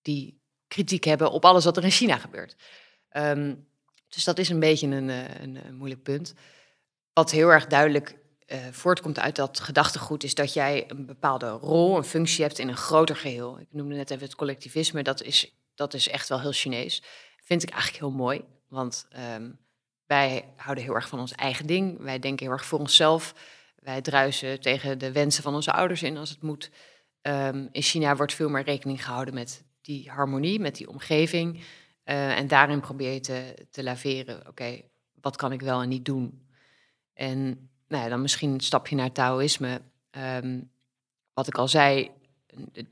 die 0.01 0.41
kritiek 0.67 1.03
hebben 1.03 1.31
op 1.31 1.45
alles 1.45 1.63
wat 1.63 1.77
er 1.77 1.83
in 1.83 1.91
China 1.91 2.17
gebeurt. 2.17 2.55
Um, 3.11 3.67
dus 4.07 4.23
dat 4.23 4.37
is 4.37 4.49
een 4.49 4.59
beetje 4.59 4.87
een, 4.87 5.09
eh, 5.09 5.41
een, 5.41 5.65
een, 5.65 5.75
moeilijk 5.75 6.03
punt. 6.03 6.33
Wat 7.13 7.31
heel 7.31 7.49
erg 7.49 7.67
duidelijk 7.67 8.17
uh, 8.47 8.57
voortkomt 8.71 9.19
uit 9.19 9.35
dat 9.35 9.59
gedachtegoed 9.59 10.23
is 10.23 10.35
dat 10.35 10.53
jij 10.53 10.83
een 10.87 11.05
bepaalde 11.05 11.49
rol, 11.49 11.97
een 11.97 12.03
functie 12.03 12.43
hebt 12.43 12.59
in 12.59 12.67
een 12.67 12.77
groter 12.77 13.15
geheel. 13.15 13.59
Ik 13.59 13.67
noemde 13.71 13.95
net 13.95 14.11
even 14.11 14.23
het 14.23 14.35
collectivisme, 14.35 15.03
dat 15.03 15.21
is, 15.21 15.55
dat 15.75 15.93
is 15.93 16.07
echt 16.07 16.29
wel 16.29 16.41
heel 16.41 16.51
Chinees. 16.51 17.03
Vind 17.43 17.63
ik 17.63 17.69
eigenlijk 17.69 18.03
heel 18.03 18.11
mooi. 18.11 18.43
Want 18.69 19.07
um, 19.35 19.59
wij 20.05 20.53
houden 20.55 20.83
heel 20.83 20.95
erg 20.95 21.07
van 21.07 21.19
ons 21.19 21.31
eigen 21.31 21.65
ding. 21.65 21.99
Wij 21.99 22.19
denken 22.19 22.45
heel 22.45 22.53
erg 22.53 22.65
voor 22.65 22.79
onszelf. 22.79 23.33
Wij 23.75 24.01
druisen 24.01 24.59
tegen 24.59 24.97
de 24.97 25.11
wensen 25.11 25.43
van 25.43 25.55
onze 25.55 25.71
ouders 25.71 26.03
in 26.03 26.17
als 26.17 26.29
het 26.29 26.41
moet. 26.41 26.69
Um, 27.21 27.69
in 27.71 27.81
China 27.81 28.15
wordt 28.15 28.33
veel 28.33 28.49
meer 28.49 28.63
rekening 28.63 29.05
gehouden 29.05 29.33
met 29.33 29.63
die 29.81 30.09
harmonie, 30.09 30.59
met 30.59 30.75
die 30.75 30.89
omgeving. 30.89 31.55
Uh, 31.55 32.37
en 32.37 32.47
daarin 32.47 32.79
probeer 32.79 33.13
je 33.13 33.19
te, 33.19 33.67
te 33.71 33.83
laveren. 33.83 34.47
Oké, 34.47 34.81
wat 35.21 35.35
kan 35.35 35.51
ik 35.51 35.61
wel 35.61 35.81
en 35.81 35.89
niet 35.89 36.05
doen? 36.05 36.47
En 37.13 37.69
nou 37.87 38.03
ja, 38.03 38.09
dan 38.09 38.21
misschien 38.21 38.49
een 38.49 38.59
stapje 38.59 38.95
naar 38.95 39.11
Taoïsme. 39.11 39.81
Um, 40.11 40.71
wat 41.33 41.47
ik 41.47 41.57
al 41.57 41.67
zei, 41.67 42.11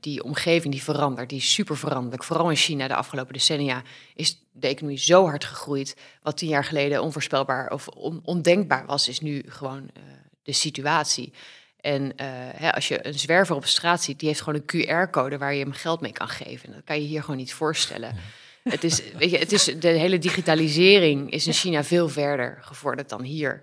die 0.00 0.24
omgeving 0.24 0.72
die 0.72 0.82
verandert, 0.82 1.28
die 1.28 1.38
is 1.38 1.52
super 1.52 1.76
veranderlijk. 1.76 2.24
Vooral 2.24 2.50
in 2.50 2.56
China 2.56 2.88
de 2.88 2.94
afgelopen 2.94 3.32
decennia 3.32 3.82
is 4.14 4.47
de 4.60 4.68
economie 4.68 4.98
zo 4.98 5.24
hard 5.24 5.44
gegroeid. 5.44 5.96
Wat 6.22 6.36
tien 6.36 6.48
jaar 6.48 6.64
geleden 6.64 7.02
onvoorspelbaar 7.02 7.70
of 7.70 7.88
on 7.88 8.20
ondenkbaar 8.24 8.86
was, 8.86 9.08
is 9.08 9.20
nu 9.20 9.42
gewoon 9.46 9.82
uh, 9.82 10.02
de 10.42 10.52
situatie. 10.52 11.32
En 11.80 12.02
uh, 12.02 12.10
hè, 12.54 12.72
als 12.72 12.88
je 12.88 13.06
een 13.06 13.18
zwerver 13.18 13.56
op 13.56 13.66
straat 13.66 14.02
ziet, 14.02 14.18
die 14.18 14.28
heeft 14.28 14.40
gewoon 14.40 14.62
een 14.66 14.86
QR-code 14.86 15.38
waar 15.38 15.54
je 15.54 15.62
hem 15.62 15.72
geld 15.72 16.00
mee 16.00 16.12
kan 16.12 16.28
geven. 16.28 16.72
Dat 16.72 16.84
kan 16.84 17.00
je 17.00 17.06
hier 17.06 17.20
gewoon 17.20 17.36
niet 17.36 17.52
voorstellen. 17.52 18.16
Het 18.62 18.84
is, 18.84 19.12
weet 19.12 19.30
je, 19.30 19.38
het 19.38 19.52
is, 19.52 19.64
de 19.64 19.88
hele 19.88 20.18
digitalisering 20.18 21.30
is 21.30 21.46
in 21.46 21.52
China 21.52 21.84
veel 21.84 22.08
verder 22.08 22.58
gevorderd 22.60 23.08
dan 23.08 23.22
hier. 23.22 23.62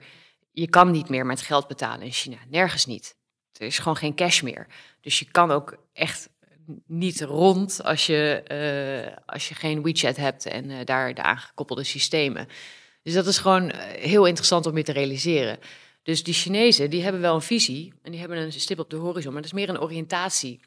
Je 0.51 0.69
kan 0.69 0.91
niet 0.91 1.10
meer 1.10 1.25
met 1.25 1.41
geld 1.41 1.67
betalen 1.67 2.05
in 2.05 2.12
China, 2.12 2.38
nergens 2.49 2.86
niet. 2.86 3.15
Er 3.53 3.65
is 3.65 3.79
gewoon 3.79 3.97
geen 3.97 4.15
cash 4.15 4.41
meer. 4.41 4.67
Dus 5.01 5.19
je 5.19 5.25
kan 5.31 5.51
ook 5.51 5.77
echt 5.93 6.29
niet 6.88 7.21
rond 7.21 7.84
als 7.84 8.06
je, 8.06 8.43
uh, 9.08 9.17
als 9.25 9.49
je 9.49 9.56
geen 9.56 9.84
WeChat 9.84 10.15
hebt 10.15 10.45
en 10.45 10.70
uh, 10.70 10.78
daar 10.84 11.13
de 11.13 11.22
aangekoppelde 11.22 11.84
systemen. 11.84 12.47
Dus 13.03 13.13
dat 13.13 13.28
is 13.28 13.38
gewoon 13.38 13.70
eh, 13.70 14.01
heel 14.01 14.26
interessant 14.26 14.66
om 14.66 14.78
je 14.78 14.84
te 14.84 14.91
realiseren. 14.91 15.59
Dus 16.03 16.24
die 16.24 16.34
Chinezen, 16.34 16.89
die 16.89 17.03
hebben 17.03 17.22
wel 17.22 17.36
een 17.36 17.41
visie 17.41 17.93
en 18.01 18.11
die 18.11 18.20
hebben 18.20 18.38
een 18.38 18.51
stip 18.51 18.80
op 18.80 18.89
de 18.89 18.95
horizon, 18.95 19.34
maar 19.34 19.41
dat 19.41 19.51
is 19.51 19.57
meer 19.57 19.70
een 19.70 19.82
oriëntatie. 19.82 20.59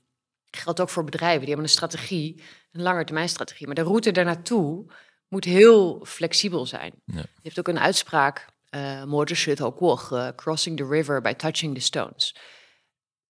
Dat 0.51 0.61
geldt 0.61 0.81
ook 0.81 0.89
voor 0.89 1.05
bedrijven, 1.05 1.39
die 1.41 1.49
hebben 1.49 1.67
een 1.67 1.71
strategie, 1.71 2.43
een 2.73 2.83
langetermijnstrategie. 2.83 3.67
Maar 3.67 3.75
de 3.75 3.83
route 3.83 4.11
daar 4.11 4.25
naartoe 4.25 4.87
moet 5.29 5.45
heel 5.45 6.05
flexibel 6.05 6.67
zijn. 6.67 6.93
Ja. 7.05 7.21
Je 7.21 7.27
hebt 7.43 7.59
ook 7.59 7.69
een 7.69 7.79
uitspraak, 7.79 8.47
uh, 8.71 10.29
crossing 10.37 10.77
the 10.77 10.87
river 10.87 11.21
by 11.21 11.33
touching 11.33 11.75
the 11.75 11.81
stones 11.81 12.35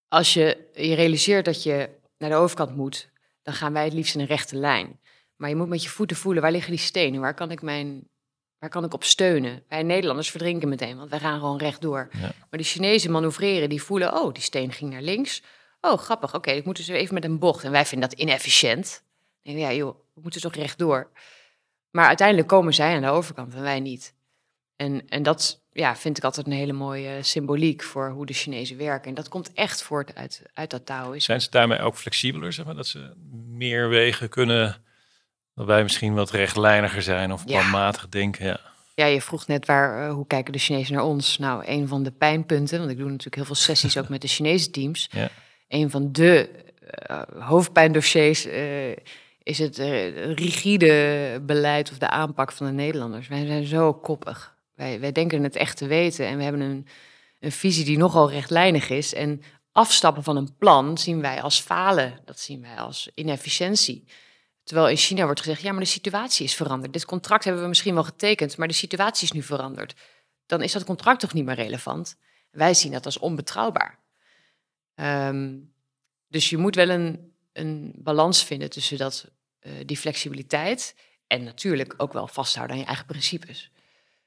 als 0.08 0.34
je 0.34 0.68
je 0.74 0.94
realiseert 0.94 1.44
dat 1.44 1.62
je 1.62 1.88
naar 2.18 2.30
de 2.30 2.36
overkant 2.36 2.76
moet, 2.76 3.10
dan 3.42 3.54
gaan 3.54 3.72
wij 3.72 3.84
het 3.84 3.92
liefst 3.92 4.14
in 4.14 4.20
een 4.20 4.26
rechte 4.26 4.56
lijn. 4.56 5.00
Maar 5.36 5.48
je 5.48 5.56
moet 5.56 5.68
met 5.68 5.82
je 5.82 5.88
voeten 5.88 6.16
voelen, 6.16 6.42
waar 6.42 6.52
liggen 6.52 6.70
die 6.70 6.80
stenen? 6.80 7.20
Waar 7.20 7.34
kan 7.34 7.50
ik, 7.50 7.62
mijn, 7.62 8.08
waar 8.58 8.70
kan 8.70 8.84
ik 8.84 8.94
op 8.94 9.04
steunen? 9.04 9.62
Wij 9.68 9.82
Nederlanders 9.82 10.30
verdrinken 10.30 10.68
meteen, 10.68 10.96
want 10.96 11.10
wij 11.10 11.18
gaan 11.18 11.38
gewoon 11.38 11.58
rechtdoor. 11.58 12.08
Ja. 12.12 12.20
Maar 12.20 12.58
de 12.58 12.62
Chinezen 12.62 13.10
manoeuvreren, 13.10 13.68
die 13.68 13.82
voelen, 13.82 14.20
oh, 14.20 14.32
die 14.32 14.42
steen 14.42 14.72
ging 14.72 14.90
naar 14.90 15.02
links. 15.02 15.42
Oh, 15.80 15.98
grappig, 15.98 16.34
oké, 16.34 16.50
ik 16.50 16.64
moet 16.64 16.76
dus 16.76 16.88
even 16.88 17.14
met 17.14 17.24
een 17.24 17.38
bocht. 17.38 17.64
En 17.64 17.70
wij 17.70 17.86
vinden 17.86 18.08
dat 18.08 18.18
inefficiënt. 18.18 19.02
En 19.42 19.58
ja, 19.58 19.72
joh, 19.72 19.96
we 20.14 20.20
moeten 20.20 20.40
toch 20.40 20.54
rechtdoor. 20.54 21.10
Maar 21.90 22.06
uiteindelijk 22.06 22.48
komen 22.48 22.74
zij 22.74 22.94
aan 22.94 23.02
de 23.02 23.08
overkant 23.08 23.54
en 23.54 23.62
wij 23.62 23.80
niet. 23.80 24.14
En, 24.78 25.08
en 25.08 25.22
dat 25.22 25.60
ja, 25.72 25.96
vind 25.96 26.16
ik 26.18 26.24
altijd 26.24 26.46
een 26.46 26.52
hele 26.52 26.72
mooie 26.72 27.22
symboliek 27.22 27.82
voor 27.82 28.10
hoe 28.10 28.26
de 28.26 28.32
Chinezen 28.32 28.76
werken. 28.76 29.08
En 29.08 29.14
dat 29.14 29.28
komt 29.28 29.52
echt 29.52 29.82
voort 29.82 30.14
uit, 30.14 30.42
uit 30.54 30.70
dat 30.70 30.86
Taoïsme. 30.86 31.20
Zijn 31.20 31.40
ze 31.40 31.50
daarmee 31.50 31.80
ook 31.80 31.96
flexibeler, 31.96 32.52
zeg 32.52 32.64
maar? 32.64 32.74
Dat 32.74 32.86
ze 32.86 33.12
meer 33.46 33.88
wegen 33.88 34.28
kunnen, 34.28 34.82
dat 35.54 35.66
wij 35.66 35.82
misschien 35.82 36.14
wat 36.14 36.30
rechtlijniger 36.30 37.02
zijn 37.02 37.32
of 37.32 37.42
Ja. 37.46 37.58
planmatig 37.60 38.08
denken? 38.08 38.46
Ja. 38.46 38.60
Ja, 38.94 39.06
je 39.06 39.20
vroeg 39.22 39.46
net 39.46 39.66
waar, 39.66 40.08
eh, 40.08 40.14
hoe 40.14 40.26
kijken 40.26 40.52
de 40.52 40.58
Chinezen 40.58 40.94
naar 40.94 41.04
ons? 41.04 41.38
Nou, 41.38 41.62
een 41.66 41.88
van 41.88 42.02
de 42.02 42.10
pijnpunten, 42.10 42.78
want 42.78 42.90
ik 42.90 42.96
doe 42.96 43.06
natuurlijk 43.06 43.34
heel 43.36 43.44
veel 43.44 43.54
sessies 43.54 43.98
ook 43.98 44.08
met 44.08 44.20
de 44.20 44.28
Chinese 44.28 44.70
teams. 44.70 45.08
Ja. 45.10 45.28
Een 45.68 45.90
van 45.90 46.12
de 46.12 46.48
eh, 46.90 47.22
hoofdpijndossiers 47.38 48.46
eh, 48.46 48.90
is 49.42 49.58
het 49.58 49.78
rigide 50.36 51.40
beleid 51.42 51.90
of 51.90 51.98
de 51.98 52.08
aanpak 52.08 52.52
van 52.52 52.66
de 52.66 52.72
Nederlanders. 52.72 53.28
Wij 53.28 53.46
zijn 53.46 53.64
zo 53.64 53.94
koppig. 53.94 54.56
Wij, 54.78 55.00
wij 55.00 55.12
denken 55.12 55.42
het 55.42 55.56
echt 55.56 55.76
te 55.76 55.86
weten 55.86 56.26
en 56.26 56.36
we 56.36 56.42
hebben 56.42 56.60
een, 56.60 56.86
een 57.40 57.52
visie 57.52 57.84
die 57.84 57.98
nogal 57.98 58.30
rechtlijnig 58.30 58.90
is. 58.90 59.14
En 59.14 59.42
afstappen 59.72 60.22
van 60.22 60.36
een 60.36 60.56
plan 60.56 60.98
zien 60.98 61.20
wij 61.20 61.42
als 61.42 61.60
falen. 61.60 62.20
Dat 62.24 62.40
zien 62.40 62.60
wij 62.60 62.76
als 62.76 63.10
inefficiëntie. 63.14 64.04
Terwijl 64.62 64.88
in 64.88 64.96
China 64.96 65.24
wordt 65.24 65.40
gezegd, 65.40 65.62
ja, 65.62 65.70
maar 65.70 65.80
de 65.80 65.86
situatie 65.86 66.44
is 66.44 66.54
veranderd. 66.54 66.92
Dit 66.92 67.04
contract 67.04 67.44
hebben 67.44 67.62
we 67.62 67.68
misschien 67.68 67.94
wel 67.94 68.04
getekend, 68.04 68.56
maar 68.56 68.68
de 68.68 68.74
situatie 68.74 69.24
is 69.24 69.32
nu 69.32 69.42
veranderd. 69.42 69.94
Dan 70.46 70.62
is 70.62 70.72
dat 70.72 70.84
contract 70.84 71.20
toch 71.20 71.32
niet 71.32 71.44
meer 71.44 71.54
relevant? 71.54 72.16
Wij 72.50 72.74
zien 72.74 72.92
dat 72.92 73.04
als 73.04 73.18
onbetrouwbaar. 73.18 73.98
Ehm, 74.94 75.56
dus 76.28 76.50
je 76.50 76.56
moet 76.56 76.74
wel 76.74 76.88
een, 76.88 77.32
een 77.52 77.92
balans 77.96 78.44
vinden 78.44 78.70
tussen 78.70 78.98
dat, 78.98 79.30
eh, 79.58 79.72
die 79.86 79.96
flexibiliteit 79.96 80.94
en 81.26 81.44
natuurlijk 81.44 81.94
ook 81.96 82.12
wel 82.12 82.26
vasthouden 82.26 82.76
aan 82.76 82.82
je 82.82 82.88
eigen 82.88 83.06
principes. 83.06 83.70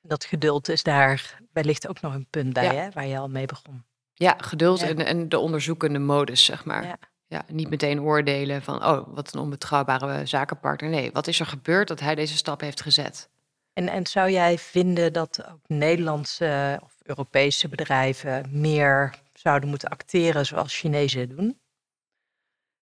Dat 0.01 0.25
geduld 0.25 0.69
is 0.69 0.83
daar 0.83 1.39
wellicht 1.53 1.87
ook 1.87 2.01
nog 2.01 2.13
een 2.13 2.27
punt 2.29 2.53
bij, 2.53 2.63
Ja. 2.63 2.73
hè, 2.73 2.89
waar 2.89 3.07
je 3.07 3.17
al 3.17 3.29
mee 3.29 3.45
begon. 3.45 3.83
Ja, 4.13 4.35
geduld 4.37 4.79
Ja. 4.79 4.87
En, 4.87 5.05
en 5.05 5.29
de 5.29 5.39
onderzoekende 5.39 5.99
modus, 5.99 6.45
zeg 6.45 6.65
maar. 6.65 6.83
Ja. 6.83 6.97
Ja. 7.27 7.43
niet 7.47 7.69
meteen 7.69 8.01
oordelen 8.01 8.61
van, 8.61 8.85
oh, 8.85 9.07
wat 9.07 9.33
een 9.33 9.39
onbetrouwbare 9.39 10.25
zakenpartner. 10.25 10.89
Nee, 10.89 11.11
wat 11.11 11.27
is 11.27 11.39
er 11.39 11.45
gebeurd 11.45 11.87
dat 11.87 11.99
hij 11.99 12.15
deze 12.15 12.35
stap 12.37 12.61
heeft 12.61 12.81
gezet? 12.81 13.29
En, 13.73 13.87
en 13.89 14.07
zou 14.07 14.31
jij 14.31 14.57
vinden 14.57 15.13
dat 15.13 15.45
ook 15.51 15.59
Nederlandse 15.67 16.79
of 16.83 16.93
Europese 17.03 17.67
bedrijven 17.69 18.45
meer 18.51 19.13
zouden 19.33 19.69
moeten 19.69 19.89
acteren 19.89 20.45
zoals 20.45 20.77
Chinezen 20.79 21.29
doen? 21.29 21.59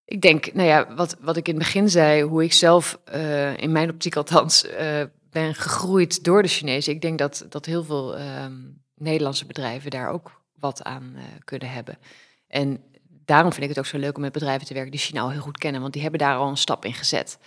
Ik 0.06 0.22
denk, 0.22 0.54
nou 0.54 0.68
ja, 0.68 0.96
wat, 0.96 1.18
wat 1.20 1.38
ik 1.38 1.48
in 1.48 1.56
het 1.56 1.64
begin 1.64 1.90
zei, 1.90 2.24
hoe 2.24 2.44
ik 2.44 2.54
zelf, 2.54 3.00
eh, 3.04 3.58
in 3.58 3.72
mijn 3.72 3.90
optiek 3.90 4.16
althans, 4.16 4.66
eh, 4.66 5.04
ben 5.32 5.56
gegroeid 5.56 6.24
door 6.24 6.42
de 6.42 6.48
Chinezen. 6.48 6.94
Ik 6.94 7.02
denk 7.02 7.18
dat, 7.18 7.46
dat 7.50 7.66
heel 7.66 7.84
veel 7.84 8.18
ehm, 8.18 8.54
Nederlandse 8.96 9.46
bedrijven 9.46 9.92
daar 9.92 10.10
ook 10.10 10.42
wat 10.56 10.84
aan 10.84 11.14
eh, 11.16 11.24
kunnen 11.44 11.70
hebben. 11.70 11.98
En 12.48 12.84
daarom 13.26 13.52
vind 13.52 13.64
ik 13.64 13.70
het 13.70 13.80
ook 13.80 13.86
zo 13.86 13.98
leuk 13.98 14.16
om 14.16 14.22
met 14.22 14.32
bedrijven 14.32 14.68
te 14.68 14.74
werken 14.74 14.92
die 14.92 15.00
China 15.00 15.22
al 15.22 15.32
heel 15.32 15.42
goed 15.42 15.58
kennen, 15.58 15.82
want 15.82 15.94
die 15.94 16.02
hebben 16.02 16.20
daar 16.20 16.36
al 16.36 16.50
een 16.50 16.58
stap 16.58 16.86
in 16.86 16.94
gezet. 16.94 17.40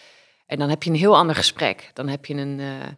En 0.46 0.58
dan 0.58 0.68
heb 0.68 0.82
je 0.82 0.90
een 0.90 0.96
heel 0.96 1.16
ander 1.16 1.34
gesprek. 1.34 1.90
Dan 1.92 2.08
heb 2.08 2.26
je 2.26 2.34
een, 2.34 2.60
eh, 2.60 2.88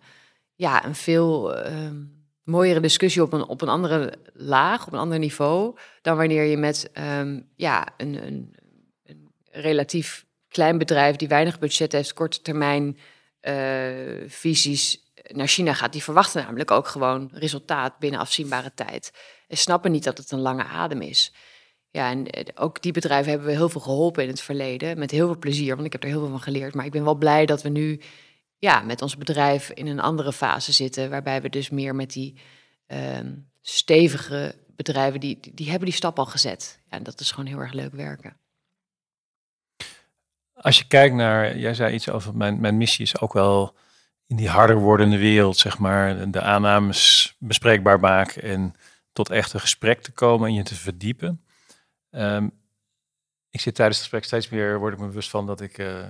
ja, 0.54 0.84
een 0.84 0.94
veel 0.94 1.56
ehm, 1.56 2.02
mooiere 2.42 2.80
discussie 2.80 3.22
op 3.22 3.32
een, 3.32 3.46
op 3.46 3.60
een 3.62 3.68
andere 3.68 4.18
laag, 4.32 4.86
op 4.86 4.92
een 4.92 4.98
ander 4.98 5.18
niveau, 5.18 5.76
dan 6.02 6.16
wanneer 6.16 6.44
je 6.44 6.56
met 6.56 6.90
ehm, 6.92 7.40
ja, 7.56 7.86
een, 7.96 8.26
een, 8.26 8.54
een 9.04 9.32
relatief 9.50 10.26
klein 10.48 10.78
bedrijf 10.78 11.16
die 11.16 11.28
weinig 11.28 11.58
budget 11.58 11.92
heeft, 11.92 12.12
korte 12.12 12.42
termijn 12.42 12.98
visies 14.26 15.04
naar 15.32 15.48
China 15.48 15.74
gaat. 15.74 15.92
Die 15.92 16.02
verwachten 16.02 16.42
namelijk 16.42 16.70
ook 16.70 16.86
gewoon 16.86 17.30
resultaat 17.32 17.98
binnen 17.98 18.20
afzienbare 18.20 18.72
tijd. 18.74 19.12
En 19.48 19.56
snappen 19.56 19.92
niet 19.92 20.04
dat 20.04 20.18
het 20.18 20.30
een 20.30 20.40
lange 20.40 20.64
adem 20.64 21.00
is. 21.00 21.32
Ja, 21.90 22.10
en 22.10 22.26
eh, 22.26 22.44
ook 22.54 22.82
die 22.82 22.92
bedrijven 22.92 23.30
hebben 23.30 23.48
we 23.48 23.54
heel 23.54 23.68
veel 23.68 23.80
geholpen 23.80 24.22
in 24.22 24.28
het 24.28 24.40
verleden. 24.40 24.98
Met 24.98 25.10
heel 25.10 25.26
veel 25.26 25.38
plezier, 25.38 25.74
want 25.74 25.86
ik 25.86 25.92
heb 25.92 26.02
er 26.02 26.08
heel 26.08 26.20
veel 26.20 26.28
van 26.28 26.40
geleerd. 26.40 26.74
Maar 26.74 26.84
ik 26.84 26.92
ben 26.92 27.04
wel 27.04 27.14
blij 27.14 27.46
dat 27.46 27.62
we 27.62 27.68
nu 27.68 28.00
ja, 28.58 28.80
met 28.80 29.02
ons 29.02 29.16
bedrijf 29.16 29.70
in 29.70 29.86
een 29.86 30.00
andere 30.00 30.32
fase 30.32 30.72
zitten. 30.72 31.10
Waarbij 31.10 31.42
we 31.42 31.48
dus 31.48 31.70
meer 31.70 31.94
met 31.94 32.12
die 32.12 32.40
ehm, 32.86 33.32
stevige 33.60 34.54
bedrijven, 34.66 35.20
die, 35.20 35.38
die, 35.40 35.54
die 35.54 35.68
hebben 35.68 35.88
die 35.88 35.96
stap 35.96 36.18
al 36.18 36.26
gezet. 36.26 36.80
Ja, 36.90 36.96
en 36.96 37.02
dat 37.02 37.20
is 37.20 37.30
gewoon 37.30 37.46
heel 37.46 37.60
erg 37.60 37.72
leuk 37.72 37.92
werken. 37.92 38.36
Als 40.64 40.78
je 40.78 40.86
kijkt 40.86 41.14
naar, 41.14 41.58
jij 41.58 41.74
zei 41.74 41.94
iets 41.94 42.10
over 42.10 42.36
mijn, 42.36 42.60
mijn 42.60 42.76
missie 42.76 43.04
is 43.04 43.20
ook 43.20 43.32
wel 43.32 43.76
in 44.26 44.36
die 44.36 44.48
harder 44.48 44.76
wordende 44.76 45.18
wereld, 45.18 45.56
zeg 45.56 45.78
maar, 45.78 46.30
de 46.30 46.40
aannames 46.40 47.34
bespreekbaar 47.38 48.00
maken 48.00 48.42
en 48.42 48.74
tot 49.12 49.30
echt 49.30 49.52
een 49.52 49.60
gesprek 49.60 50.02
te 50.02 50.12
komen 50.12 50.48
en 50.48 50.54
je 50.54 50.62
te 50.62 50.74
verdiepen. 50.74 51.44
Ehm, 52.10 52.48
ik 53.50 53.60
zit 53.60 53.74
tijdens 53.74 53.96
het 53.98 54.06
gesprek 54.08 54.24
steeds 54.24 54.48
meer, 54.48 54.78
word 54.78 54.92
ik 54.92 54.98
me 54.98 55.06
bewust 55.06 55.30
van 55.30 55.46
dat 55.46 55.60
ik 55.60 55.78
eh, 55.78 56.04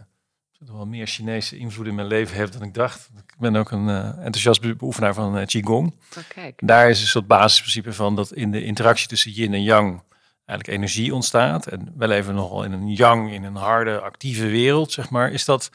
wel 0.58 0.86
meer 0.86 1.06
Chinese 1.06 1.56
invloed 1.56 1.86
in 1.86 1.94
mijn 1.94 2.06
leven 2.06 2.36
heb 2.36 2.52
dan 2.52 2.62
ik 2.62 2.74
dacht. 2.74 3.10
Ik 3.16 3.34
ben 3.38 3.56
ook 3.56 3.70
een 3.70 3.88
eh, 3.88 4.08
enthousiast 4.08 4.60
be- 4.60 4.76
beoefenaar 4.76 5.14
van 5.14 5.38
eh, 5.38 5.46
Qigong. 5.46 5.94
Oh. 6.16 6.44
Daar 6.56 6.90
is 6.90 7.00
een 7.00 7.06
soort 7.06 7.26
basisprincipe 7.26 7.92
van 7.92 8.16
dat 8.16 8.32
in 8.32 8.50
de 8.50 8.64
interactie 8.64 9.08
tussen 9.08 9.30
yin 9.30 9.54
en 9.54 9.62
yang 9.62 10.02
eigenlijk 10.46 10.78
energie 10.78 11.14
ontstaat. 11.14 11.66
En 11.66 11.92
wel 11.96 12.10
even 12.10 12.34
nogal 12.34 12.64
in 12.64 12.72
een 12.72 12.92
yang, 12.92 13.32
in 13.32 13.44
een 13.44 13.56
harde, 13.56 14.00
actieve 14.00 14.46
wereld, 14.46 14.92
zeg 14.92 15.10
maar. 15.10 15.32
Is 15.32 15.44
dat 15.44 15.70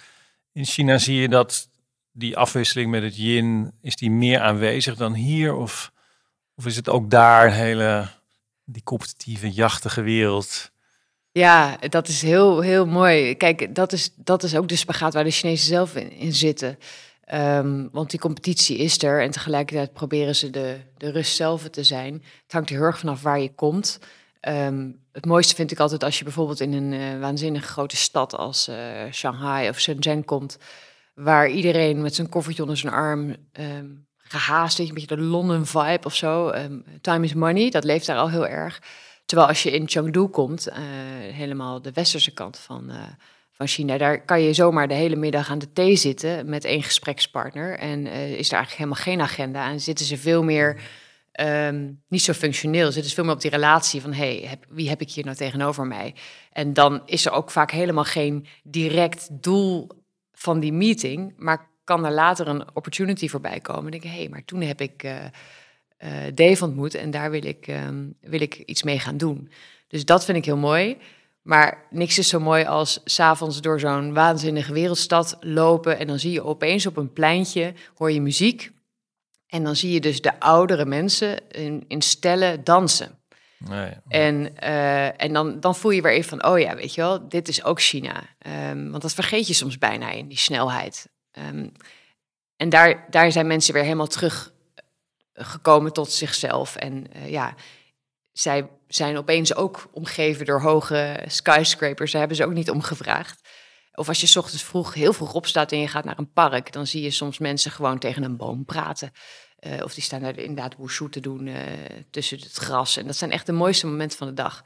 in 0.52 0.66
China 0.66 0.98
zie 0.98 1.22
je 1.22 1.30
dat 1.30 1.70
die 2.12 2.38
afwisseling 2.38 2.92
met 2.92 3.04
het 3.04 3.18
yin, 3.18 3.72
is 3.82 3.96
die 3.96 4.12
meer 4.12 4.40
aanwezig 4.40 4.96
dan 4.96 5.14
hier? 5.14 5.56
Of, 5.56 5.92
of 6.56 6.66
is 6.66 6.76
het 6.76 6.90
ook 6.90 7.10
daar 7.10 7.46
een 7.46 7.54
hele, 7.54 8.08
die 8.64 8.84
competitieve, 8.84 9.52
jachtige 9.52 10.02
wereld? 10.02 10.72
Ja, 11.32 11.78
dat 11.90 12.08
is 12.08 12.22
heel, 12.22 12.60
heel 12.62 12.86
mooi. 12.86 13.36
Kijk, 13.36 13.76
dat 13.76 13.92
is, 13.92 14.12
dat 14.16 14.44
is 14.44 14.56
ook 14.56 14.68
de 14.68 14.76
spagaat 14.76 15.14
waar 15.14 15.24
de 15.24 15.32
Chinezen 15.32 15.68
zelf 15.68 15.96
in, 15.96 16.34
zitten. 16.34 16.78
Ehm, 17.24 17.88
want 17.92 18.10
die 18.10 18.20
competitie 18.20 18.78
is 18.78 19.04
er 19.04 19.22
en 19.22 19.32
tegelijkertijd 19.32 19.94
proberen 19.94 20.36
ze 20.36 20.50
de, 20.50 20.78
de 20.98 21.12
rust 21.12 21.36
zelf 21.36 21.70
te 21.70 21.84
zijn. 21.84 22.14
Het 22.44 22.52
hangt 22.52 22.70
er 22.70 22.76
heel 22.76 22.86
erg 22.86 23.00
vanaf 23.00 23.22
waar 23.22 23.40
je 23.40 23.54
komt. 23.54 24.00
Ehm, 24.40 24.92
het 25.12 25.26
mooiste 25.26 25.56
vind 25.56 25.72
ik 25.72 25.80
altijd 25.80 26.04
als 26.04 26.18
je 26.18 26.24
bijvoorbeeld 26.24 26.60
in 26.60 26.74
een 26.74 26.94
eh, 26.94 27.20
waanzinnig 27.20 27.66
grote 27.66 27.96
stad 27.96 28.36
als 28.36 28.68
eh, 28.68 28.78
Shanghai 29.12 29.70
of 29.70 29.80
Shenzhen 29.80 30.26
komt, 30.26 30.58
waar 31.14 31.50
iedereen 31.50 32.02
met 32.02 32.16
zijn 32.16 32.30
koffertje 32.30 32.62
onder 32.62 32.78
zijn 32.78 32.94
arm 32.94 33.36
ehm, 33.52 33.88
gehaast 34.18 34.80
is, 34.80 34.88
een 34.88 34.94
beetje 34.94 35.16
de 35.16 35.22
London 35.22 35.66
vibe 35.66 36.06
of 36.06 36.16
zo. 36.16 36.50
Ehm, 36.50 36.80
time 37.02 37.26
is 37.26 37.34
money, 37.34 37.70
dat 37.70 37.84
leeft 37.84 38.06
daar 38.06 38.18
al 38.18 38.30
heel 38.30 38.48
erg. 38.48 38.82
Terwijl 39.26 39.50
als 39.50 39.64
je 39.64 39.72
in 39.72 39.90
Chengdu 39.90 40.28
komt, 40.28 40.68
eh, 40.68 40.78
helemaal 41.32 41.82
de 41.82 41.92
westerse 41.92 42.32
kant 42.32 42.58
van, 42.58 42.92
van 43.52 43.68
China, 43.68 43.98
daar 43.98 44.26
kan 44.26 44.42
je 44.42 44.54
zomaar 44.54 44.88
de 44.88 44.94
hele 44.94 45.16
middag 45.16 45.50
aan 45.50 45.60
de 45.60 45.74
thee 45.74 45.96
zitten 45.96 46.50
met 46.50 46.66
één 46.66 46.84
gesprekspartner. 46.84 47.78
En 47.78 48.08
is 48.08 48.48
er 48.48 48.58
eigenlijk 48.58 48.72
helemaal 48.72 49.04
geen 49.04 49.22
agenda. 49.22 49.70
En 49.70 49.80
zitten 49.80 50.06
ze 50.06 50.18
veel 50.18 50.44
meer, 50.44 50.82
ehm, 51.40 51.92
niet 52.08 52.22
zo 52.22 52.34
functioneel, 52.34 52.92
zitten 52.92 53.10
ze 53.10 53.16
veel 53.16 53.24
meer 53.24 53.34
op 53.34 53.42
die 53.42 53.52
relatie 53.52 54.02
van, 54.02 54.14
hey, 54.14 54.60
wie 54.70 54.90
heb 54.90 55.02
ik 55.02 55.12
hier 55.12 55.24
nou 55.24 55.36
tegenover 55.36 55.88
mij? 55.88 56.16
En 56.52 56.74
dan 56.74 57.02
is 57.06 57.26
er 57.26 57.32
ook 57.32 57.52
vaak 57.52 57.72
helemaal 57.72 58.04
geen 58.04 58.48
direct 58.64 59.28
doel 59.32 59.88
van 60.34 60.60
die 60.60 60.74
meeting, 60.74 61.34
maar 61.38 61.70
kan 61.84 62.06
er 62.06 62.12
later 62.12 62.48
een 62.48 62.76
opportunity 62.76 63.28
voorbij 63.28 63.60
komen. 63.60 63.86
En 63.86 63.92
denk 63.92 64.04
hé, 64.04 64.20
hey, 64.20 64.30
maar 64.30 64.46
toen 64.46 64.62
heb 64.62 64.82
ik 64.82 65.04
eh, 65.04 65.26
eh, 65.98 66.34
Dave 66.34 66.64
ontmoet 66.64 66.96
en 66.96 67.12
daar 67.12 67.32
wil 67.32 67.46
ik, 67.46 67.68
ehm, 67.68 68.08
wil 68.22 68.42
ik 68.42 68.56
iets 68.56 68.84
mee 68.84 69.00
gaan 69.00 69.18
doen. 69.18 69.50
Dus 69.88 70.06
dat 70.06 70.26
vind 70.26 70.38
ik 70.38 70.46
heel 70.46 70.58
mooi. 70.58 70.98
Maar 71.42 71.86
niks 71.90 72.18
is 72.18 72.28
zo 72.28 72.40
mooi 72.40 72.66
als 72.66 73.02
s'avonds 73.04 73.62
door 73.62 73.80
zo'n 73.80 74.14
waanzinnige 74.14 74.74
wereldstad 74.74 75.38
lopen 75.40 76.00
en 76.00 76.08
dan 76.08 76.20
zie 76.20 76.32
je 76.32 76.44
opeens 76.44 76.86
op 76.86 76.98
een 76.98 77.14
pleintje, 77.14 77.74
hoor 77.96 78.12
je 78.12 78.22
muziek. 78.22 78.72
En 79.50 79.64
dan 79.64 79.76
zie 79.76 79.92
je 79.92 80.00
dus 80.00 80.22
de 80.22 80.40
oudere 80.40 80.86
mensen 80.86 81.50
in, 81.50 81.86
in 81.88 82.02
stellen 82.02 82.64
dansen. 82.64 83.18
Nee. 83.58 83.92
En, 84.08 84.58
eh, 84.58 85.22
en 85.22 85.34
dan, 85.34 85.60
dan 85.60 85.76
voel 85.76 85.92
je 85.92 86.02
weer 86.02 86.12
even 86.12 86.30
van, 86.30 86.52
oh 86.52 86.60
ja, 86.60 86.76
weet 86.76 86.94
je 86.94 87.02
wel, 87.02 87.30
dit 87.30 87.48
is 87.48 87.64
ook 87.64 87.82
China. 87.82 88.24
Ehm, 88.40 88.90
want 88.90 89.02
dat 89.02 89.14
vergeet 89.14 89.48
je 89.48 89.54
soms 89.54 89.78
bijna 89.78 90.12
in 90.12 90.28
die 90.28 90.38
snelheid. 90.38 91.10
Ehm, 91.32 91.68
en 92.56 92.70
daar, 92.70 93.06
daar 93.10 93.32
zijn 93.32 93.48
mensen 93.48 93.74
weer 93.74 93.84
helemaal 93.84 94.08
terug 94.08 94.54
eh, 95.34 95.46
gekomen 95.46 95.94
tot 95.94 96.12
zichzelf. 96.12 96.76
En 96.76 97.14
eh, 97.14 97.30
ja, 97.30 97.56
zij 98.32 98.70
zijn 98.88 99.18
opeens 99.18 99.56
ook 99.56 99.90
omgeven 99.92 100.46
door 100.46 100.62
hoge 100.62 101.24
skyscrapers. 101.28 102.12
Daar 102.12 102.20
hebben 102.20 102.38
ze 102.38 102.46
ook 102.46 102.54
niet 102.54 102.70
om 102.70 102.82
gevraagd. 102.82 103.50
Of 104.00 104.08
als 104.08 104.22
je 104.22 104.28
's 104.28 104.36
ochtends 104.36 104.64
vroeg, 104.64 104.94
heel 104.94 105.14
vroeg 105.14 105.34
opstaat 105.34 105.72
en 105.72 105.80
je 105.80 105.88
gaat 105.88 106.04
naar 106.04 106.18
een 106.18 106.34
park, 106.34 106.72
dan 106.72 106.88
zie 106.88 107.02
je 107.02 107.12
soms 107.12 107.38
mensen 107.38 107.72
gewoon 107.72 108.00
tegen 108.00 108.24
een 108.24 108.38
boom 108.38 108.66
praten. 108.66 109.12
Eh, 109.56 109.84
of 109.84 109.94
die 109.94 110.04
staan 110.04 110.22
daar 110.22 110.38
inderdaad 110.38 110.76
wushu 110.78 111.10
te 111.10 111.20
doen 111.20 111.48
eh, 111.48 111.64
tussen 112.10 112.40
het 112.40 112.54
gras. 112.54 112.98
En 112.98 113.06
dat 113.06 113.16
zijn 113.16 113.32
echt 113.32 113.46
de 113.46 113.52
mooiste 113.52 113.88
momenten 113.88 114.18
van 114.18 114.28
de 114.28 114.34
dag. 114.34 114.64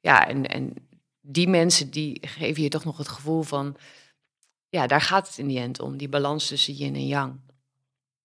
Ja, 0.00 0.28
en, 0.28 0.46
en 0.46 0.88
die 1.20 1.48
mensen 1.48 1.90
die 1.90 2.18
geven 2.26 2.62
je 2.62 2.68
toch 2.68 2.84
nog 2.84 2.98
het 2.98 3.08
gevoel 3.08 3.42
van... 3.42 3.76
ja, 4.68 4.86
daar 4.86 5.00
gaat 5.00 5.28
het 5.28 5.38
in 5.38 5.46
die 5.46 5.58
end 5.58 5.80
om. 5.80 5.96
Die 5.96 6.08
balans 6.08 6.46
tussen 6.46 6.74
yin 6.74 6.94
en 6.94 7.06
yang. 7.06 7.40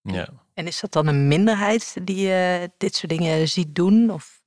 Ja. 0.01 0.29
En 0.53 0.67
is 0.67 0.79
dat 0.79 0.91
dan 0.91 1.07
een 1.07 1.27
minderheid 1.27 1.97
die 2.01 2.27
uh, 2.27 2.63
dit 2.77 2.95
soort 2.95 3.11
dingen 3.11 3.47
ziet 3.47 3.75
doen? 3.75 4.09
Of? 4.09 4.41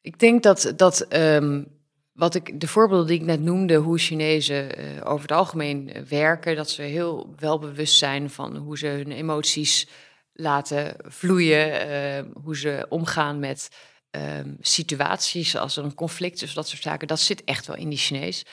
Ik 0.00 0.18
denk 0.18 0.42
dat, 0.42 0.72
dat 0.76 1.00
ehm, 1.00 1.62
wat 2.14 2.34
ik, 2.34 2.60
de 2.60 2.68
voorbeelden 2.68 3.06
die 3.06 3.20
ik 3.20 3.26
net 3.26 3.40
noemde, 3.40 3.74
hoe 3.74 3.98
Chinezen 3.98 4.80
uh, 4.80 5.10
over 5.10 5.22
het 5.22 5.36
algemeen 5.36 6.06
werken, 6.08 6.56
dat 6.56 6.70
ze 6.70 6.82
heel 6.82 7.34
wel 7.38 7.58
bewust 7.58 7.98
zijn 7.98 8.30
van 8.30 8.56
hoe 8.56 8.78
ze 8.78 8.86
hun 8.86 9.12
emoties 9.12 9.88
laten 10.32 10.96
vloeien, 10.98 11.88
uh, 11.90 12.42
hoe 12.42 12.56
ze 12.56 12.86
omgaan 12.88 13.38
met 13.38 13.68
um, 14.10 14.56
situaties 14.60 15.56
als 15.56 15.76
er 15.76 15.84
een 15.84 15.94
conflict 15.94 16.42
is, 16.42 16.54
dat 16.54 16.68
soort 16.68 16.82
zaken. 16.82 17.08
Dat 17.08 17.20
zit 17.20 17.44
echt 17.44 17.66
wel 17.66 17.76
in 17.76 17.88
die 17.88 17.98
Chinees. 17.98 18.46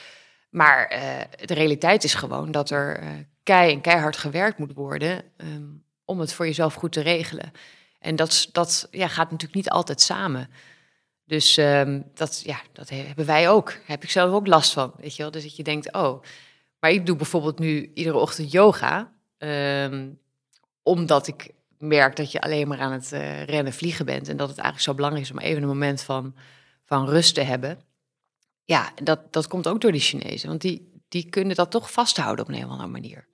Maar 0.49 0.87
de 1.45 1.53
realiteit 1.53 2.03
is 2.03 2.13
gewoon 2.13 2.51
dat 2.51 2.69
er 2.69 3.03
kei 3.43 3.71
en 3.71 3.81
keihard 3.81 4.17
gewerkt 4.17 4.57
moet 4.57 4.73
worden 4.73 5.23
um, 5.37 5.83
om 6.05 6.19
het 6.19 6.33
voor 6.33 6.45
jezelf 6.45 6.73
goed 6.73 6.91
te 6.91 7.01
regelen. 7.01 7.51
En 7.99 8.15
dat, 8.15 8.49
dat 8.51 8.87
ja, 8.91 9.07
gaat 9.07 9.31
natuurlijk 9.31 9.55
niet 9.55 9.69
altijd 9.69 10.01
samen. 10.01 10.49
Dus 11.31 11.57
um, 11.57 12.11
dat, 12.13 12.41
ja, 12.45 12.61
dat 12.73 12.89
hebben 12.89 13.25
wij 13.25 13.49
ook. 13.49 13.69
Daar 13.69 13.81
heb 13.85 14.03
ik 14.03 14.09
zelf 14.09 14.33
ook 14.33 14.47
last 14.47 14.73
van. 14.73 14.93
Weet 14.97 15.15
je 15.15 15.21
wel? 15.21 15.31
Dus 15.31 15.43
dat 15.43 15.55
je 15.55 15.63
denkt, 15.63 15.93
oh, 15.93 16.23
maar 16.79 16.91
ik 16.91 17.05
doe 17.05 17.15
bijvoorbeeld 17.15 17.59
nu 17.59 17.91
iedere 17.93 18.17
ochtend 18.17 18.51
yoga. 18.51 19.13
Um, 19.37 20.19
omdat 20.83 21.27
ik 21.27 21.51
merk 21.77 22.15
dat 22.15 22.31
je 22.31 22.41
alleen 22.41 22.67
maar 22.67 22.79
aan 22.79 22.91
het 22.91 23.11
uh, 23.13 23.43
rennen, 23.43 23.73
vliegen 23.73 24.05
bent. 24.05 24.27
En 24.27 24.37
dat 24.37 24.49
het 24.49 24.57
eigenlijk 24.57 24.87
zo 24.87 24.93
belangrijk 24.93 25.25
is 25.25 25.31
om 25.31 25.39
even 25.39 25.61
een 25.61 25.67
moment 25.67 26.01
van, 26.01 26.35
van 26.85 27.09
rust 27.09 27.35
te 27.35 27.41
hebben. 27.41 27.81
Ja, 28.63 28.91
dat, 29.03 29.33
dat 29.33 29.47
komt 29.47 29.67
ook 29.67 29.81
door 29.81 29.91
die 29.91 30.01
Chinezen. 30.01 30.49
Want 30.49 30.61
die, 30.61 31.01
die 31.07 31.29
kunnen 31.29 31.55
dat 31.55 31.71
toch 31.71 31.91
vasthouden 31.91 32.45
op 32.45 32.51
een 32.51 32.65
of 32.65 32.69
andere 32.71 32.89
manier. 32.89 33.27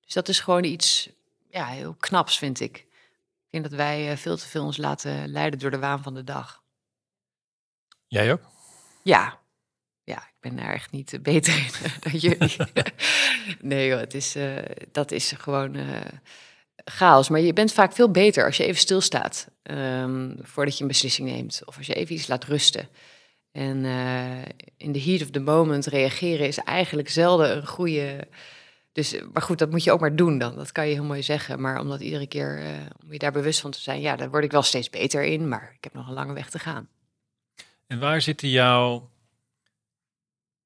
Dus 0.00 0.14
dat 0.14 0.28
is 0.28 0.40
gewoon 0.40 0.64
iets 0.64 1.10
ja, 1.50 1.66
heel 1.66 1.94
knaps, 1.94 2.38
vind 2.38 2.60
ik. 2.60 2.76
Ik 2.76 3.50
denk 3.50 3.64
dat 3.64 3.72
wij 3.72 4.10
uh, 4.10 4.16
veel 4.16 4.36
te 4.36 4.46
veel 4.46 4.64
ons 4.64 4.76
laten 4.76 5.28
leiden 5.28 5.58
door 5.58 5.70
de 5.70 5.78
waan 5.78 6.02
van 6.02 6.14
de 6.14 6.24
dag. 6.24 6.64
Jij 8.06 8.32
ook? 8.32 8.40
Ja. 9.02 9.38
Ja, 10.04 10.16
ik 10.16 10.34
ben 10.40 10.56
daar 10.56 10.72
echt 10.72 10.90
niet 10.90 11.18
beter 11.22 11.56
in 11.56 11.90
dan 12.00 12.12
jullie. 12.12 12.56
nee 13.60 13.92
het 13.92 14.14
is, 14.14 14.36
uh, 14.36 14.56
dat 14.92 15.10
is 15.10 15.32
gewoon 15.32 15.76
uh, 15.76 16.00
chaos. 16.84 17.28
Maar 17.28 17.40
je 17.40 17.52
bent 17.52 17.72
vaak 17.72 17.92
veel 17.92 18.10
beter 18.10 18.44
als 18.44 18.56
je 18.56 18.64
even 18.64 18.80
stilstaat 18.80 19.48
um, 19.62 20.36
voordat 20.42 20.76
je 20.76 20.82
een 20.82 20.88
beslissing 20.88 21.28
neemt. 21.28 21.62
Of 21.64 21.76
als 21.76 21.86
je 21.86 21.94
even 21.94 22.14
iets 22.14 22.26
laat 22.26 22.44
rusten. 22.44 22.88
En 23.52 23.84
in 24.76 24.92
the 24.92 25.00
heat 25.00 25.22
of 25.22 25.30
the 25.30 25.40
moment 25.40 25.86
reageren 25.86 26.46
is 26.46 26.58
eigenlijk 26.58 27.08
zelden 27.08 27.56
een 27.56 27.66
goede 27.66 28.28
dus, 28.92 29.16
maar 29.32 29.42
goed, 29.42 29.58
dat 29.58 29.70
moet 29.70 29.84
je 29.84 29.92
ook 29.92 30.00
maar 30.00 30.16
doen 30.16 30.38
dan. 30.38 30.56
Dat 30.56 30.72
kan 30.72 30.88
je 30.88 30.94
heel 30.94 31.04
mooi 31.04 31.22
zeggen. 31.22 31.60
Maar 31.60 31.80
om 31.80 31.88
dat 31.88 32.00
iedere 32.00 32.26
keer, 32.26 32.62
om 33.04 33.12
je 33.12 33.18
daar 33.18 33.32
bewust 33.32 33.60
van 33.60 33.70
te 33.70 33.80
zijn, 33.80 34.00
ja, 34.00 34.16
daar 34.16 34.30
word 34.30 34.44
ik 34.44 34.52
wel 34.52 34.62
steeds 34.62 34.90
beter 34.90 35.22
in. 35.22 35.48
Maar 35.48 35.72
ik 35.76 35.84
heb 35.84 35.94
nog 35.94 36.08
een 36.08 36.14
lange 36.14 36.32
weg 36.32 36.50
te 36.50 36.58
gaan. 36.58 36.88
En 37.86 37.98
waar 37.98 38.20
zitten 38.20 38.48
jouw 38.48 39.10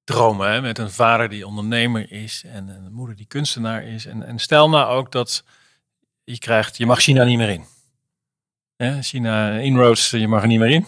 dromen 0.05 0.53
hè? 0.53 0.61
met 0.61 0.79
een 0.79 0.91
vader 0.91 1.29
die 1.29 1.47
ondernemer 1.47 2.13
is 2.13 2.43
en 2.47 2.69
een 2.69 2.93
moeder 2.93 3.17
die 3.17 3.27
kunstenaar 3.27 3.85
is? 3.85 4.07
En, 4.07 4.27
en 4.27 4.39
stel 4.39 4.69
nou 4.69 4.89
ook 4.89 5.13
dat 5.13 5.45
je 6.25 6.39
krijgt, 6.39 6.77
je 6.77 6.87
mag 6.87 7.01
China 7.01 7.25
niet 7.25 7.39
meer 7.39 7.49
in. 7.49 7.65
Hè? 8.77 9.03
China 9.03 9.51
inroads, 9.51 10.11
je 10.11 10.29
mag 10.29 10.43
er 10.43 10.49
niet 10.49 10.59
meer 10.59 10.71
in. 10.71 10.87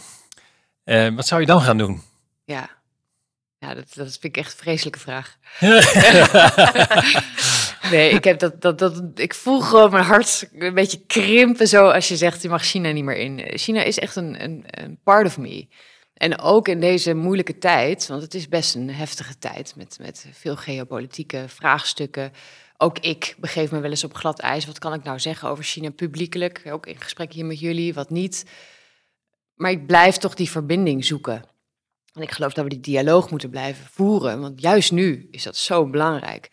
Uh, 0.84 1.16
wat 1.16 1.26
zou 1.26 1.40
je 1.40 1.46
dan 1.46 1.60
gaan 1.60 1.78
doen? 1.78 2.02
Ja, 2.44 2.70
ja, 3.58 3.74
dat, 3.74 3.94
dat 3.94 4.18
vind 4.20 4.24
ik 4.24 4.36
echt 4.36 4.52
een 4.52 4.58
vreselijke 4.58 4.98
vraag. 4.98 5.36
nee, 7.90 8.10
ik, 8.10 8.24
heb 8.24 8.38
dat, 8.38 8.60
dat, 8.60 8.78
dat, 8.78 9.02
ik 9.14 9.34
voel 9.34 9.60
gewoon 9.60 9.90
mijn 9.90 10.04
hart 10.04 10.48
een 10.52 10.74
beetje 10.74 11.06
krimpen 11.06 11.68
zo 11.68 11.88
als 11.88 12.08
je 12.08 12.16
zegt, 12.16 12.42
je 12.42 12.48
mag 12.48 12.64
China 12.64 12.90
niet 12.90 13.04
meer 13.04 13.16
in. 13.16 13.58
China 13.58 13.82
is 13.82 13.98
echt 13.98 14.16
een, 14.16 14.42
een, 14.42 14.64
een 14.66 14.98
part 15.04 15.26
of 15.26 15.38
me. 15.38 15.68
En 16.22 16.38
ook 16.38 16.68
in 16.68 16.80
deze 16.80 17.14
moeilijke 17.14 17.58
tijd, 17.58 18.06
want 18.06 18.22
het 18.22 18.34
is 18.34 18.48
best 18.48 18.74
een 18.74 18.90
heftige 18.90 19.38
tijd 19.38 19.76
met, 19.76 19.96
met 20.00 20.26
veel 20.32 20.56
geopolitieke 20.56 21.44
vraagstukken. 21.46 22.32
Ook 22.76 22.98
ik 22.98 23.34
begeef 23.38 23.70
me 23.70 23.80
wel 23.80 23.90
eens 23.90 24.04
op 24.04 24.14
glad 24.14 24.40
ijs. 24.40 24.66
Wat 24.66 24.78
kan 24.78 24.94
ik 24.94 25.02
nou 25.02 25.20
zeggen 25.20 25.48
over 25.48 25.64
China 25.64 25.90
publiekelijk? 25.90 26.62
Ook 26.66 26.86
in 26.86 27.00
gesprek 27.00 27.32
hier 27.32 27.44
met 27.44 27.60
jullie, 27.60 27.94
wat 27.94 28.10
niet. 28.10 28.44
Maar 29.54 29.70
ik 29.70 29.86
blijf 29.86 30.16
toch 30.16 30.34
die 30.34 30.50
verbinding 30.50 31.04
zoeken. 31.04 31.44
En 32.12 32.22
ik 32.22 32.30
geloof 32.30 32.52
dat 32.52 32.64
we 32.64 32.70
die 32.70 32.80
dialoog 32.80 33.30
moeten 33.30 33.50
blijven 33.50 33.86
voeren, 33.90 34.40
want 34.40 34.60
juist 34.60 34.92
nu 34.92 35.28
is 35.30 35.42
dat 35.42 35.56
zo 35.56 35.86
belangrijk. 35.86 36.50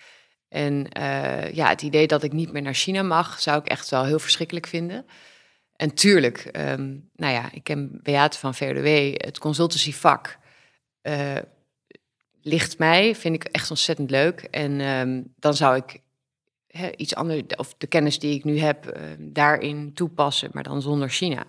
En 0.47 0.87
uh, 0.97 1.53
ja, 1.53 1.69
het 1.69 1.81
idee 1.81 2.07
dat 2.07 2.23
ik 2.23 2.33
niet 2.33 2.51
meer 2.51 2.61
naar 2.61 2.73
China 2.73 3.01
mag, 3.01 3.41
zou 3.41 3.59
ik 3.59 3.67
echt 3.67 3.89
wel 3.89 4.05
heel 4.05 4.19
verschrikkelijk 4.19 4.67
vinden. 4.67 5.05
En 5.79 5.93
tuurlijk, 5.93 6.49
um, 6.57 7.09
nou 7.15 7.33
ja, 7.33 7.51
ik 7.51 7.63
ken 7.63 7.99
Beate 8.03 8.37
van 8.37 8.55
VRDW, 8.55 9.13
het 9.25 9.37
consultancyvak 9.37 10.37
uh, 11.03 11.35
ligt 12.41 12.77
mij, 12.77 13.15
vind 13.15 13.35
ik 13.35 13.43
echt 13.43 13.69
ontzettend 13.69 14.09
leuk. 14.09 14.41
En 14.41 14.79
um, 14.81 15.33
dan 15.35 15.53
zou 15.53 15.75
ik 15.75 16.01
iets 16.95 17.15
anders, 17.15 17.41
of 17.55 17.75
de 17.77 17.87
kennis 17.87 18.19
die 18.19 18.35
ik 18.35 18.43
nu 18.43 18.59
heb, 18.59 18.85
uh, 18.85 19.03
daarin 19.19 19.93
toepassen, 19.93 20.49
maar 20.53 20.63
dan 20.63 20.81
zonder 20.81 21.09
China. 21.09 21.45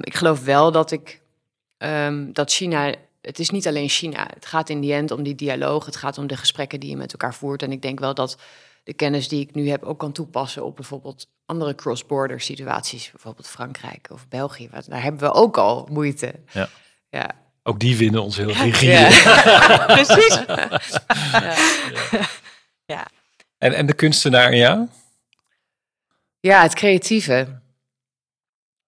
Ik 0.00 0.14
geloof 0.14 0.44
wel 0.44 0.72
dat 0.72 0.90
ik 0.90 1.20
dat 2.32 2.52
China, 2.52 2.94
het 3.20 3.38
is 3.38 3.50
niet 3.50 3.66
alleen 3.66 3.88
China. 3.88 4.30
Het 4.34 4.46
gaat 4.46 4.68
in 4.68 4.80
die 4.80 4.92
end 4.92 5.10
om 5.10 5.22
die 5.22 5.34
dialoog. 5.34 5.84
Het 5.84 5.96
gaat 5.96 6.18
om 6.18 6.26
de 6.26 6.36
gesprekken 6.36 6.80
die 6.80 6.90
je 6.90 6.96
met 6.96 7.12
elkaar 7.12 7.34
voert. 7.34 7.62
En 7.62 7.72
ik 7.72 7.82
denk 7.82 8.00
wel 8.00 8.14
dat 8.14 8.38
de 8.82 8.92
kennis 8.92 9.28
die 9.28 9.40
ik 9.40 9.54
nu 9.54 9.68
heb 9.68 9.82
ook 9.82 9.98
kan 9.98 10.12
toepassen 10.12 10.64
op 10.64 10.76
bijvoorbeeld 10.76 11.26
andere 11.46 11.74
cross-border 11.74 12.40
situaties. 12.40 13.10
Bijvoorbeeld 13.10 13.48
Frankrijk 13.48 14.08
of 14.10 14.28
België. 14.28 14.68
Daar 14.86 15.02
hebben 15.02 15.20
we 15.20 15.32
ook 15.32 15.56
al 15.56 15.88
moeite. 15.90 16.34
Ja. 16.52 16.68
ja. 17.08 17.30
Ook 17.62 17.80
die 17.80 17.96
vinden 17.96 18.22
ons 18.22 18.36
heel 18.36 18.52
rigide. 18.52 18.92
Ja. 18.92 19.84
Precies. 19.96 20.42
ja. 21.32 21.56
ja. 22.84 23.06
En, 23.58 23.72
en 23.72 23.86
de 23.86 23.92
kunstenaar 23.92 24.54
jou? 24.54 24.88
Ja, 26.40 26.62
het 26.62 26.74
creatieve. 26.74 27.60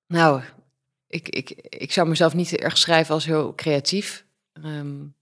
Nou, 0.07 0.43
ik, 1.07 1.29
ik, 1.29 1.51
ik 1.69 1.93
zou 1.93 2.09
mezelf 2.09 2.35
niet 2.35 2.57
erg 2.57 2.79
schrijven 2.79 3.15
als 3.15 3.25
heel 3.25 3.55
creatief. 3.55 4.25
Um, 4.53 5.15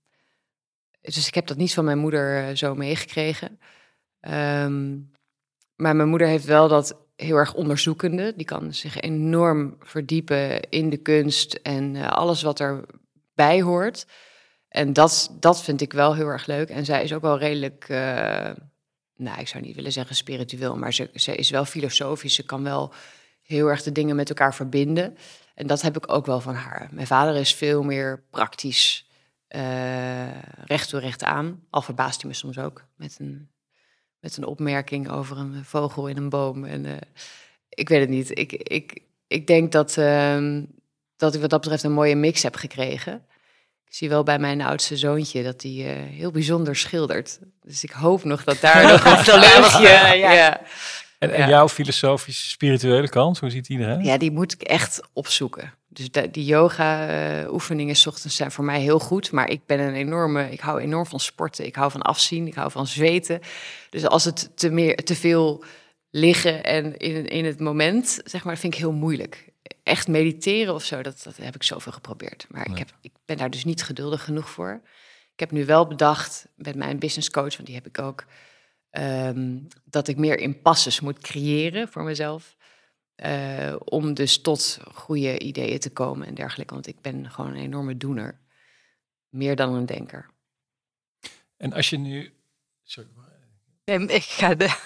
dus 1.01 1.27
ik 1.27 1.35
heb 1.35 1.47
dat 1.47 1.57
niet 1.57 1.75
van 1.75 1.85
mijn 1.85 1.99
moeder 1.99 2.49
uh, 2.49 2.57
zo 2.57 2.75
meegekregen. 2.75 3.61
Um, 4.29 5.11
maar 5.77 5.97
mijn 5.97 6.09
moeder 6.09 6.27
heeft 6.27 6.45
wel 6.45 6.69
dat 6.69 6.97
heel 7.17 7.37
erg 7.37 7.55
onderzoekende. 7.55 8.33
Die 8.37 8.47
kan 8.47 8.75
zich 8.75 9.01
enorm 9.01 9.77
verdiepen 9.81 10.61
in 10.61 10.91
de 10.91 10.97
kunst 10.97 11.55
en 11.55 11.95
uh, 11.95 12.09
alles 12.11 12.43
wat 12.43 12.61
erbij 12.61 13.63
hoort. 13.63 14.07
En 14.69 14.93
dat, 14.93 15.37
dat 15.41 15.63
vind 15.63 15.81
ik 15.81 15.93
wel 15.93 16.15
heel 16.15 16.27
erg 16.27 16.47
leuk. 16.47 16.69
En 16.69 16.85
zij 16.85 17.03
is 17.03 17.13
ook 17.13 17.23
wel 17.23 17.39
redelijk, 17.39 17.89
uh, 17.89 17.97
nou, 19.17 19.41
ik 19.41 19.49
zou 19.49 19.65
niet 19.65 19.75
willen 19.75 19.93
zeggen 19.93 20.17
spiritueel, 20.17 20.77
maar 20.77 20.93
ze, 20.93 21.11
ze 21.15 21.35
is 21.35 21.51
wel 21.51 21.65
filosofisch. 21.65 22.35
Ze 22.35 22.45
kan 22.45 22.63
wel 22.63 22.93
heel 23.43 23.69
erg 23.69 23.83
de 23.83 23.93
dingen 23.93 24.17
met 24.17 24.29
elkaar 24.29 24.55
verbinden. 24.55 25.17
En 25.55 25.67
dat 25.67 25.83
heb 25.83 25.97
ik 25.97 26.13
ook 26.13 26.27
wel 26.27 26.41
van 26.41 26.55
haar. 26.55 26.89
Mijn 26.93 27.07
vader 27.07 27.37
is 27.37 27.55
veel 27.55 27.83
meer 27.83 28.25
praktisch, 28.31 29.11
uh, 29.49 30.43
recht 30.65 30.89
toe 30.89 31.01
recht 31.01 31.25
aan. 31.25 31.65
Al 31.71 31.83
verbaast 31.83 32.21
hij 32.21 32.31
me 32.31 32.37
soms 32.37 32.59
ook 32.59 32.85
met 32.97 33.17
een, 33.21 33.52
met 34.23 34.37
een 34.37 34.47
opmerking 34.47 35.11
over 35.11 35.39
een 35.39 35.65
vogel 35.65 36.07
in 36.07 36.17
een 36.17 36.29
boom. 36.29 36.65
En 36.65 36.85
uh, 36.85 36.93
ik 37.69 37.89
weet 37.89 38.01
het 38.01 38.09
niet. 38.09 38.39
Ik, 38.39 38.53
ik, 38.53 39.03
ik 39.27 39.47
denk 39.47 39.73
dat, 39.73 39.97
uh, 39.99 40.59
dat 41.17 41.35
ik 41.35 41.41
wat 41.41 41.51
dat 41.51 41.61
betreft 41.61 41.83
een 41.83 41.93
mooie 41.93 42.17
mix 42.17 42.43
heb 42.43 42.55
gekregen. 42.55 43.15
Ik 43.87 43.95
zie 43.95 44.09
wel 44.09 44.23
bij 44.23 44.39
mijn 44.39 44.61
oudste 44.61 44.97
zoontje 44.97 45.43
dat 45.43 45.63
hij 45.63 45.73
uh, 45.73 46.17
heel 46.17 46.31
bijzonder 46.31 46.77
schildert. 46.77 47.39
Dus 47.63 47.85
ik 47.85 47.91
hoop 47.91 48.25
nog 48.25 48.45
dat 48.45 48.61
daar 48.61 48.87
nog 48.93 49.05
een 49.05 49.25
talentje... 49.25 49.89
ja. 49.89 50.33
ja. 50.33 50.61
En, 51.19 51.31
en 51.31 51.49
jouw 51.49 51.69
filosofische, 51.69 52.49
spirituele 52.49 53.09
kant, 53.09 53.39
hoe 53.39 53.51
ziet 53.51 53.67
die 53.67 53.79
eruit? 53.79 54.05
Ja, 54.05 54.19
die 54.19 54.31
moet 54.31 54.53
ik 54.53 54.63
echt 54.63 55.01
opzoeken. 55.13 55.75
Dus 55.93 56.11
de, 56.11 56.31
die 56.31 56.45
yoga-oefeningen 56.45 57.97
uh, 57.97 58.07
ochtends 58.07 58.37
zijn 58.37 58.51
voor 58.51 58.65
mij 58.65 58.81
heel 58.81 58.99
goed. 58.99 59.31
Maar 59.31 59.51
ik 59.51 59.67
ben 59.67 59.81
een 59.81 59.95
enorme, 59.95 60.51
ik 60.51 60.61
hou 60.61 60.81
enorm 60.81 61.07
van 61.07 61.21
sporten. 61.21 61.67
Ik 61.67 61.75
hou 61.75 61.91
van 61.91 62.03
afzien, 62.03 62.47
ik 62.47 62.55
hou 62.55 62.71
van 62.71 62.87
zweten. 62.87 63.41
Dus 63.91 64.07
als 64.07 64.25
het 64.25 64.51
te, 64.55 64.71
meer, 64.71 64.97
te 64.97 65.15
veel 65.15 65.65
liggen 66.11 66.65
en 66.65 66.97
in, 66.97 67.27
in 67.27 67.45
het 67.45 67.61
moment, 67.61 68.21
zeg 68.25 68.45
maar, 68.45 68.59
vind 68.59 68.75
ik 68.75 68.81
heel 68.81 68.93
moeilijk. 68.93 69.51
Echt 69.83 70.09
mediteren 70.09 70.75
of 70.75 70.85
zo, 70.85 71.03
dat, 71.03 71.21
dat 71.23 71.37
heb 71.37 71.55
ik 71.55 71.63
zoveel 71.63 71.93
geprobeerd. 71.93 72.47
Maar 72.49 72.69
nee. 72.69 72.73
ik, 72.73 72.79
heb, 72.79 72.97
ik 73.01 73.13
ben 73.25 73.37
daar 73.37 73.51
dus 73.51 73.65
niet 73.65 73.83
geduldig 73.83 74.25
genoeg 74.25 74.51
voor. 74.51 74.81
Ik 75.33 75.41
heb 75.41 75.51
nu 75.51 75.65
wel 75.65 75.87
bedacht 75.87 76.47
met 76.55 76.75
mijn 76.75 76.99
business 76.99 77.31
coach, 77.31 77.55
want 77.55 77.67
die 77.67 77.75
heb 77.75 77.87
ik 77.87 77.99
ook 77.99 78.25
Um, 78.99 79.67
dat 79.85 80.09
ik 80.09 80.17
meer 80.17 80.39
impasses 80.39 81.01
moet 81.01 81.19
creëren 81.19 81.89
voor 81.89 82.03
mezelf. 82.03 82.57
Uh, 83.17 83.75
om 83.85 84.15
dus 84.15 84.41
tot 84.41 84.79
goede 84.95 85.39
ideeën 85.39 85.79
te 85.79 85.91
komen 85.91 86.27
en 86.27 86.35
dergelijke. 86.35 86.75
Want 86.75 86.87
ik 86.87 87.01
ben 87.01 87.31
gewoon 87.31 87.51
een 87.51 87.63
enorme 87.63 87.97
doener. 87.97 88.41
Meer 89.29 89.57
dan 89.57 89.75
een 89.75 89.87
denker. 89.87 90.31
En 91.57 91.73
als 91.73 91.91
je 91.91 91.99
nu 91.99 92.33
Sorry. 92.85 93.09
Nee, 93.85 94.07
ik 94.07 94.23
ga 94.23 94.55
de... 94.55 94.75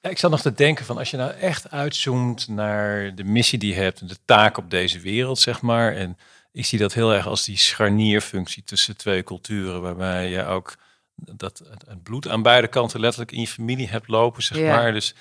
Ja, 0.00 0.10
ik 0.10 0.18
zat 0.18 0.30
nog 0.30 0.40
te 0.40 0.54
denken 0.54 0.84
van 0.84 0.98
als 0.98 1.10
je 1.10 1.16
nou 1.16 1.30
echt 1.32 1.70
uitzoomt 1.70 2.48
naar 2.48 3.14
de 3.14 3.24
missie 3.24 3.58
die 3.58 3.74
je 3.74 3.80
hebt 3.80 4.00
en 4.00 4.06
de 4.06 4.18
taak 4.24 4.56
op 4.56 4.70
deze 4.70 5.00
wereld, 5.00 5.38
zeg 5.38 5.60
maar. 5.60 5.94
En 5.94 6.18
ik 6.52 6.64
zie 6.64 6.78
dat 6.78 6.92
heel 6.92 7.12
erg 7.12 7.26
als 7.26 7.44
die 7.44 7.56
scharnierfunctie 7.56 8.64
tussen 8.64 8.96
twee 8.96 9.22
culturen, 9.22 9.82
waarbij 9.82 10.28
je 10.28 10.44
ook 10.44 10.74
dat 11.14 11.58
het 11.86 12.02
bloed 12.02 12.28
aan 12.28 12.42
beide 12.42 12.68
kanten 12.68 13.00
letterlijk 13.00 13.32
in 13.32 13.40
je 13.40 13.46
familie 13.46 13.88
hebt 13.88 14.08
lopen, 14.08 14.42
zeg 14.42 14.58
Ja. 14.58 14.76
maar. 14.76 14.92
Dus 14.92 15.14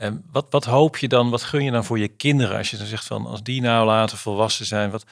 en 0.00 0.24
wat, 0.32 0.46
wat 0.50 0.64
hoop 0.64 0.96
je 0.96 1.08
dan, 1.08 1.30
wat 1.30 1.42
gun 1.42 1.64
je 1.64 1.70
dan 1.70 1.84
voor 1.84 1.98
je 1.98 2.08
kinderen 2.08 2.56
als 2.56 2.70
je 2.70 2.76
dan 2.76 2.86
zegt 2.86 3.06
van 3.06 3.26
als 3.26 3.42
die 3.42 3.60
nou 3.60 3.86
later 3.86 4.18
volwassen 4.18 4.66
zijn, 4.66 4.90
wat 4.90 5.04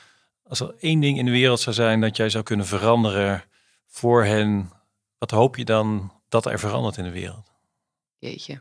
als 0.42 0.60
er 0.60 0.74
één 0.78 1.00
ding 1.00 1.18
in 1.18 1.24
de 1.24 1.30
wereld 1.30 1.60
zou 1.60 1.74
zijn 1.74 2.00
dat 2.00 2.16
jij 2.16 2.28
zou 2.28 2.44
kunnen 2.44 2.66
veranderen 2.66 3.44
voor 3.86 4.24
hen, 4.24 4.70
wat 5.18 5.30
hoop 5.30 5.56
je 5.56 5.64
dan 5.64 6.12
dat 6.28 6.46
er 6.46 6.58
verandert 6.58 6.96
in 6.96 7.04
de 7.04 7.10
wereld? 7.10 7.52
Jeetje, 8.18 8.60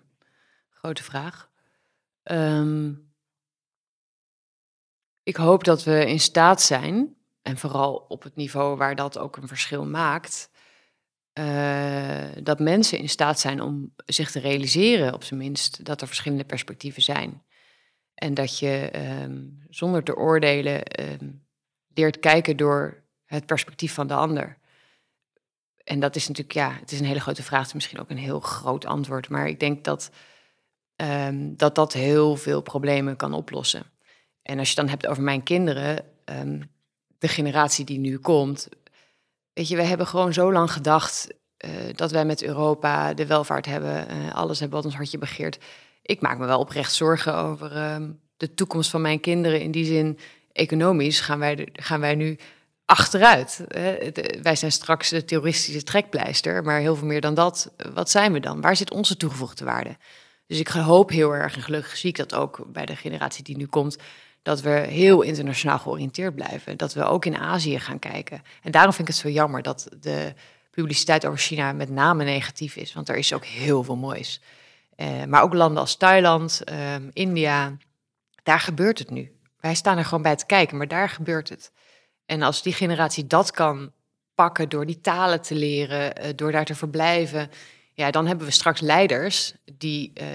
grote 0.70 1.04
vraag. 1.04 1.50
Ehm, 2.24 2.94
ik 5.24 5.36
hoop 5.36 5.64
dat 5.64 5.84
we 5.84 6.06
in 6.06 6.20
staat 6.20 6.62
zijn, 6.62 7.16
en 7.42 7.58
vooral 7.58 8.06
op 8.08 8.24
het 8.24 8.36
niveau 8.36 8.78
waar 8.78 8.96
dat 8.96 9.18
ook 9.18 9.38
een 9.38 9.48
verschil 9.48 9.86
maakt, 9.86 10.50
eh, 11.38 12.44
dat 12.44 12.60
mensen 12.60 13.00
in 13.00 13.10
staat 13.10 13.40
zijn 13.40 13.62
om 13.62 13.94
zich 14.06 14.32
te 14.32 14.40
realiseren, 14.40 15.14
op 15.14 15.24
zijn 15.24 15.40
minst, 15.40 15.86
dat 15.86 16.02
er 16.02 16.08
verschillende 16.08 16.44
perspectieven 16.44 17.02
zijn. 17.02 17.44
En 18.14 18.34
dat 18.34 18.60
je 18.60 18.90
ehm, 18.92 19.44
zonder 19.70 20.04
te 20.04 20.16
oordelen 20.16 20.84
ehm, 20.84 21.30
leert 21.94 22.20
kijken 22.20 22.58
door 22.58 23.04
het 23.26 23.46
perspectief 23.46 23.94
van 23.94 24.08
de 24.08 24.14
ander. 24.14 24.58
En 25.84 26.00
dat 26.00 26.16
is 26.16 26.28
natuurlijk, 26.28 26.56
ja, 26.56 26.78
het 26.80 26.92
is 26.92 27.00
een 27.00 27.06
hele 27.06 27.20
grote 27.20 27.44
vraag. 27.44 27.60
Het 27.60 27.68
is 27.68 27.74
misschien 27.74 28.00
ook 28.00 28.10
een 28.10 28.18
heel 28.18 28.40
groot 28.40 28.86
antwoord. 28.86 29.30
Maar 29.30 29.48
ik 29.48 29.60
denk 29.60 29.84
dat 29.84 30.12
ehm, 30.96 31.56
dat, 31.56 31.76
dat 31.76 31.94
heel 31.94 32.36
veel 32.36 32.62
problemen 32.62 33.16
kan 33.16 33.34
oplossen. 33.34 33.84
En 34.42 34.60
als 34.60 34.70
je 34.70 34.76
dan 34.76 34.90
hebt 34.90 35.08
over 35.08 35.24
mijn 35.24 35.44
kinderen, 35.44 36.06
de 37.18 37.28
generatie 37.28 37.86
die 37.86 38.00
nu 38.00 38.18
komt. 38.18 38.70
Weet 39.58 39.68
je, 39.68 39.76
we 39.76 39.84
hebben 39.84 40.08
gewoon 40.08 40.34
zo 40.34 40.52
lang 40.52 40.72
gedacht 40.72 41.28
eh, 41.58 41.70
dat 41.96 42.12
wij 42.12 42.26
met 42.26 42.44
Europa 42.44 43.14
de 43.14 43.26
welvaart 43.26 43.66
hebben. 43.66 44.08
eh, 44.08 44.36
alles 44.36 44.60
hebben 44.60 44.78
wat 44.78 44.86
ons 44.86 44.96
hartje 44.96 45.18
begeert. 45.18 45.58
Ik 46.02 46.22
maak 46.22 46.38
me 46.38 46.46
wel 46.46 46.60
oprecht 46.60 46.94
zorgen 46.94 47.36
over 47.36 47.72
ehm, 47.76 48.12
de 48.38 48.54
toekomst 48.54 48.90
van 48.90 49.02
mijn 49.02 49.20
kinderen. 49.20 49.62
In 49.62 49.72
die 49.72 49.86
zin, 49.86 50.18
economisch 50.52 51.20
gaan 51.20 51.40
wij, 51.40 51.68
gaan 51.74 52.00
wij 52.00 52.16
nu 52.16 52.38
achteruit. 52.86 53.66
hè. 53.68 54.12
De- 54.12 54.40
wij 54.42 54.56
zijn 54.56 54.72
straks 54.72 55.10
de 55.10 55.26
terroristische 55.26 55.84
trekpleister, 55.84 56.64
maar 56.64 56.80
heel 56.80 56.96
veel 56.96 57.08
meer 57.08 57.22
dan 57.22 57.34
dat. 57.34 57.74
eh, 57.78 57.92
Wat 57.94 58.10
zijn 58.10 58.34
we 58.34 58.40
dan? 58.40 58.62
Waar 58.62 58.76
zit 58.76 58.92
onze 58.92 59.18
toegevoegde 59.18 59.66
waarde? 59.66 59.98
Dus 60.48 60.60
ik 60.60 60.68
hoop 60.68 61.10
heel 61.10 61.32
erg, 61.36 61.56
en 61.56 61.62
gelukkig 61.62 61.98
zie 61.98 62.10
ik 62.10 62.18
dat 62.18 62.34
ook 62.36 62.64
bij 62.68 62.86
de 62.86 62.96
generatie 62.96 63.44
die 63.44 63.58
nu 63.58 63.66
komt, 63.66 63.98
dat 64.48 64.62
we 64.62 64.70
heel 64.70 65.22
internationaal 65.22 65.80
georiënteerd 65.80 66.36
blijven. 66.36 66.78
Dat 66.78 66.94
we 66.94 67.04
ook 67.04 67.26
in 67.26 67.38
Azië 67.38 67.80
gaan 67.80 68.00
kijken. 68.00 68.42
En 68.64 68.72
daarom 68.72 68.94
vind 68.94 69.08
ik 69.08 69.14
het 69.14 69.24
zo 69.24 69.30
jammer 69.30 69.62
dat 69.62 69.88
de 70.00 70.34
publiciteit 70.72 71.26
over 71.26 71.40
China 71.40 71.74
met 71.74 71.90
name 71.90 72.24
negatief 72.24 72.76
is, 72.76 72.94
want 72.94 73.10
er 73.10 73.16
is 73.16 73.34
ook 73.34 73.46
heel 73.46 73.84
veel 73.84 73.96
moois. 73.96 74.42
Eh, 74.96 75.24
maar 75.24 75.42
ook 75.42 75.54
landen 75.54 75.82
als 75.82 75.98
Thailand, 75.98 76.64
ehm, 76.64 77.10
India, 77.14 77.78
daar 78.44 78.60
gebeurt 78.60 79.00
het 79.00 79.10
nu. 79.10 79.32
Wij 79.60 79.76
staan 79.76 79.98
er 79.98 80.06
gewoon 80.06 80.22
bij 80.22 80.36
te 80.36 80.46
kijken, 80.46 80.78
maar 80.78 80.88
daar 80.88 81.10
gebeurt 81.10 81.50
het. 81.50 81.72
En 82.26 82.42
als 82.42 82.62
die 82.62 82.74
generatie 82.74 83.28
dat 83.28 83.52
kan 83.52 83.92
pakken 84.36 84.70
door 84.70 84.86
die 84.86 85.02
talen 85.02 85.42
te 85.42 85.56
leren, 85.56 86.16
eh, 86.16 86.30
door 86.36 86.52
daar 86.52 86.66
te 86.66 86.76
verblijven, 86.76 87.50
ja, 87.94 88.12
dan 88.12 88.28
hebben 88.28 88.46
we 88.46 88.52
straks 88.52 88.82
leiders 88.82 89.54
die 89.78 90.12
eh, 90.14 90.28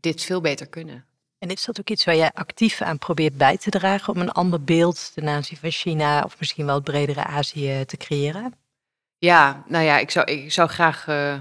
dit 0.00 0.22
veel 0.22 0.40
beter 0.40 0.66
kunnen. 0.66 1.07
En 1.38 1.48
is 1.48 1.64
dat 1.64 1.80
ook 1.80 1.90
iets 1.90 2.04
waar 2.04 2.16
jij 2.16 2.30
actief 2.34 2.80
aan 2.80 2.98
probeert 2.98 3.36
bij 3.36 3.56
te 3.56 3.70
dragen 3.70 4.14
om 4.14 4.20
een 4.20 4.32
ander 4.32 4.64
beeld 4.64 5.14
ten 5.14 5.28
aanzien 5.28 5.58
van 5.58 5.70
China 5.70 6.22
of 6.22 6.38
misschien 6.38 6.66
wel 6.66 6.74
het 6.74 6.84
bredere 6.84 7.24
Azië 7.24 7.84
te 7.86 7.96
creëren? 7.96 8.54
Ja, 9.18 9.64
nou 9.66 9.84
ja, 9.84 9.98
ik 9.98 10.10
zou, 10.10 10.32
ik 10.32 10.52
zou 10.52 10.68
graag 10.68 11.08
eh, 11.08 11.38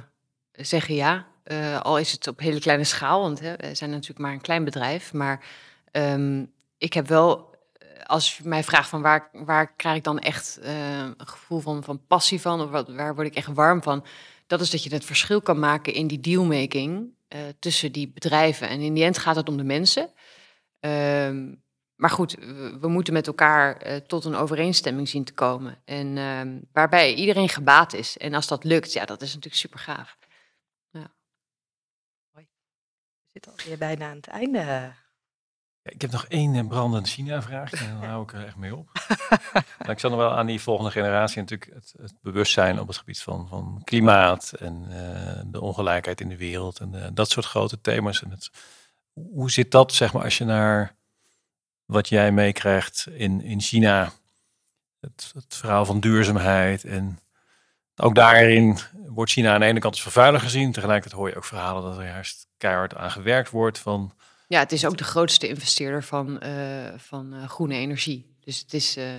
zeggen 0.51 0.95
ja. 0.95 1.27
Eh, 1.47 1.81
al 1.81 1.99
is 1.99 2.11
het 2.11 2.27
op 2.27 2.39
hele 2.39 2.59
kleine 2.59 2.83
schaal, 2.83 3.21
want 3.21 3.39
hè, 3.39 3.55
we 3.55 3.75
zijn 3.75 3.89
natuurlijk 3.89 4.19
maar 4.19 4.31
een 4.31 4.41
klein 4.41 4.63
bedrijf. 4.63 5.13
Maar 5.13 5.45
ehm, 5.91 6.45
ik 6.77 6.93
heb 6.93 7.07
wel, 7.07 7.55
eh, 7.73 7.87
als 8.05 8.37
je 8.37 8.47
mij 8.47 8.63
vraagt 8.63 8.89
van 8.89 9.01
waar, 9.01 9.29
waar 9.31 9.73
krijg 9.75 9.97
ik 9.97 10.03
dan 10.03 10.19
echt 10.19 10.59
eh, 10.61 10.97
een 10.97 11.27
gevoel 11.27 11.59
van, 11.59 11.83
van 11.83 12.05
passie 12.07 12.41
van, 12.41 12.61
of 12.61 12.69
wat, 12.69 12.89
waar 12.89 13.15
word 13.15 13.27
ik 13.27 13.35
echt 13.35 13.53
warm 13.53 13.83
van, 13.83 14.05
dat 14.47 14.61
is 14.61 14.69
dat 14.69 14.83
je 14.83 14.93
het 14.93 15.05
verschil 15.05 15.41
kan 15.41 15.59
maken 15.59 15.93
in 15.93 16.07
die 16.07 16.19
dealmaking 16.19 17.15
eh, 17.27 17.39
tussen 17.59 17.91
die 17.91 18.11
bedrijven. 18.11 18.69
En 18.69 18.79
in 18.79 18.93
die 18.93 19.03
end 19.03 19.17
gaat 19.17 19.35
het 19.35 19.49
om 19.49 19.57
de 19.57 19.63
mensen. 19.63 20.09
Ehm, 20.79 21.53
maar 21.95 22.09
goed, 22.09 22.33
we, 22.79 22.87
moeten 22.87 23.13
met 23.13 23.27
elkaar 23.27 23.77
eh, 23.77 23.95
tot 23.95 24.25
een 24.25 24.35
overeenstemming 24.35 25.09
zien 25.09 25.23
te 25.23 25.33
komen. 25.33 25.81
En 25.85 26.17
ehm, 26.17 26.59
waarbij 26.71 27.13
iedereen 27.13 27.49
gebaat 27.49 27.93
is. 27.93 28.17
En 28.17 28.33
als 28.33 28.47
dat 28.47 28.63
lukt, 28.63 28.93
ja, 28.93 29.05
dat 29.05 29.21
is 29.21 29.27
natuurlijk 29.27 29.55
super 29.55 29.79
gaaf. 29.79 30.17
We 32.31 33.43
zitten 33.43 33.51
alweer 33.51 33.77
bijna 33.77 34.09
aan 34.09 34.15
het 34.15 34.27
einde. 34.27 34.93
Ik 35.89 36.01
heb 36.01 36.11
nog 36.11 36.25
één 36.25 36.55
eh, 36.55 36.67
brandend 36.67 37.07
China-vraagje 37.07 37.77
en 37.77 37.99
dan 37.99 38.09
hou 38.09 38.23
ik 38.23 38.33
er 38.33 38.45
echt 38.45 38.55
mee 38.55 38.75
op. 38.75 38.89
Maar 39.79 39.89
ik 39.89 39.99
zal 39.99 40.09
nog 40.09 40.19
wel 40.19 40.37
aan 40.37 40.45
die 40.45 40.61
volgende 40.61 40.91
generatie 40.91 41.41
natuurlijk 41.41 41.73
het, 41.73 41.93
het 42.01 42.13
bewustzijn 42.21 42.79
op 42.79 42.87
het 42.87 42.97
gebied 42.97 43.21
van, 43.21 43.47
van 43.47 43.81
klimaat 43.83 44.53
en 44.59 44.85
eh, 44.89 45.41
de 45.45 45.61
ongelijkheid 45.61 46.21
in 46.21 46.29
de 46.29 46.37
wereld 46.37 46.79
en 46.79 47.03
eh, 47.03 47.09
dat 47.13 47.29
soort 47.29 47.45
grote 47.45 47.81
thema's. 47.81 48.23
En 48.23 48.31
het, 48.31 48.51
hoe 49.13 49.51
zit 49.51 49.71
dat, 49.71 49.93
zeg 49.93 50.13
maar, 50.13 50.23
als 50.23 50.37
je 50.37 50.45
naar 50.45 50.95
wat 51.85 52.09
jij 52.09 52.31
meekrijgt 52.31 53.07
in, 53.11 53.41
in 53.41 53.61
China, 53.61 54.11
het, 54.99 55.31
het 55.33 55.55
verhaal 55.55 55.85
van 55.85 55.99
duurzaamheid 55.99 56.83
en 56.83 57.19
ook 57.95 58.15
daarin 58.15 58.77
wordt 59.07 59.31
China 59.31 59.53
aan 59.53 59.59
de 59.59 59.65
ene 59.65 59.79
kant 59.79 59.93
als 59.93 60.03
vervuiler 60.03 60.39
gezien, 60.39 60.71
tegelijkertijd 60.71 61.19
hoor 61.19 61.29
je 61.29 61.35
ook 61.35 61.45
verhalen 61.45 61.83
dat 61.83 61.97
er 61.97 62.05
juist 62.05 62.47
keihard 62.57 62.95
aan 62.95 63.11
gewerkt 63.11 63.49
wordt 63.49 63.79
van 63.79 64.13
Ja, 64.47 64.59
het 64.59 64.71
is 64.71 64.85
ook 64.85 64.97
de 64.97 65.03
grootste 65.03 65.47
investeerder 65.47 66.03
van, 66.03 66.39
eh, 66.39 66.93
van 66.97 67.33
eh, 67.33 67.49
groene 67.49 67.75
energie. 67.75 68.35
Dus 68.39 68.59
het 68.59 68.73
is. 68.73 68.97
eh, 68.97 69.15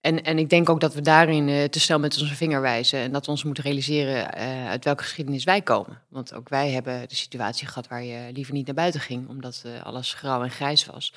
en, 0.00 0.22
en 0.24 0.38
ik 0.38 0.48
denk 0.50 0.68
ook 0.68 0.80
dat 0.80 0.94
we 0.94 1.00
daarin 1.00 1.70
te 1.70 1.80
snel 1.80 1.98
met 1.98 2.20
onze 2.20 2.34
vinger 2.34 2.60
wijzen. 2.60 2.98
En 2.98 3.12
dat 3.12 3.24
we 3.24 3.30
ons 3.30 3.44
moeten 3.44 3.64
realiseren 3.64 4.30
uit 4.68 4.84
welke 4.84 5.02
geschiedenis 5.02 5.44
wij 5.44 5.62
komen. 5.62 6.02
Want 6.08 6.34
ook 6.34 6.48
wij 6.48 6.70
hebben 6.70 7.08
de 7.08 7.14
situatie 7.14 7.66
gehad 7.66 7.88
waar 7.88 8.04
je 8.04 8.32
liever 8.32 8.54
niet 8.54 8.66
naar 8.66 8.74
buiten 8.74 9.00
ging, 9.00 9.28
omdat 9.28 9.64
alles 9.82 10.14
grauw 10.14 10.42
en 10.42 10.50
grijs 10.50 10.86
was. 10.86 11.14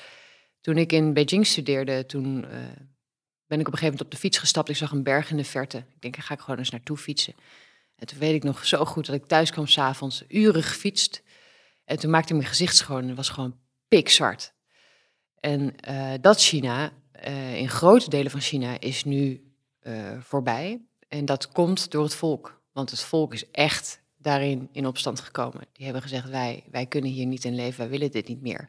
Toen 0.60 0.76
ik 0.76 0.92
in 0.92 1.12
Beijing 1.12 1.46
studeerde, 1.46 2.06
toen 2.06 2.40
ben 3.46 3.60
ik 3.60 3.66
op 3.66 3.72
een 3.72 3.78
gegeven 3.78 3.84
moment 3.84 4.00
op 4.00 4.10
de 4.10 4.16
fiets 4.16 4.38
gestapt. 4.38 4.68
Ik 4.68 4.76
zag 4.76 4.90
een 4.90 5.02
berg 5.02 5.30
in 5.30 5.36
de 5.36 5.44
verte. 5.44 5.78
Ik 5.78 6.00
denk, 6.00 6.14
daar 6.14 6.24
ga 6.24 6.34
ik 6.34 6.40
gewoon 6.40 6.58
eens 6.58 6.70
naartoe 6.70 6.96
fietsen. 6.96 7.34
En 7.96 8.06
toen 8.06 8.18
weet 8.18 8.34
ik 8.34 8.42
nog 8.42 8.64
zo 8.66 8.84
goed 8.84 9.06
dat 9.06 9.14
ik 9.14 9.26
thuis 9.26 9.50
kwam 9.50 9.66
s'avonds, 9.66 10.24
uren 10.28 10.62
gefietst. 10.62 11.22
En 11.88 11.98
toen 11.98 12.10
maakte 12.10 12.32
ik 12.32 12.38
mijn 12.38 12.50
gezicht 12.50 12.76
schoon 12.76 13.08
en 13.08 13.14
was 13.14 13.28
gewoon 13.28 13.56
pikzwart. 13.88 14.52
En 15.40 15.76
eh, 15.76 16.12
dat 16.20 16.40
China, 16.40 16.90
eh, 17.12 17.56
in 17.56 17.68
grote 17.68 18.10
delen 18.10 18.30
van 18.30 18.40
China, 18.40 18.80
is 18.80 19.04
nu 19.04 19.52
eh, 19.80 20.20
voorbij. 20.20 20.82
En 21.08 21.24
dat 21.24 21.48
komt 21.48 21.90
door 21.90 22.02
het 22.02 22.14
volk. 22.14 22.60
Want 22.72 22.90
het 22.90 23.00
volk 23.00 23.32
is 23.32 23.50
echt 23.50 24.02
daarin 24.16 24.68
in 24.72 24.86
opstand 24.86 25.20
gekomen. 25.20 25.66
Die 25.72 25.84
hebben 25.84 26.02
gezegd, 26.02 26.28
wij, 26.28 26.64
wij 26.70 26.86
kunnen 26.86 27.10
hier 27.10 27.26
niet 27.26 27.44
in 27.44 27.54
leven, 27.54 27.78
wij 27.78 27.88
willen 27.88 28.10
dit 28.10 28.28
niet 28.28 28.42
meer. 28.42 28.68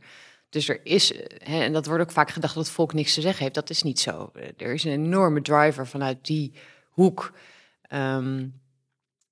Dus 0.49 0.69
er 0.69 0.85
is, 0.85 1.13
hè, 1.37 1.63
en 1.63 1.73
dat 1.73 1.85
wordt 1.85 2.03
ook 2.03 2.11
vaak 2.11 2.31
gedacht 2.31 2.53
dat 2.55 2.63
het 2.63 2.73
volk 2.73 2.93
niks 2.93 3.13
te 3.13 3.21
zeggen 3.21 3.43
heeft. 3.43 3.55
Dat 3.55 3.69
is 3.69 3.83
niet 3.83 3.99
zo. 3.99 4.31
Er 4.57 4.73
is 4.73 4.83
een 4.83 4.91
enorme 4.91 5.41
driver 5.41 5.87
vanuit 5.87 6.25
die 6.25 6.53
hoek. 6.89 7.33
Ehm, 7.81 8.47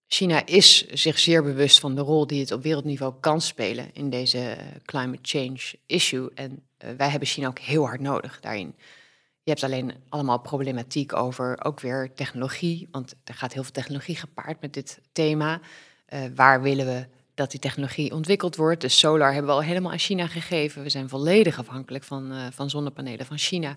China 0.07 0.45
is 0.45 0.87
zich 0.87 1.19
zeer 1.19 1.43
bewust 1.43 1.79
van 1.79 1.95
de 1.95 2.01
rol 2.01 2.27
die 2.27 2.39
het 2.39 2.51
op 2.51 2.63
wereldniveau 2.63 3.13
kan 3.19 3.41
spelen 3.41 3.89
in 3.93 4.09
deze 4.09 4.57
climate 4.85 5.19
change 5.21 5.59
issue. 5.85 6.29
En 6.33 6.63
eh, 6.77 6.89
wij 6.97 7.09
hebben 7.09 7.27
China 7.27 7.47
ook 7.47 7.59
heel 7.59 7.85
hard 7.85 7.99
nodig 7.99 8.39
daarin. 8.39 8.75
Je 9.43 9.53
hebt 9.53 9.63
alleen 9.63 9.93
allemaal 10.09 10.39
problematiek 10.39 11.13
over 11.13 11.65
ook 11.65 11.79
weer 11.79 12.13
technologie, 12.13 12.87
want 12.91 13.15
er 13.23 13.33
gaat 13.33 13.53
heel 13.53 13.63
veel 13.63 13.71
technologie 13.71 14.15
gepaard 14.15 14.61
met 14.61 14.73
dit 14.73 14.99
thema. 15.11 15.59
Eh, 16.05 16.21
waar 16.35 16.61
willen 16.61 16.85
we 16.85 17.07
dat 17.33 17.51
die 17.51 17.59
technologie 17.59 18.13
ontwikkeld 18.13 18.55
wordt? 18.55 18.81
De 18.81 18.87
solar 18.87 19.33
hebben 19.33 19.51
we 19.51 19.57
al 19.57 19.63
helemaal 19.63 19.91
aan 19.91 19.99
China 19.99 20.27
gegeven. 20.27 20.83
We 20.83 20.89
zijn 20.89 21.09
volledig 21.09 21.59
afhankelijk 21.59 22.03
van, 22.03 22.31
eh, 22.31 22.47
van 22.51 22.69
zonnepanelen 22.69 23.25
van 23.25 23.37
China. 23.37 23.75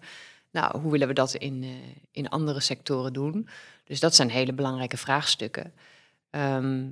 Nou, 0.51 0.81
hoe 0.81 0.91
willen 0.91 1.09
we 1.09 1.15
dat 1.15 1.35
in, 1.35 1.65
in 2.11 2.29
andere 2.29 2.61
sectoren 2.61 3.13
doen? 3.13 3.49
Dus 3.85 4.01
dat 4.01 4.15
zijn 4.15 4.31
hele 4.31 4.53
belangrijke 4.53 4.97
vraagstukken. 4.97 5.73
Ehm, 6.31 6.89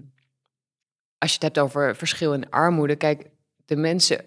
als 1.18 1.30
je 1.30 1.34
het 1.34 1.43
hebt 1.43 1.59
over 1.59 1.97
verschil 1.97 2.32
in 2.32 2.51
armoede, 2.51 2.97
kijk, 2.97 3.30
de 3.64 3.76
mensen, 3.76 4.24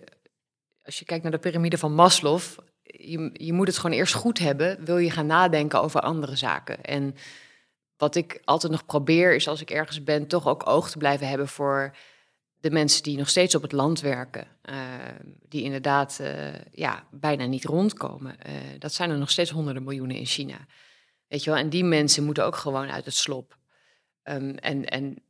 als 0.84 0.99
je 0.99 1.05
kijkt 1.05 1.24
naar 1.24 1.32
de 1.32 1.39
piramide 1.39 1.78
van 1.78 1.93
Maslow, 1.93 2.41
je, 2.84 3.30
je 3.34 3.53
moet 3.53 3.68
het 3.68 3.78
gewoon 3.78 3.97
eerst 3.97 4.14
goed 4.14 4.39
hebben, 4.39 4.86
wil 4.86 4.97
je 4.97 5.12
gaan 5.12 5.26
nadenken 5.26 5.82
over 5.82 6.01
andere 6.01 6.36
zaken. 6.36 6.84
En 6.84 7.16
wat 7.97 8.16
ik 8.16 8.41
altijd 8.43 8.72
nog 8.72 8.86
probeer, 8.86 9.36
is 9.36 9.47
als 9.47 9.62
ik 9.62 9.70
ergens 9.70 10.03
ben, 10.03 10.28
toch 10.28 10.47
ook 10.47 10.68
oog 10.68 10.89
te 10.89 10.97
blijven 10.97 11.28
hebben 11.28 11.47
voor 11.47 11.95
de 12.62 12.72
mensen 12.72 13.03
die 13.03 13.18
nog 13.18 13.30
steeds 13.30 13.55
op 13.55 13.62
het 13.62 13.72
land 13.72 13.99
werken. 13.99 14.47
Uh, 14.70 14.76
die 15.47 15.64
inderdaad 15.64 16.18
uh, 16.22 16.53
ja, 16.72 17.07
bijna 17.12 17.45
niet 17.45 17.66
rondkomen. 17.66 18.36
Uh, 18.47 18.53
dat 18.80 18.93
zijn 18.93 19.09
er 19.09 19.18
nog 19.18 19.30
steeds 19.30 19.49
honderden 19.49 19.84
miljoenen 19.84 20.16
in 20.16 20.26
China. 20.26 20.57
Weet 21.28 21.43
je 21.43 21.49
wel? 21.49 21.59
En 21.59 21.70
die 21.70 21.84
mensen 21.84 22.24
moeten 22.24 22.45
ook 22.45 22.55
gewoon 22.55 22.91
uit 22.91 23.05
het 23.05 23.16
slop. 23.16 23.57
Um, 24.24 24.57
en, 24.57 24.86
en 24.86 25.24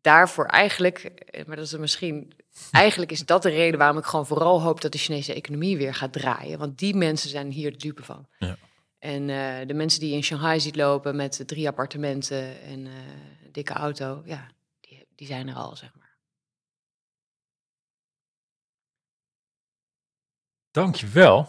daarvoor 0.00 0.46
eigenlijk, 0.46 1.12
maar 1.46 1.56
dat 1.56 1.64
is 1.64 1.76
misschien, 1.76 2.32
eigenlijk 2.70 3.10
is 3.10 3.24
dat 3.24 3.42
de 3.42 3.48
reden 3.48 3.78
waarom 3.78 3.98
ik 3.98 4.04
gewoon 4.04 4.26
vooral 4.26 4.62
hoop 4.62 4.80
dat 4.80 4.92
de 4.92 4.98
Chinese 4.98 5.34
economie 5.34 5.76
weer 5.76 5.94
gaat 5.94 6.12
draaien. 6.12 6.58
Want 6.58 6.78
die 6.78 6.94
mensen 6.94 7.30
zijn 7.30 7.50
hier 7.50 7.70
de 7.70 7.78
dupe 7.78 8.04
van. 8.04 8.28
Ja. 8.38 8.56
En 8.98 9.28
uh, 9.28 9.66
de 9.66 9.74
mensen 9.74 10.00
die 10.00 10.10
je 10.10 10.16
in 10.16 10.24
Shanghai 10.24 10.60
ziet 10.60 10.76
lopen 10.76 11.16
met 11.16 11.42
drie 11.46 11.68
appartementen 11.68 12.60
en 12.60 12.84
uh, 12.84 12.92
een 13.44 13.52
dikke 13.52 13.72
auto, 13.72 14.22
ja, 14.24 14.50
die, 14.80 15.06
die 15.14 15.26
zijn 15.26 15.48
er 15.48 15.54
al, 15.54 15.76
zeg 15.76 15.94
maar. 15.94 16.16
Dankjewel. 20.70 21.48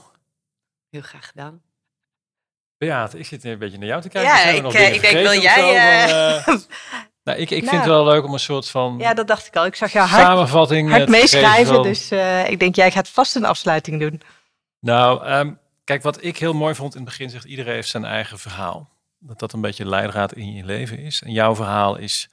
Heel 0.89 1.01
graag 1.01 1.27
gedaan. 1.27 1.61
Beate, 2.77 3.19
ik 3.19 3.25
zit 3.25 3.43
een 3.43 3.57
beetje 3.57 3.77
naar 3.77 3.87
jou 3.87 4.01
te 4.01 4.09
kijken. 4.09 4.31
Ja, 4.31 4.43
ik, 4.43 4.73
uh, 4.73 4.93
ik 4.93 5.01
denk, 5.01 5.13
wil 5.13 5.41
jij... 5.41 6.41
Van, 6.41 6.61
nou, 7.23 7.37
ik, 7.37 7.49
ik 7.49 7.59
vind 7.59 7.71
het 7.71 7.85
nou. 7.85 7.89
wel 7.89 8.05
leuk 8.05 8.23
om 8.23 8.33
een 8.33 8.39
soort 8.39 8.69
van... 8.69 8.95
Ja, 8.99 9.13
dat 9.13 9.27
dacht 9.27 9.47
ik 9.47 9.55
al. 9.55 9.65
Ik 9.65 9.75
zag 9.75 9.91
jou 9.91 10.07
hard, 10.07 10.21
samenvatting 10.21 10.89
hard 10.89 11.09
meeschrijven, 11.09 11.73
van... 11.73 11.83
dus 11.83 12.11
ik 12.47 12.59
denk, 12.59 12.75
jij 12.75 12.91
gaat 12.91 13.09
vast 13.09 13.35
een 13.35 13.45
afsluiting 13.45 13.99
doen. 13.99 14.21
Nou, 14.79 15.31
um, 15.31 15.59
Kijk, 15.87 16.03
wat 16.03 16.23
ik 16.23 16.37
heel 16.37 16.53
mooi 16.53 16.75
vond 16.75 16.95
in 16.95 17.01
het 17.01 17.09
begin, 17.09 17.29
zegt 17.29 17.45
iedereen 17.45 17.73
heeft 17.73 17.89
zijn 17.89 18.05
eigen 18.05 18.39
verhaal. 18.39 18.89
Dat 19.19 19.39
dat 19.39 19.53
een 19.53 19.61
beetje 19.61 19.85
leidraad 19.85 20.33
in 20.33 20.53
je 20.53 20.65
leven 20.65 20.99
is. 20.99 21.21
En 21.21 21.31
jouw 21.31 21.55
verhaal 21.55 21.97
is 21.97 22.29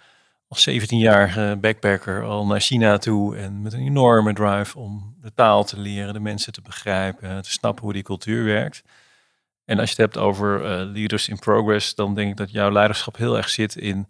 als 0.48 0.68
17-jarige 0.70 1.58
backpacker 1.60 2.24
al 2.24 2.46
naar 2.46 2.60
China 2.60 2.98
toe 2.98 3.36
en 3.36 3.62
met 3.62 3.72
een 3.72 3.86
enorme 3.86 4.32
drive 4.32 4.78
om 4.78 5.16
de 5.20 5.32
taal 5.34 5.64
te 5.64 5.80
leren, 5.80 6.12
de 6.12 6.20
mensen 6.20 6.52
te 6.52 6.60
begrijpen, 6.60 7.42
te 7.42 7.50
snappen 7.50 7.84
hoe 7.84 7.92
die 7.92 8.02
cultuur 8.02 8.44
werkt. 8.44 8.82
En 9.64 9.78
als 9.78 9.90
je 9.90 10.02
het 10.02 10.12
hebt 10.12 10.24
over 10.26 10.60
uh, 10.60 10.92
leaders 10.92 11.28
in 11.28 11.38
progress, 11.38 11.94
dan 11.94 12.14
denk 12.14 12.30
ik 12.30 12.36
dat 12.36 12.50
jouw 12.50 12.70
leiderschap 12.70 13.16
heel 13.16 13.36
erg 13.36 13.48
zit 13.48 13.76
in 13.76 14.08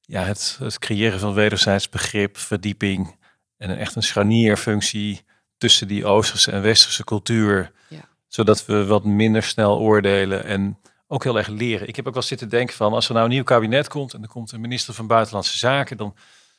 ja, 0.00 0.22
het, 0.22 0.56
het 0.60 0.78
creëren 0.78 1.20
van 1.20 1.34
wederzijds 1.34 1.88
begrip, 1.88 2.36
verdieping 2.36 3.16
en 3.56 3.70
een, 3.70 3.78
echt 3.78 3.96
een 3.96 4.02
scharnierfunctie 4.02 5.24
tussen 5.58 5.88
die 5.88 6.06
Oosterse 6.06 6.50
en 6.50 6.62
Westerse 6.62 7.04
cultuur. 7.04 7.72
Ja 7.88 8.12
zodat 8.34 8.66
we 8.66 8.86
wat 8.86 9.04
minder 9.04 9.42
snel 9.42 9.78
oordelen 9.78 10.44
en 10.44 10.78
ook 11.06 11.24
heel 11.24 11.38
erg 11.38 11.48
leren. 11.48 11.88
Ik 11.88 11.96
heb 11.96 12.06
ook 12.06 12.14
wel 12.14 12.22
zitten 12.22 12.48
denken 12.48 12.76
van 12.76 12.92
als 12.92 13.06
er 13.08 13.12
nou 13.14 13.24
een 13.24 13.32
nieuw 13.32 13.42
kabinet 13.42 13.88
komt 13.88 14.14
en 14.14 14.22
er 14.22 14.28
komt 14.28 14.52
een 14.52 14.60
minister 14.60 14.94
van 14.94 15.06
Buitenlandse 15.06 15.58
Zaken, 15.58 15.96
dan 15.96 16.14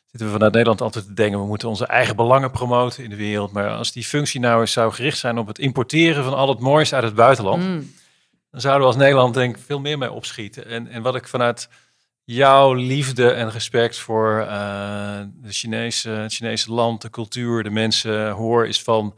zitten 0.05 0.27
we 0.27 0.33
vanuit 0.33 0.51
Nederland 0.51 0.81
altijd 0.81 1.05
te 1.05 1.13
denken, 1.13 1.39
we 1.39 1.45
moeten 1.45 1.69
onze 1.69 1.85
eigen 1.85 2.15
belangen 2.15 2.51
promoten 2.51 3.03
in 3.03 3.09
de 3.09 3.15
wereld. 3.15 3.51
Maar 3.51 3.69
als 3.69 3.91
die 3.91 4.03
functie 4.03 4.39
nou 4.39 4.61
eens 4.61 4.71
zou 4.71 4.93
gericht 4.93 5.17
zijn 5.17 5.37
op 5.37 5.47
het 5.47 5.59
importeren 5.59 6.23
van 6.23 6.33
al 6.33 6.49
het 6.49 6.59
moois 6.59 6.93
uit 6.93 7.03
het 7.03 7.15
buitenland, 7.15 7.63
mm. 7.63 7.93
Zouden 8.55 8.81
we 8.81 8.93
als 8.93 9.03
Nederland 9.03 9.33
denk 9.33 9.57
ik 9.57 9.63
veel 9.63 9.79
meer 9.79 9.97
mee 9.97 10.11
opschieten. 10.11 10.67
En, 10.67 10.87
en 10.87 11.01
wat 11.01 11.15
ik 11.15 11.27
vanuit 11.27 11.69
jouw 12.23 12.73
liefde 12.73 13.31
en 13.31 13.51
respect 13.51 13.97
voor 13.97 14.39
uh, 14.39 15.21
de 15.33 15.51
Chinese, 15.51 16.09
het 16.09 16.33
Chinese 16.33 16.71
land, 16.71 17.01
de 17.01 17.09
cultuur, 17.09 17.63
de 17.63 17.69
mensen 17.69 18.29
hoor, 18.31 18.67
is 18.67 18.81
van 18.81 19.15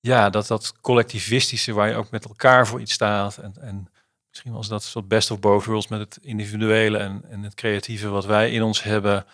ja, 0.00 0.30
dat 0.30 0.46
dat 0.46 0.74
collectivistische 0.80 1.72
waar 1.72 1.88
je 1.88 1.94
ook 1.94 2.10
met 2.10 2.24
elkaar 2.24 2.66
voor 2.66 2.80
iets 2.80 2.92
staat. 2.92 3.36
En, 3.36 3.54
en 3.60 3.88
misschien 4.28 4.52
was 4.52 4.68
dat 4.68 4.82
soort 4.82 5.08
best 5.08 5.30
of 5.30 5.40
both 5.40 5.64
worlds 5.64 5.88
met 5.88 6.00
het 6.00 6.18
individuele 6.22 6.98
en, 6.98 7.24
en 7.30 7.42
het 7.42 7.54
creatieve 7.54 8.08
wat 8.08 8.24
wij 8.24 8.50
in 8.50 8.62
ons 8.62 8.82
hebben. 8.82 9.26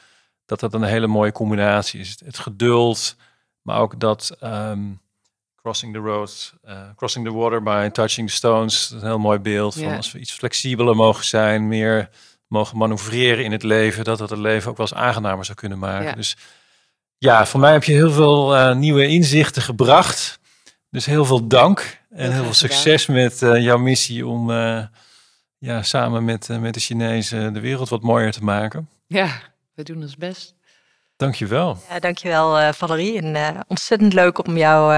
Dat 0.45 0.61
dat 0.61 0.75
een 0.75 0.83
hele 0.83 1.07
mooie 1.07 1.33
combinatie 1.33 2.01
is. 2.01 2.21
Het 2.25 2.39
geduld, 2.39 3.17
maar 3.63 3.81
ook 3.81 4.01
dat 4.01 4.37
ehm, 4.41 4.91
crossing 5.69 5.93
the 5.93 6.01
road, 6.01 6.53
uh, 6.69 6.95
crossing 6.97 7.27
the 7.27 7.33
water 7.33 7.63
by 7.63 7.89
touching 7.93 8.29
the 8.29 8.35
stones. 8.35 8.91
een 8.91 9.01
heel 9.01 9.19
mooi 9.19 9.39
beeld 9.39 9.75
van 9.75 9.97
als 9.97 10.13
we 10.13 10.19
iets 10.19 10.33
flexibeler 10.33 10.97
mogen 10.97 11.25
zijn, 11.25 11.69
meer 11.69 12.09
mogen 12.47 12.79
manoeuvreren 12.79 13.45
in 13.45 13.53
het 13.53 13.63
leven, 13.63 14.05
dat 14.05 14.19
dat 14.19 14.31
het 14.31 14.39
leven 14.39 14.71
ook 14.71 14.77
wel 14.77 14.87
eens 14.87 14.99
aangenamer 14.99 15.45
zou 15.45 15.57
kunnen 15.57 15.79
maken. 15.79 16.17
Dus 16.17 16.37
ja, 17.19 17.47
voor 17.47 17.61
mij 17.61 17.73
heb 17.73 17.85
je 17.85 17.93
heel 17.93 18.11
veel 18.11 18.57
uh, 18.57 18.75
nieuwe 18.75 19.07
inzichten 19.07 19.63
gebracht. 19.63 20.41
Dus 20.91 21.07
heel 21.07 21.25
veel 21.25 21.47
dank 21.47 22.01
en 22.11 22.33
heel 22.33 22.45
veel 22.45 22.55
succes 22.55 23.07
met 23.07 23.43
uh, 23.43 23.63
jouw 23.63 23.79
missie 23.79 24.27
om 24.27 24.51
ja, 25.59 25.83
samen 25.83 26.25
met, 26.25 26.49
met 26.61 26.75
de 26.75 26.81
Chinezen 26.81 27.53
de 27.53 27.61
wereld 27.61 27.89
wat 27.89 28.03
mooier 28.03 28.33
te 28.33 28.45
maken. 28.45 28.89
Ja, 29.07 29.41
we 29.75 29.83
doen 29.83 30.03
ons 30.03 30.17
best. 30.17 30.55
Dankjewel. 31.19 31.79
Ja, 31.89 31.99
dankjewel 31.99 32.73
Valerie. 32.73 33.23
En 33.23 33.65
ontzettend 33.67 34.13
leuk 34.13 34.47
om 34.47 34.57
jou 34.57 34.93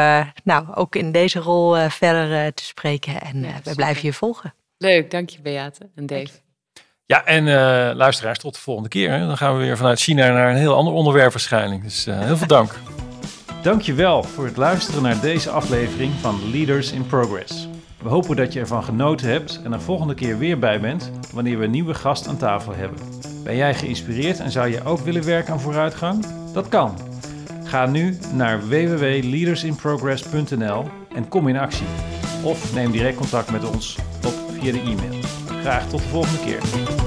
nou, 0.45 0.75
ook 0.75 0.97
in 0.97 1.13
deze 1.13 1.39
rol 1.39 1.89
verder 1.89 2.55
te 2.55 2.65
spreken. 2.65 3.21
En 3.21 3.43
ja, 3.43 3.61
we 3.65 3.75
blijven 3.75 4.05
je 4.05 4.13
volgen. 4.13 4.55
Leuk, 4.79 5.11
dank 5.11 5.31
je 5.31 5.41
Beate 5.41 5.91
en 5.95 6.07
Dave. 6.07 6.31
Ja, 7.07 7.25
en 7.25 7.45
luisteraars, 7.97 8.39
tot 8.39 8.55
de 8.55 8.61
volgende 8.61 8.89
keer. 8.89 9.11
Hè. 9.11 9.27
Dan 9.27 9.37
gaan 9.37 9.57
we 9.57 9.63
weer 9.63 9.77
vanuit 9.77 10.01
China 10.01 10.29
naar 10.29 10.51
een 10.51 10.57
heel 10.57 10.75
ander 10.75 10.93
onderwerp 10.93 11.33
waarschijnlijk. 11.33 11.83
Dus 11.83 12.05
heel 12.05 12.37
veel 12.37 12.47
dank. 12.47 12.75
Dankjewel 13.63 14.23
voor 14.23 14.45
het 14.45 14.57
luisteren 14.57 15.03
naar 15.03 15.21
deze 15.21 15.51
aflevering 15.51 16.13
van 16.21 16.51
Leaders 16.51 16.93
in 16.93 17.07
Progress. 17.07 17.69
We 18.03 18.09
hopen 18.09 18.37
dat 18.37 18.53
je 18.53 18.61
ervan 18.61 18.85
genoten 18.85 19.29
hebt 19.29 19.61
en 19.65 19.73
er 19.73 19.81
volgende 19.81 20.15
keer 20.15 20.39
weer 20.39 20.59
bij 20.59 20.81
bent 20.81 21.11
wanneer 21.33 21.59
we 21.59 21.65
een 21.65 21.71
nieuwe 21.71 21.95
gast 21.95 22.29
aan 22.29 22.37
tafel 22.37 22.75
hebben. 22.75 22.99
Ben 23.43 23.57
jij 23.57 23.75
geïnspireerd 23.75 24.41
en 24.41 24.51
zou 24.51 24.69
je 24.69 24.85
ook 24.85 24.99
willen 24.99 25.25
werken 25.25 25.53
aan 25.53 25.61
vooruitgang? 25.61 26.27
Dat 26.53 26.69
kan. 26.69 26.95
Ga 27.65 27.87
nu 27.87 28.19
naar 28.35 28.69
www.leadersinprogress.nl 28.69 30.85
en 31.15 31.29
kom 31.29 31.49
in 31.49 31.57
actie. 31.57 31.87
Of 32.43 32.75
neem 32.75 32.91
direct 32.91 33.17
contact 33.17 33.51
met 33.51 33.65
ons 33.65 33.99
op 34.27 34.35
via 34.53 34.73
de 34.73 34.81
e-mail. 34.81 35.21
Graag 35.61 35.89
tot 35.89 36.01
de 36.01 36.09
volgende 36.09 36.41
keer. 36.45 37.00